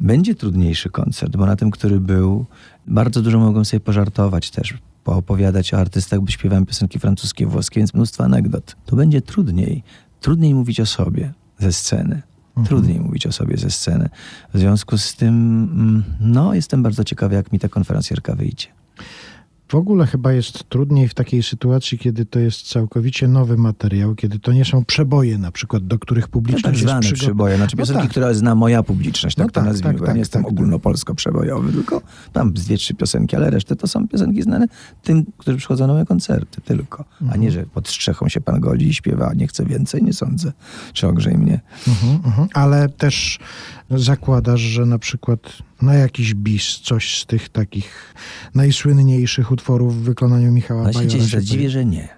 będzie 0.00 0.34
trudniejszy 0.34 0.90
koncert, 0.90 1.36
bo 1.36 1.46
na 1.46 1.56
tym, 1.56 1.70
który 1.70 2.00
był, 2.00 2.46
bardzo 2.86 3.22
dużo 3.22 3.38
mogłem 3.38 3.64
sobie 3.64 3.80
pożartować 3.80 4.50
też, 4.50 4.74
poopowiadać 5.04 5.74
o 5.74 5.78
artystach, 5.78 6.20
bo 6.20 6.30
śpiewałem 6.30 6.66
piosenki 6.66 6.98
francuskie, 6.98 7.46
włoskie, 7.46 7.80
więc 7.80 7.94
mnóstwo 7.94 8.24
anegdot. 8.24 8.76
To 8.86 8.96
będzie 8.96 9.22
trudniej. 9.22 9.82
Trudniej 10.20 10.54
mówić 10.54 10.80
o 10.80 10.86
sobie 10.86 11.32
ze 11.58 11.72
sceny. 11.72 12.22
Trudniej 12.64 13.00
mówić 13.00 13.26
o 13.26 13.32
sobie 13.32 13.56
ze 13.56 13.70
sceny. 13.70 14.08
W 14.54 14.58
związku 14.58 14.98
z 14.98 15.14
tym, 15.14 15.34
mm, 15.72 16.04
no, 16.20 16.54
jestem 16.54 16.82
bardzo 16.82 17.04
ciekawy, 17.04 17.34
jak 17.34 17.52
mi 17.52 17.58
ta 17.58 17.68
konferencjerka 17.68 18.34
wyjdzie. 18.34 18.66
W 19.68 19.74
ogóle 19.74 20.06
chyba 20.06 20.32
jest 20.32 20.68
trudniej 20.68 21.08
w 21.08 21.14
takiej 21.14 21.42
sytuacji, 21.42 21.98
kiedy 21.98 22.24
to 22.24 22.38
jest 22.38 22.62
całkowicie 22.68 23.28
nowy 23.28 23.56
materiał, 23.56 24.14
kiedy 24.14 24.38
to 24.38 24.52
nie 24.52 24.64
są 24.64 24.84
przeboje 24.84 25.38
na 25.38 25.52
przykład, 25.52 25.86
do 25.86 25.98
których 25.98 26.24
No, 26.24 26.28
publiczność 26.28 26.64
tak 26.64 26.72
jest 26.74 26.84
zwane 26.86 27.00
przygo- 27.06 27.18
przeboje, 27.18 27.56
znaczy 27.56 27.76
No 27.76 27.82
piosenki, 27.82 28.02
tak. 28.02 28.10
które 28.10 28.34
zna 28.34 28.54
moja 28.54 28.82
publiczność, 28.82 29.36
tak 29.36 29.46
No 29.46 29.50
to 29.50 29.54
tak, 29.54 29.64
nazwijmy. 29.64 29.90
tak, 29.92 30.00
bo 30.00 30.06
tak, 30.06 30.14
nie 30.14 30.18
jestem 30.18 30.42
tak, 30.42 30.50
tak. 30.50 30.58
ogólnopolsko 30.58 31.14
przebojowy, 31.14 31.72
tylko 31.72 32.02
tam 32.32 32.56
z 32.56 32.64
dwie, 32.66 32.76
trzy 32.76 32.94
piosenki, 32.94 33.36
ale 33.36 33.50
resztę 33.50 33.76
to 33.76 33.86
są 33.86 34.08
piosenki 34.08 34.42
znane 34.42 34.66
tym, 35.02 35.24
którzy 35.38 35.58
przychodzą 35.58 35.86
na 35.86 35.92
moje 35.92 36.04
koncerty 36.06 36.60
tylko. 36.60 37.04
A 37.20 37.22
Mhm. 37.24 37.40
nie, 37.40 37.50
że 37.50 37.66
pod 37.66 37.88
strzechą 37.88 38.28
się 38.28 38.40
pan 38.40 38.60
godzi 38.60 38.88
i 38.88 38.94
śpiewa, 38.94 39.32
nie 39.34 39.46
chcę 39.46 39.64
więcej, 39.64 40.02
nie 40.02 40.12
sądzę. 40.12 40.52
Czy 40.92 41.06
ogrzej 41.08 41.38
mnie. 41.38 41.60
Mhm, 41.88 42.14
mhm. 42.24 42.48
Ale 42.54 42.88
też 42.88 43.38
zakładasz, 43.90 44.60
że 44.60 44.86
na 44.86 44.98
przykład 44.98 45.40
na 45.82 45.94
jakiś 45.94 46.34
bis 46.34 46.78
coś 46.78 47.18
z 47.22 47.26
tych 47.26 47.48
takich 47.48 48.14
najsłynniejszych 48.54 49.50
utworów 49.50 49.96
w 49.96 50.02
wykonaniu 50.02 50.52
Michała 50.52 50.82
Ale 50.82 50.92
się 50.92 50.98
Bajora 50.98 51.12
dziwię, 51.12 51.24
się 51.24 51.30
że 51.30 51.42
dziwię, 51.42 51.70
że 51.70 51.84
nie. 51.84 52.08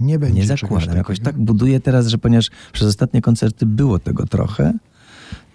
nie 0.00 0.18
będzie 0.18 0.40
Nie 0.40 0.46
zakładam. 0.46 0.96
Jakoś 0.96 1.20
tak 1.20 1.38
buduję 1.38 1.80
teraz, 1.80 2.06
że 2.06 2.18
ponieważ 2.18 2.50
przez 2.72 2.88
ostatnie 2.88 3.20
koncerty 3.20 3.66
było 3.66 3.98
tego 3.98 4.26
trochę, 4.26 4.72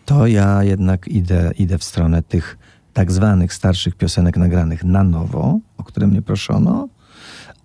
to 0.05 0.27
ja 0.27 0.63
jednak 0.63 1.07
idę, 1.07 1.51
idę 1.57 1.77
w 1.77 1.83
stronę 1.83 2.23
tych 2.23 2.57
tak 2.93 3.11
zwanych 3.11 3.53
starszych 3.53 3.95
piosenek 3.95 4.37
nagranych 4.37 4.83
na 4.83 5.03
nowo, 5.03 5.59
o 5.77 5.83
które 5.83 6.07
mnie 6.07 6.21
proszono, 6.21 6.87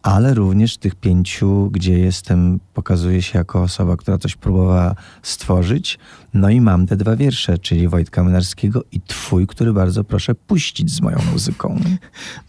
ale 0.02 0.34
również 0.34 0.76
tych 0.76 0.94
pięciu, 0.94 1.70
gdzie 1.70 1.98
jestem, 1.98 2.60
pokazuję 2.74 3.22
się 3.22 3.38
jako 3.38 3.62
osoba, 3.62 3.96
która 3.96 4.18
coś 4.18 4.36
próbowała 4.36 4.94
stworzyć. 5.22 5.98
No 6.34 6.50
i 6.50 6.60
mam 6.60 6.86
te 6.86 6.96
dwa 6.96 7.16
wiersze, 7.16 7.58
czyli 7.58 7.88
Wojtka 7.88 8.24
Mynarskiego 8.24 8.82
i 8.92 9.00
twój, 9.00 9.46
który 9.46 9.72
bardzo 9.72 10.04
proszę 10.04 10.34
puścić 10.34 10.90
z 10.90 11.00
moją 11.00 11.18
muzyką. 11.32 11.80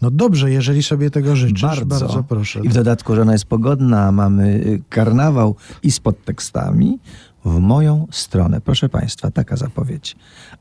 No 0.02 0.10
dobrze, 0.10 0.50
jeżeli 0.50 0.82
sobie 0.82 1.10
tego 1.10 1.36
życzysz, 1.36 1.62
bardzo, 1.62 2.24
proszę. 2.28 2.60
I 2.60 2.68
w 2.68 2.74
dodatku, 2.74 3.14
że 3.14 3.22
ona 3.22 3.32
jest 3.32 3.44
pogodna, 3.44 4.12
mamy 4.12 4.44
y, 4.48 4.82
karnawał 4.88 5.56
i 5.82 5.90
z 5.90 6.00
podtekstami. 6.00 6.98
W 7.44 7.58
moją 7.58 8.06
stronę, 8.10 8.60
proszę 8.60 8.88
Państwa, 8.88 9.30
taka 9.30 9.56
zapowiedź. 9.56 10.16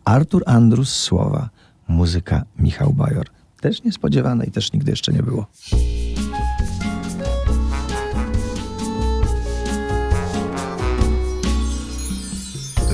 Artur 0.05 0.43
Andrus 0.45 0.89
Słowa, 0.89 1.49
muzyka 1.87 2.43
Michał 2.59 2.93
Bajor. 2.93 3.25
Też 3.61 3.83
niespodziewane 3.83 4.45
i 4.45 4.51
też 4.51 4.73
nigdy 4.73 4.91
jeszcze 4.91 5.11
nie 5.13 5.23
było. 5.23 5.47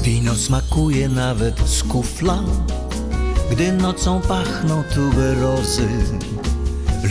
Wino 0.06 0.36
smakuje 0.36 1.10
nawet 1.10 1.60
z 1.70 1.84
kufla, 1.84 2.40
gdy 3.52 3.72
nocą 3.72 4.22
pachną 4.22 4.84
tuberozy. 4.96 5.88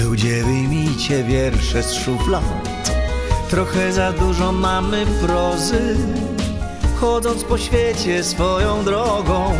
Ludzie 0.01 0.45
wyjmijcie 0.45 1.25
wiersze 1.25 1.83
z 1.83 1.95
szuflad, 1.95 2.45
trochę 3.51 3.93
za 3.93 4.13
dużo 4.13 4.53
mamy 4.53 5.07
prozy. 5.07 5.97
Chodząc 7.01 7.45
po 7.45 7.59
świecie 7.59 8.25
swoją 8.25 8.85
drogą, 8.85 9.53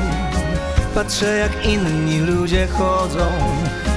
patrzę 0.95 1.39
jak 1.39 1.67
inni 1.67 2.21
ludzie 2.21 2.67
chodzą, 2.67 3.27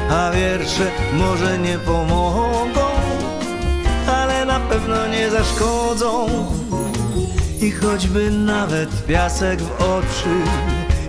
a 0.09 0.31
wiersze 0.31 0.91
może 1.13 1.59
nie 1.59 1.77
pomogą, 1.77 2.87
ale 4.07 4.45
na 4.45 4.59
pewno 4.59 5.07
nie 5.07 5.29
zaszkodzą. 5.31 6.27
I 7.61 7.71
choćby 7.71 8.31
nawet 8.31 9.05
piasek 9.05 9.61
w 9.61 9.81
oczy 9.81 10.35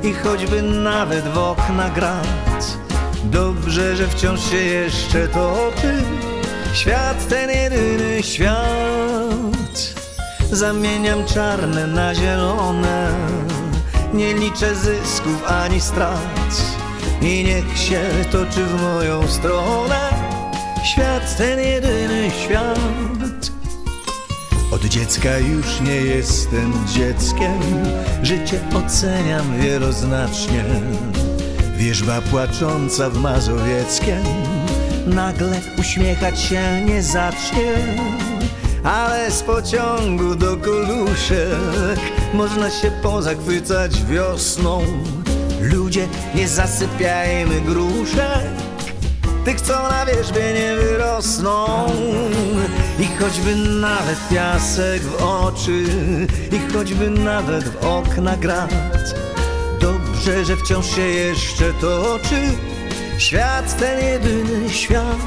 I 0.02 0.12
choćby 0.12 0.62
nawet 0.62 1.24
w 1.24 1.38
okna 1.38 1.90
grać. 1.90 2.64
Dobrze, 3.24 3.96
że 3.96 4.08
wciąż 4.08 4.50
się 4.50 4.56
jeszcze 4.56 5.28
toczy 5.28 6.02
Świat 6.74 7.28
ten 7.28 7.50
jedyny 7.50 8.22
świat. 8.22 9.94
Zamieniam 10.52 11.24
czarne 11.24 11.86
na 11.86 12.14
zielone 12.14 13.10
Nie 14.14 14.34
liczę 14.34 14.74
zysków 14.74 15.44
ani 15.46 15.80
strat. 15.80 16.62
I 17.22 17.44
niech 17.44 17.78
się 17.78 18.00
toczy 18.32 18.64
w 18.64 18.82
moją 18.82 19.28
stronę 19.28 20.10
Świat 20.84 21.36
ten 21.36 21.60
jedyny 21.60 22.30
świat 22.30 23.37
od 24.78 24.84
dziecka 24.84 25.38
już 25.38 25.80
nie 25.80 25.96
jestem 25.96 26.72
dzieckiem, 26.86 27.60
życie 28.22 28.60
oceniam 28.74 29.60
wieloznacznie. 29.60 30.64
Wierzba 31.76 32.20
płacząca 32.20 33.10
w 33.10 33.18
Mazowieckiem 33.18 34.22
nagle 35.06 35.60
uśmiechać 35.78 36.40
się 36.40 36.84
nie 36.84 37.02
zacznie. 37.02 37.74
Ale 38.84 39.30
z 39.30 39.42
pociągu 39.42 40.34
do 40.34 40.56
koluszek 40.56 42.00
można 42.34 42.70
się 42.70 42.90
pozachwycać 43.02 44.04
wiosną. 44.04 44.82
Ludzie, 45.60 46.08
nie 46.34 46.48
zasypiajmy 46.48 47.60
gruszek, 47.60 48.48
tych 49.44 49.60
co 49.60 49.72
na 49.72 50.06
wierzbie 50.06 50.42
nie 50.54 50.76
wyrosną. 50.76 51.66
I 52.98 53.06
choćby 53.06 53.54
nawet 53.56 54.28
piasek 54.30 55.02
w 55.02 55.22
oczy, 55.22 55.84
i 56.52 56.72
choćby 56.72 57.10
nawet 57.10 57.68
w 57.68 57.86
okna 57.86 58.36
grat. 58.36 59.14
Dobrze, 59.80 60.44
że 60.44 60.56
wciąż 60.56 60.86
się 60.86 61.02
jeszcze 61.02 61.72
toczy 61.72 62.40
świat, 63.18 63.76
ten 63.78 64.04
jedyny 64.04 64.70
świat. 64.70 65.18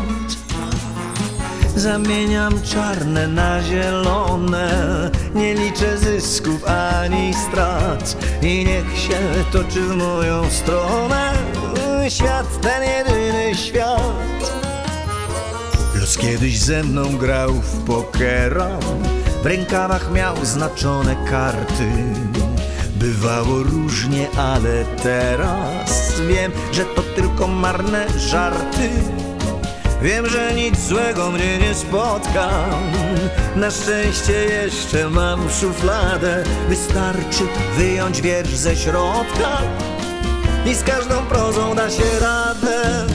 Zamieniam 1.75 2.61
czarne 2.61 3.27
na 3.27 3.63
zielone 3.63 5.11
Nie 5.35 5.55
liczę 5.55 5.97
zysków 5.97 6.65
ani 6.65 7.33
strat 7.33 8.17
I 8.41 8.65
niech 8.65 8.99
się 8.99 9.19
toczy 9.51 9.81
w 9.81 9.95
moją 9.95 10.49
stronę 10.49 11.33
Świat, 12.09 12.61
ten 12.61 12.83
jedyny 12.83 13.55
świat 13.55 14.60
Kiedyś 16.17 16.59
ze 16.59 16.83
mną 16.83 17.17
grał 17.17 17.53
w 17.53 17.85
pokera. 17.85 18.79
W 19.43 19.45
rękawach 19.45 20.11
miał 20.11 20.45
znaczone 20.45 21.15
karty. 21.29 21.91
Bywało 22.95 23.63
różnie, 23.63 24.27
ale 24.37 24.85
teraz 25.03 26.11
Wiem, 26.27 26.51
że 26.71 26.85
to 26.85 27.01
tylko 27.01 27.47
marne 27.47 28.05
żarty. 28.19 28.89
Wiem, 30.01 30.29
że 30.29 30.53
nic 30.53 30.79
złego 30.79 31.31
mnie 31.31 31.57
nie 31.57 31.75
spotka. 31.75 32.49
Na 33.55 33.71
szczęście 33.71 34.33
jeszcze 34.33 35.09
mam 35.09 35.49
szufladę. 35.49 36.43
Wystarczy 36.69 37.43
wyjąć 37.77 38.21
wiersz 38.21 38.55
ze 38.55 38.75
środka. 38.75 39.61
I 40.65 40.75
z 40.75 40.83
każdą 40.83 41.25
prozą 41.25 41.75
da 41.75 41.89
się 41.89 42.19
radę 42.21 43.05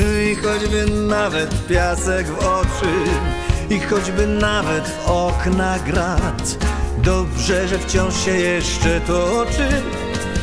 I 0.00 0.34
choćby 0.34 0.86
nawet 0.90 1.66
piasek 1.66 2.26
w 2.26 2.38
oczy 2.38 2.94
I 3.70 3.80
choćby 3.80 4.26
nawet 4.26 4.88
w 4.88 5.08
okna 5.08 5.78
grat 5.78 6.56
Dobrze, 6.98 7.68
że 7.68 7.78
wciąż 7.78 8.24
się 8.24 8.30
jeszcze 8.30 9.00
toczy 9.00 9.68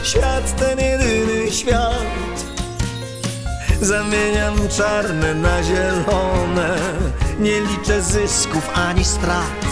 Świat 0.04 0.56
ten 0.56 0.80
jedyny 0.80 1.52
świat. 1.52 2.46
Zamieniam 3.82 4.56
czarne 4.78 5.36
na 5.36 5.64
zielone 5.64 6.78
Nie 7.40 7.62
liczę 7.62 8.02
zysków 8.02 8.70
ani 8.74 9.06
strat. 9.06 9.66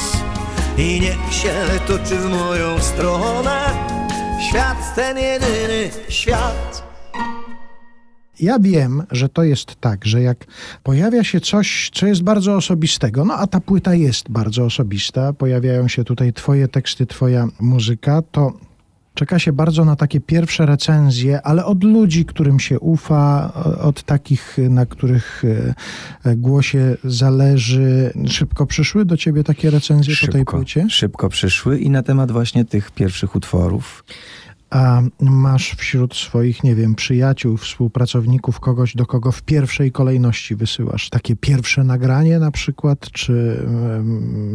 I 0.78 1.00
niech 1.02 1.34
się 1.34 1.54
toczy 1.88 2.16
w 2.16 2.30
moją 2.30 2.80
stronę 2.80 3.60
Świat 4.50 4.96
ten 4.96 5.18
jedyny 5.18 5.90
świat 6.10 6.89
Ja 8.40 8.60
wiem, 8.60 9.04
że 9.12 9.30
to 9.30 9.44
jest 9.44 9.76
tak, 9.76 10.06
że 10.06 10.22
jak 10.22 10.46
pojawia 10.84 11.24
się 11.24 11.42
coś, 11.42 11.92
co 11.94 12.08
jest 12.08 12.24
bardzo 12.24 12.56
osobistego, 12.56 13.26
no 13.26 13.34
a 13.34 13.48
ta 13.48 13.60
płyta 13.60 13.96
jest 13.96 14.30
bardzo 14.30 14.66
osobista, 14.66 15.34
pojawiają 15.34 15.88
się 15.88 16.04
tutaj 16.04 16.34
twoje 16.34 16.68
teksty, 16.68 17.06
twoja 17.06 17.48
muzyka, 17.60 18.22
to 18.32 18.54
czeka 19.14 19.40
się 19.40 19.54
bardzo 19.54 19.86
na 19.86 19.96
takie 19.96 20.20
pierwsze 20.20 20.66
recenzje, 20.66 21.42
ale 21.42 21.66
od 21.66 21.84
ludzi, 21.84 22.26
którym 22.26 22.60
się 22.60 22.80
ufa, 22.80 23.54
od 23.82 24.04
takich, 24.04 24.58
na 24.70 24.86
których 24.86 25.44
e, 26.26 26.36
głosie 26.36 26.98
zależy. 27.04 28.14
Szybko 28.28 28.66
przyszły 28.66 29.06
do 29.06 29.18
ciebie 29.18 29.44
takie 29.44 29.70
recenzje 29.70 30.16
po 30.22 30.32
tej 30.32 30.46
płycie? 30.46 30.86
Szybko 30.90 31.30
przyszły 31.30 31.80
i 31.80 31.90
na 31.90 32.04
temat 32.04 32.32
właśnie 32.32 32.66
tych 32.66 32.92
pierwszych 32.92 33.36
utworów. 33.36 34.04
A 34.70 35.02
masz 35.22 35.76
wśród 35.76 36.16
swoich, 36.16 36.64
nie 36.64 36.76
wiem, 36.76 36.96
przyjaciół, 36.96 37.58
współpracowników 37.58 38.60
kogoś, 38.60 38.96
do 38.96 39.06
kogo 39.06 39.32
w 39.32 39.42
pierwszej 39.42 39.92
kolejności 39.92 40.56
wysyłasz? 40.56 41.10
Takie 41.10 41.36
pierwsze 41.36 41.84
nagranie 41.84 42.40
na 42.40 42.52
przykład, 42.52 43.12
czy... 43.12 43.66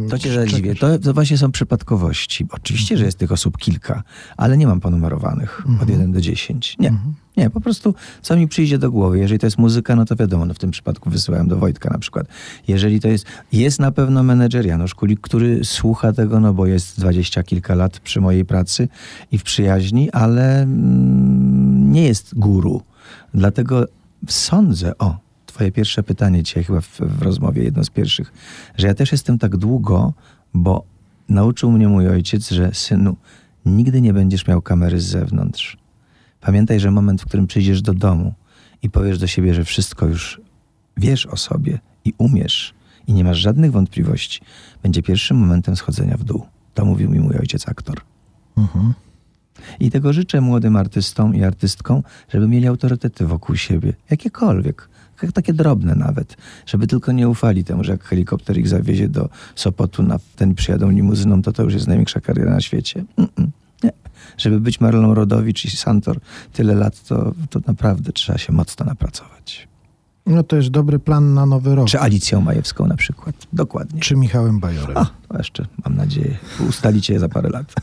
To 0.09 0.19
cię 0.19 0.33
zadziwię. 0.33 0.75
To, 0.75 0.99
to 0.99 1.13
właśnie 1.13 1.37
są 1.37 1.51
przypadkowości. 1.51 2.45
Oczywiście, 2.51 2.97
że 2.97 3.05
jest 3.05 3.17
tych 3.17 3.31
osób 3.31 3.57
kilka, 3.57 4.03
ale 4.37 4.57
nie 4.57 4.67
mam 4.67 4.79
ponumerowanych 4.79 5.63
od 5.81 5.89
1 5.89 6.11
do 6.11 6.21
10. 6.21 6.75
Nie. 6.79 6.93
Nie, 7.37 7.49
po 7.49 7.61
prostu 7.61 7.95
co 8.21 8.35
mi 8.35 8.47
przyjdzie 8.47 8.77
do 8.77 8.91
głowy. 8.91 9.19
Jeżeli 9.19 9.39
to 9.39 9.47
jest 9.47 9.57
muzyka, 9.57 9.95
no 9.95 10.05
to 10.05 10.15
wiadomo, 10.15 10.45
no 10.45 10.53
w 10.53 10.59
tym 10.59 10.71
przypadku 10.71 11.09
wysyłałem 11.09 11.47
do 11.47 11.57
Wojtka 11.57 11.89
na 11.89 11.99
przykład. 11.99 12.27
Jeżeli 12.67 12.99
to 12.99 13.07
jest, 13.07 13.25
jest 13.51 13.79
na 13.79 13.91
pewno 13.91 14.23
menedżer 14.23 14.65
Janusz 14.65 14.95
Kulik, 14.95 15.21
który 15.21 15.65
słucha 15.65 16.13
tego, 16.13 16.39
no 16.39 16.53
bo 16.53 16.65
jest 16.65 16.99
dwadzieścia 16.99 17.43
kilka 17.43 17.75
lat 17.75 17.99
przy 17.99 18.21
mojej 18.21 18.45
pracy 18.45 18.87
i 19.31 19.37
w 19.37 19.43
przyjaźni, 19.43 20.11
ale 20.11 20.61
mm, 20.61 21.91
nie 21.91 22.03
jest 22.03 22.35
guru. 22.35 22.81
Dlatego 23.33 23.85
sądzę, 24.27 24.97
o, 24.97 25.17
twoje 25.45 25.71
pierwsze 25.71 26.03
pytanie 26.03 26.43
dzisiaj 26.43 26.63
chyba 26.63 26.81
w, 26.81 26.99
w 26.99 27.21
rozmowie, 27.21 27.63
jedno 27.63 27.83
z 27.83 27.89
pierwszych, 27.89 28.33
że 28.77 28.87
ja 28.87 28.93
też 28.93 29.11
jestem 29.11 29.37
tak 29.37 29.57
długo, 29.57 30.13
bo 30.53 30.83
nauczył 31.29 31.71
mnie 31.71 31.87
mój 31.87 32.09
ojciec, 32.09 32.49
że 32.49 32.73
synu, 32.73 33.15
nigdy 33.65 34.01
nie 34.01 34.13
będziesz 34.13 34.47
miał 34.47 34.61
kamery 34.61 35.01
z 35.01 35.05
zewnątrz. 35.05 35.84
Pamiętaj, 36.45 36.79
że 36.79 36.91
moment, 36.91 37.21
w 37.21 37.25
którym 37.25 37.47
przyjdziesz 37.47 37.81
do 37.81 37.93
domu 37.93 38.33
i 38.81 38.89
powiesz 38.89 39.19
do 39.19 39.27
siebie, 39.27 39.53
że 39.53 39.63
wszystko 39.63 40.05
już 40.05 40.41
wiesz 40.97 41.25
o 41.25 41.37
sobie 41.37 41.79
i 42.05 42.13
umiesz 42.17 42.73
i 43.07 43.13
nie 43.13 43.23
masz 43.23 43.37
żadnych 43.37 43.71
wątpliwości, 43.71 44.41
będzie 44.83 45.03
pierwszym 45.03 45.37
momentem 45.37 45.75
schodzenia 45.75 46.17
w 46.17 46.23
dół. 46.23 46.45
To 46.73 46.85
mówił 46.85 47.09
mi 47.09 47.19
mój 47.19 47.37
ojciec 47.37 47.67
aktor. 47.67 48.01
I 49.79 49.91
tego 49.91 50.13
życzę 50.13 50.41
młodym 50.41 50.75
artystom 50.75 51.35
i 51.35 51.43
artystkom, 51.43 52.03
żeby 52.29 52.47
mieli 52.47 52.67
autorytety 52.67 53.25
wokół 53.25 53.55
siebie, 53.55 53.93
jakiekolwiek, 54.09 54.89
jak 55.21 55.31
takie 55.31 55.53
drobne 55.53 55.95
nawet, 55.95 56.37
żeby 56.65 56.87
tylko 56.87 57.11
nie 57.11 57.29
ufali 57.29 57.63
temu, 57.63 57.83
że 57.83 57.91
jak 57.91 58.03
helikopter 58.03 58.57
ich 58.57 58.67
zawiezie 58.67 59.09
do 59.09 59.29
Sopotu, 59.55 60.03
na 60.03 60.19
ten 60.35 60.55
przyjadą 60.55 60.89
limuzyną, 60.89 61.41
to 61.41 61.53
to 61.53 61.63
już 61.63 61.73
jest 61.73 61.87
największa 61.87 62.21
kariera 62.21 62.51
na 62.51 62.61
świecie. 62.61 63.03
Mm-mm. 63.17 63.47
Nie. 63.83 63.91
Żeby 64.37 64.59
być 64.59 64.79
Marlon 64.79 65.11
Rodowicz 65.11 65.65
i 65.65 65.69
Santor 65.69 66.19
tyle 66.53 66.75
lat, 66.75 67.03
to, 67.03 67.33
to 67.49 67.59
naprawdę 67.67 68.11
trzeba 68.11 68.37
się 68.37 68.53
mocno 68.53 68.85
napracować. 68.85 69.67
No 70.25 70.43
to 70.43 70.55
jest 70.55 70.69
dobry 70.69 70.99
plan 70.99 71.33
na 71.33 71.45
nowy 71.45 71.75
rok. 71.75 71.87
Czy 71.87 71.99
Alicją 71.99 72.41
Majewską 72.41 72.87
na 72.87 72.95
przykład. 72.95 73.35
Dokładnie. 73.53 74.01
Czy 74.01 74.15
Michałem 74.15 74.59
Bajorem. 74.59 74.97
A, 74.97 75.05
to 75.27 75.37
jeszcze 75.37 75.65
mam 75.85 75.95
nadzieję. 75.97 76.37
Ustalicie 76.69 77.13
je 77.13 77.19
za 77.19 77.29
parę 77.29 77.49
lat. 77.49 77.73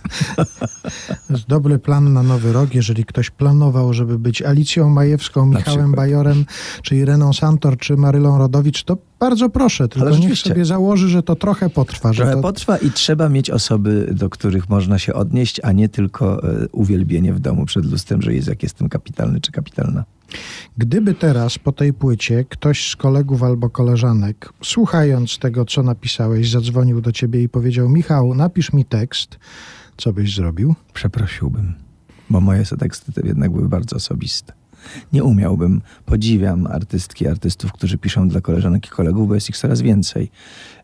To 1.28 1.32
jest 1.34 1.47
dobry 1.49 1.78
plan 1.78 2.12
na 2.12 2.22
nowy 2.22 2.53
rok. 2.53 2.74
Jeżeli 2.74 3.05
ktoś 3.05 3.30
planował, 3.30 3.93
żeby 3.93 4.18
być 4.18 4.43
Alicją 4.43 4.90
Majewską, 4.90 5.47
Michałem. 5.47 5.93
Bajorem, 5.93 6.45
czy 6.82 6.97
Ireną 6.97 7.32
Santor, 7.32 7.76
czy 7.78 7.97
Marylą 7.97 8.38
Rodowicz, 8.38 8.84
to 8.84 8.97
bardzo 9.20 9.49
proszę, 9.49 9.88
tylko 9.88 10.11
niech 10.11 10.38
sobie 10.38 10.64
założy, 10.64 11.09
że 11.09 11.22
to 11.22 11.36
trochę 11.36 11.70
potrwa. 11.70 12.12
że 12.12 12.22
Trochę 12.22 12.36
to... 12.36 12.43
potrwa 12.43 12.76
i 12.76 12.90
trzeba 12.90 13.28
mieć 13.28 13.51
osoby, 13.51 14.09
do 14.12 14.30
których 14.30 14.68
można 14.68 14.99
się 14.99 15.14
odnieść, 15.14 15.61
a 15.62 15.72
nie 15.72 15.88
tylko 15.88 16.43
e, 16.62 16.68
uwielbienie 16.72 17.32
w 17.34 17.40
domu 17.40 17.64
przed 17.66 17.84
lustrem, 17.84 18.22
że 18.22 18.34
jest 18.34 18.49
jak 18.49 18.62
jestem 18.62 18.88
kapitalny 18.88 19.40
czy 19.40 19.53
kapitalna. 19.53 20.05
Gdyby 20.78 21.14
teraz 21.14 21.59
po 21.59 21.72
tej 21.72 21.93
płycie 21.93 22.45
ktoś 22.49 22.91
z 22.91 22.97
kolegów 22.97 23.43
albo 23.43 23.70
koleżanek, 23.70 24.53
słuchając 24.62 25.39
tego, 25.39 25.64
co 25.64 25.83
napisałeś, 25.83 26.51
zadzwonił 26.51 27.01
do 27.01 27.12
ciebie 27.12 27.43
i 27.43 27.49
powiedział: 27.49 27.89
Michał, 27.89 28.35
napisz 28.35 28.72
mi 28.72 28.85
tekst, 28.85 29.39
co 29.97 30.12
byś 30.12 30.35
zrobił? 30.35 30.74
Przeprosiłbym, 30.93 31.74
bo 32.30 32.41
moje 32.41 32.64
teksty 32.78 33.12
te 33.12 33.26
jednak 33.26 33.51
były 33.51 33.68
bardzo 33.68 33.97
osobiste. 33.97 34.53
Nie 35.12 35.24
umiałbym. 35.24 35.83
Podziwiam 36.07 36.66
artystki, 36.66 37.28
artystów, 37.28 37.72
którzy 37.72 37.99
piszą 37.99 38.28
dla 38.28 38.41
koleżanek 38.41 38.87
i 38.87 38.91
kolegów, 38.91 39.28
bo 39.28 39.35
jest 39.35 39.49
ich 39.51 39.57
coraz 39.57 39.80
więcej. 39.80 40.30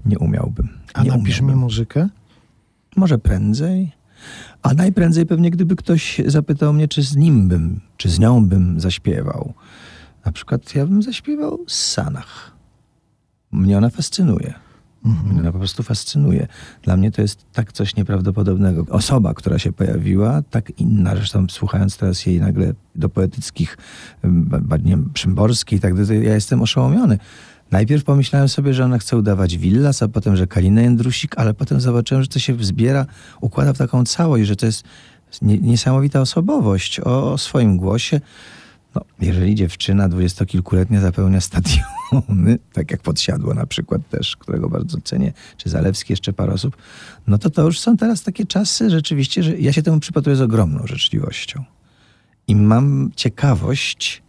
Nie 0.07 0.19
umiałbym. 0.19 0.69
A 0.95 1.03
nie 1.03 1.11
napisz 1.11 1.41
mi 1.41 1.45
umiałbym. 1.45 1.65
muzykę? 1.65 2.09
Może 2.97 3.19
prędzej. 3.19 3.93
A 4.63 4.75
najprędzej 4.75 5.27
pewnie, 5.27 5.51
gdyby 5.51 5.77
ktoś 5.77 6.21
zapytał 6.27 6.73
mnie, 6.73 6.89
czy 6.89 7.03
z 7.03 7.17
nim 7.17 7.49
bym, 7.49 7.81
czy 7.97 8.11
z 8.11 8.19
nią 8.19 8.49
bym 8.49 8.81
zaśpiewał. 8.81 9.53
Na 10.27 10.33
przykład 10.33 10.75
ja 10.75 10.87
bym 10.87 11.03
zaśpiewał 11.03 11.59
z 11.67 11.93
Sanach. 11.93 12.53
Mnie 13.53 13.79
ona 13.79 13.91
fascynuje. 13.91 14.55
Mnie 15.05 15.41
ona 15.41 15.53
po 15.53 15.59
prostu 15.59 15.83
fascynuje. 15.83 16.47
Dla 16.83 16.97
mnie 16.97 17.11
to 17.11 17.23
jest 17.23 17.47
tak 17.53 17.73
coś 17.73 17.97
nieprawdopodobnego. 17.97 18.85
Osoba, 18.91 19.35
która 19.35 19.59
się 19.59 19.73
pojawiła, 19.73 20.43
tak 20.43 20.81
inna. 20.81 21.15
Zresztą 21.17 21.47
słuchając 21.51 21.97
teraz 21.97 22.27
jej 22.27 22.41
nagle 22.41 22.75
do 22.95 23.09
poetyckich, 23.09 23.79
nie 24.85 24.91
wiem, 24.91 25.11
Szymborskiej, 25.15 25.81
tak 25.81 25.95
ja 26.09 26.35
jestem 26.35 26.63
oszołomiony. 26.63 27.19
Najpierw 27.71 28.05
pomyślałem 28.05 28.49
sobie, 28.49 28.75
że 28.75 28.85
ona 28.85 28.99
chce 28.99 29.17
udawać 29.17 29.57
Willas, 29.57 30.03
a 30.03 30.09
potem, 30.09 30.37
że 30.37 30.47
Kalina 30.47 30.83
Jędrusik, 30.83 31.39
ale 31.39 31.55
potem 31.55 31.81
zobaczyłem, 31.81 32.23
że 32.23 32.29
to 32.29 32.39
się 32.39 32.57
zbiera, 32.61 33.07
układa 33.41 33.73
w 33.73 33.79
taką 33.79 34.05
całość, 34.05 34.47
że 34.47 34.57
to 34.57 34.67
jest 34.67 34.85
nie, 35.43 35.59
niesamowita 35.59 36.21
osobowość 36.21 37.01
o, 37.01 37.33
o 37.33 37.39
swoim 37.39 37.77
głosie. 37.77 38.21
No, 38.95 39.05
jeżeli 39.21 39.55
dziewczyna 39.55 40.09
dwudziestokilkuletnia 40.09 41.01
zapełnia 41.01 41.41
stadiony, 41.41 42.59
tak 42.73 42.91
jak 42.91 43.03
Podsiadło 43.03 43.55
na 43.55 43.67
przykład 43.67 44.09
też, 44.09 44.37
którego 44.37 44.69
bardzo 44.69 45.01
cenię, 45.01 45.33
czy 45.57 45.69
Zalewski, 45.69 46.13
jeszcze 46.13 46.33
parę 46.33 46.53
osób, 46.53 46.77
no 47.27 47.39
to 47.39 47.51
to 47.51 47.63
już 47.63 47.81
są 47.81 47.97
teraz 47.97 48.23
takie 48.23 48.47
czasy 48.47 48.91
rzeczywiście, 48.91 49.43
że 49.43 49.59
ja 49.59 49.73
się 49.73 49.83
temu 49.83 50.01
przypatruję 50.01 50.37
z 50.37 50.41
ogromną 50.41 50.87
życzliwością. 50.87 51.65
I 52.49 52.57
mam 52.57 53.11
ciekawość, 53.17 54.23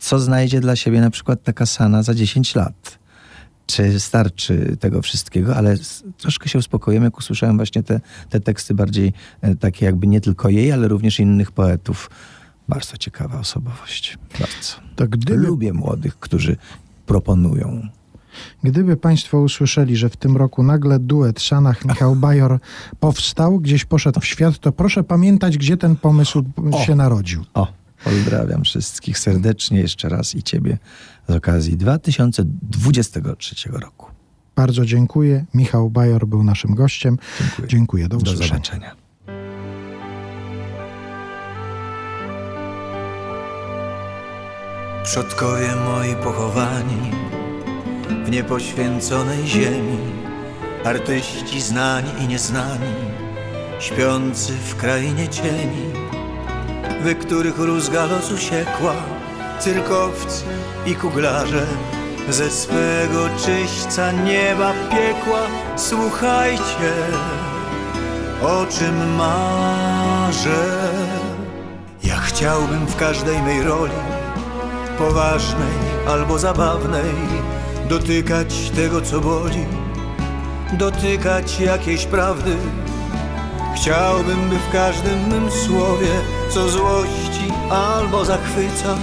co 0.00 0.18
znajdzie 0.18 0.60
dla 0.60 0.76
siebie 0.76 1.00
na 1.00 1.10
przykład 1.10 1.42
taka 1.42 1.66
Sana 1.66 2.02
za 2.02 2.14
10 2.14 2.54
lat. 2.54 2.98
Czy 3.66 4.00
starczy 4.00 4.76
tego 4.80 5.02
wszystkiego, 5.02 5.56
ale 5.56 5.76
troszkę 6.18 6.48
się 6.48 6.58
uspokoiłem, 6.58 7.04
jak 7.04 7.18
usłyszałem 7.18 7.56
właśnie 7.56 7.82
te, 7.82 8.00
te 8.30 8.40
teksty 8.40 8.74
bardziej 8.74 9.12
e, 9.40 9.54
takie 9.54 9.86
jakby 9.86 10.06
nie 10.06 10.20
tylko 10.20 10.48
jej, 10.48 10.72
ale 10.72 10.88
również 10.88 11.20
innych 11.20 11.52
poetów. 11.52 12.10
Bardzo 12.68 12.96
ciekawa 12.96 13.38
osobowość. 13.38 14.18
Bardzo. 14.32 14.90
To 14.96 15.08
gdyby, 15.08 15.46
Lubię 15.46 15.72
młodych, 15.72 16.18
którzy 16.18 16.56
proponują. 17.06 17.88
gdyby 18.64 18.96
Państwo 18.96 19.40
usłyszeli, 19.40 19.96
że 19.96 20.08
w 20.08 20.16
tym 20.16 20.36
roku 20.36 20.62
nagle 20.62 20.98
duet 20.98 21.40
Sanach 21.40 21.84
Michał 21.84 22.16
Bajor 22.16 22.58
powstał, 23.00 23.58
gdzieś 23.60 23.84
poszedł 23.84 24.20
w 24.20 24.26
świat, 24.26 24.58
to 24.58 24.72
proszę 24.72 25.04
pamiętać, 25.04 25.58
gdzie 25.58 25.76
ten 25.76 25.96
pomysł 25.96 26.44
O. 26.72 26.84
się 26.84 26.94
narodził. 26.94 27.44
O, 27.54 27.79
pozdrawiam 28.04 28.64
wszystkich 28.64 29.18
serdecznie 29.18 29.80
jeszcze 29.80 30.08
raz 30.08 30.34
i 30.34 30.42
Ciebie 30.42 30.78
z 31.28 31.32
okazji 31.32 31.76
2023 31.76 33.70
roku. 33.70 34.06
Bardzo 34.56 34.86
dziękuję. 34.86 35.44
Michał 35.54 35.90
Bajor 35.90 36.26
był 36.26 36.42
naszym 36.42 36.74
gościem. 36.74 37.18
Dziękuję. 37.40 37.68
Dziękuję. 37.68 38.08
Do 38.08 38.16
Do 38.16 38.36
zobaczenia. 38.36 38.96
Przodkowie 45.04 45.68
moi 45.84 46.14
pochowani 46.14 47.10
w 48.24 48.30
niepoświęconej 48.30 49.46
ziemi, 49.46 49.98
artyści 50.84 51.60
znani 51.60 52.10
i 52.24 52.28
nieznani, 52.28 52.94
śpiący 53.80 54.52
w 54.52 54.76
krainie 54.76 55.28
cieni, 55.28 56.09
wy 57.02 57.14
których 57.14 57.58
rózga 57.58 58.06
losu 58.06 58.38
siekła, 58.38 58.94
cyrkowcy 59.58 60.44
i 60.86 60.94
kuglarze, 60.94 61.66
ze 62.28 62.50
swego 62.50 63.28
czyśćca 63.44 64.12
nieba 64.12 64.72
piekła, 64.90 65.40
słuchajcie, 65.76 66.92
o 68.42 68.66
czym 68.66 69.14
marzę. 69.14 70.90
Ja 72.04 72.16
chciałbym 72.16 72.86
w 72.86 72.96
każdej 72.96 73.42
mej 73.42 73.62
roli 73.62 73.92
poważnej 74.98 75.78
albo 76.08 76.38
zabawnej 76.38 77.14
dotykać 77.88 78.70
tego, 78.70 79.00
co 79.00 79.20
boli, 79.20 79.64
dotykać 80.72 81.60
jakiejś 81.60 82.06
prawdy. 82.06 82.56
Chciałbym, 83.80 84.48
by 84.48 84.58
w 84.58 84.72
każdym 84.72 85.28
mym 85.28 85.50
słowie, 85.50 86.08
co 86.48 86.68
złości 86.68 87.52
albo 87.70 88.24
zachwyca, 88.24 88.96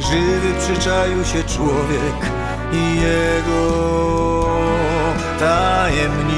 żywy 0.00 0.54
przyczaił 0.60 1.24
się 1.24 1.44
człowiek 1.44 2.30
i 2.72 3.00
jego 3.00 4.46
tajemnica. 5.38 6.34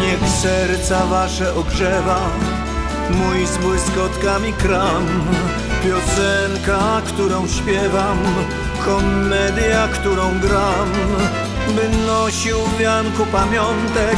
Niech 0.00 0.28
serca 0.28 1.06
wasze 1.06 1.54
ogrzewa 1.54 2.20
mój 3.10 3.46
z 3.46 3.56
błyskotkami 3.56 4.52
kram, 4.52 5.06
piosenka, 5.82 7.02
którą 7.06 7.48
śpiewam, 7.48 8.18
komedia, 8.84 9.88
którą 9.88 10.40
gram, 10.40 10.92
by 11.68 11.88
nosił 12.06 12.58
w 12.58 12.78
wianku 12.78 13.26
pamiątek, 13.26 14.16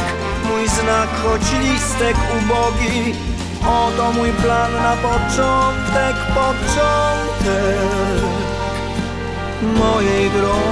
mój 0.49 0.67
znak, 0.67 1.09
choć 1.23 1.41
listek 1.61 2.17
ubogi. 2.37 3.13
Oto 3.61 4.11
mój 4.11 4.31
plan 4.31 4.71
na 4.73 4.95
początek, 4.95 6.15
początek 6.35 7.77
mojej 9.61 10.29
drogi. 10.29 10.67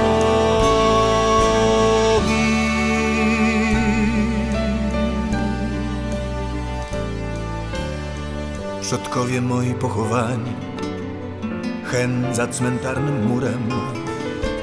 Przodkowie 8.80 9.40
moi 9.40 9.74
pochowani, 9.74 10.52
hen 11.84 12.26
za 12.32 12.46
cmentarnym 12.46 13.26
murem. 13.26 13.68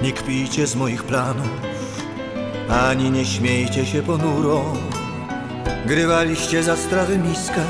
Nie 0.02 0.12
kpijcie 0.12 0.68
z 0.68 0.76
moich 0.76 1.04
planów, 1.04 1.50
ani 2.70 3.12
nie 3.12 3.26
śmiejcie 3.26 3.86
się 3.86 4.04
ponuro. 4.04 4.64
Grywaliście 5.86 6.64
za 6.64 6.78
strawy 6.78 7.18
miska, 7.18 7.62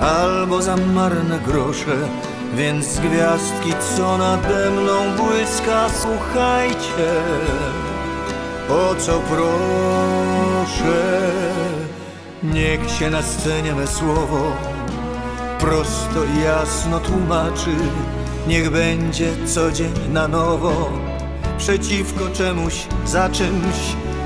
albo 0.00 0.62
za 0.62 0.76
marne 0.76 1.38
grosze, 1.38 1.96
więc 2.54 3.00
gwiazdki, 3.00 3.72
co 3.96 4.18
nade 4.18 4.70
mną 4.70 5.16
błyska, 5.16 5.86
słuchajcie, 6.02 7.10
o 8.68 8.94
co 8.94 9.20
proszę. 9.30 11.30
Niech 12.42 12.90
się 12.90 13.10
na 13.10 13.22
scenie 13.22 13.74
me 13.74 13.86
słowo 13.86 14.52
prosto 15.60 16.24
i 16.36 16.44
jasno 16.44 17.00
tłumaczy. 17.00 17.74
Niech 18.46 18.70
będzie 18.70 19.28
co 19.46 19.72
dzień 19.72 19.92
na 20.12 20.28
nowo, 20.28 20.90
przeciwko 21.58 22.28
czemuś, 22.28 22.86
za 23.06 23.28
czymś. 23.28 23.76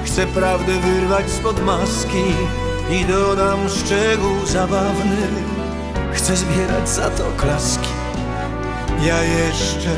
Chcę 0.04 0.26
prawdę 0.26 0.72
wyrwać 0.72 1.30
spod 1.30 1.64
maski 1.64 2.24
i 2.90 3.04
dodam 3.04 3.68
szczegół 3.68 4.46
zabawny. 4.46 5.26
Chcę 6.12 6.36
zbierać 6.36 6.88
za 6.88 7.10
to 7.10 7.24
klaski. 7.36 7.88
Ja 9.02 9.22
jeszcze 9.22 9.96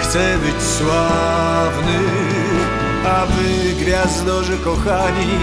chcę 0.00 0.38
być 0.38 0.62
sławny, 0.62 1.98
a 3.06 3.26
wy 3.26 3.74
gwiazdorzy 3.74 4.58
kochani 4.58 5.38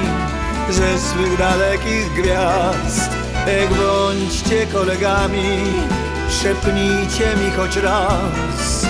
ze 0.70 1.00
swych 1.00 1.38
dalekich 1.38 2.14
gwiazd. 2.14 3.10
Jak 3.62 3.74
bądźcie 3.74 4.68
kolegami, 4.68 5.60
szepnijcie 6.30 7.36
mi 7.36 7.52
choć 7.52 7.76
raz. 7.76 8.86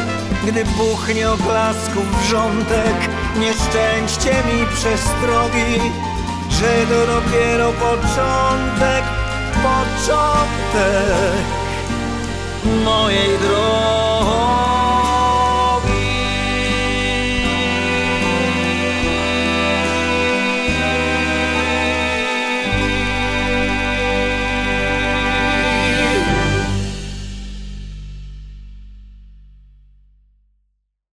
Gdy 0.47 0.65
buchnie 0.65 1.31
oklasków 1.31 2.21
wrzątek, 2.21 2.95
nie 3.39 3.53
szczęście 3.53 4.29
mi 4.29 4.65
przestrogi, 4.73 5.91
że 6.59 6.85
to 6.85 7.07
dopiero 7.07 7.73
początek, 7.73 9.03
początek 9.63 11.45
mojej 12.85 13.39
drogi. 13.39 13.94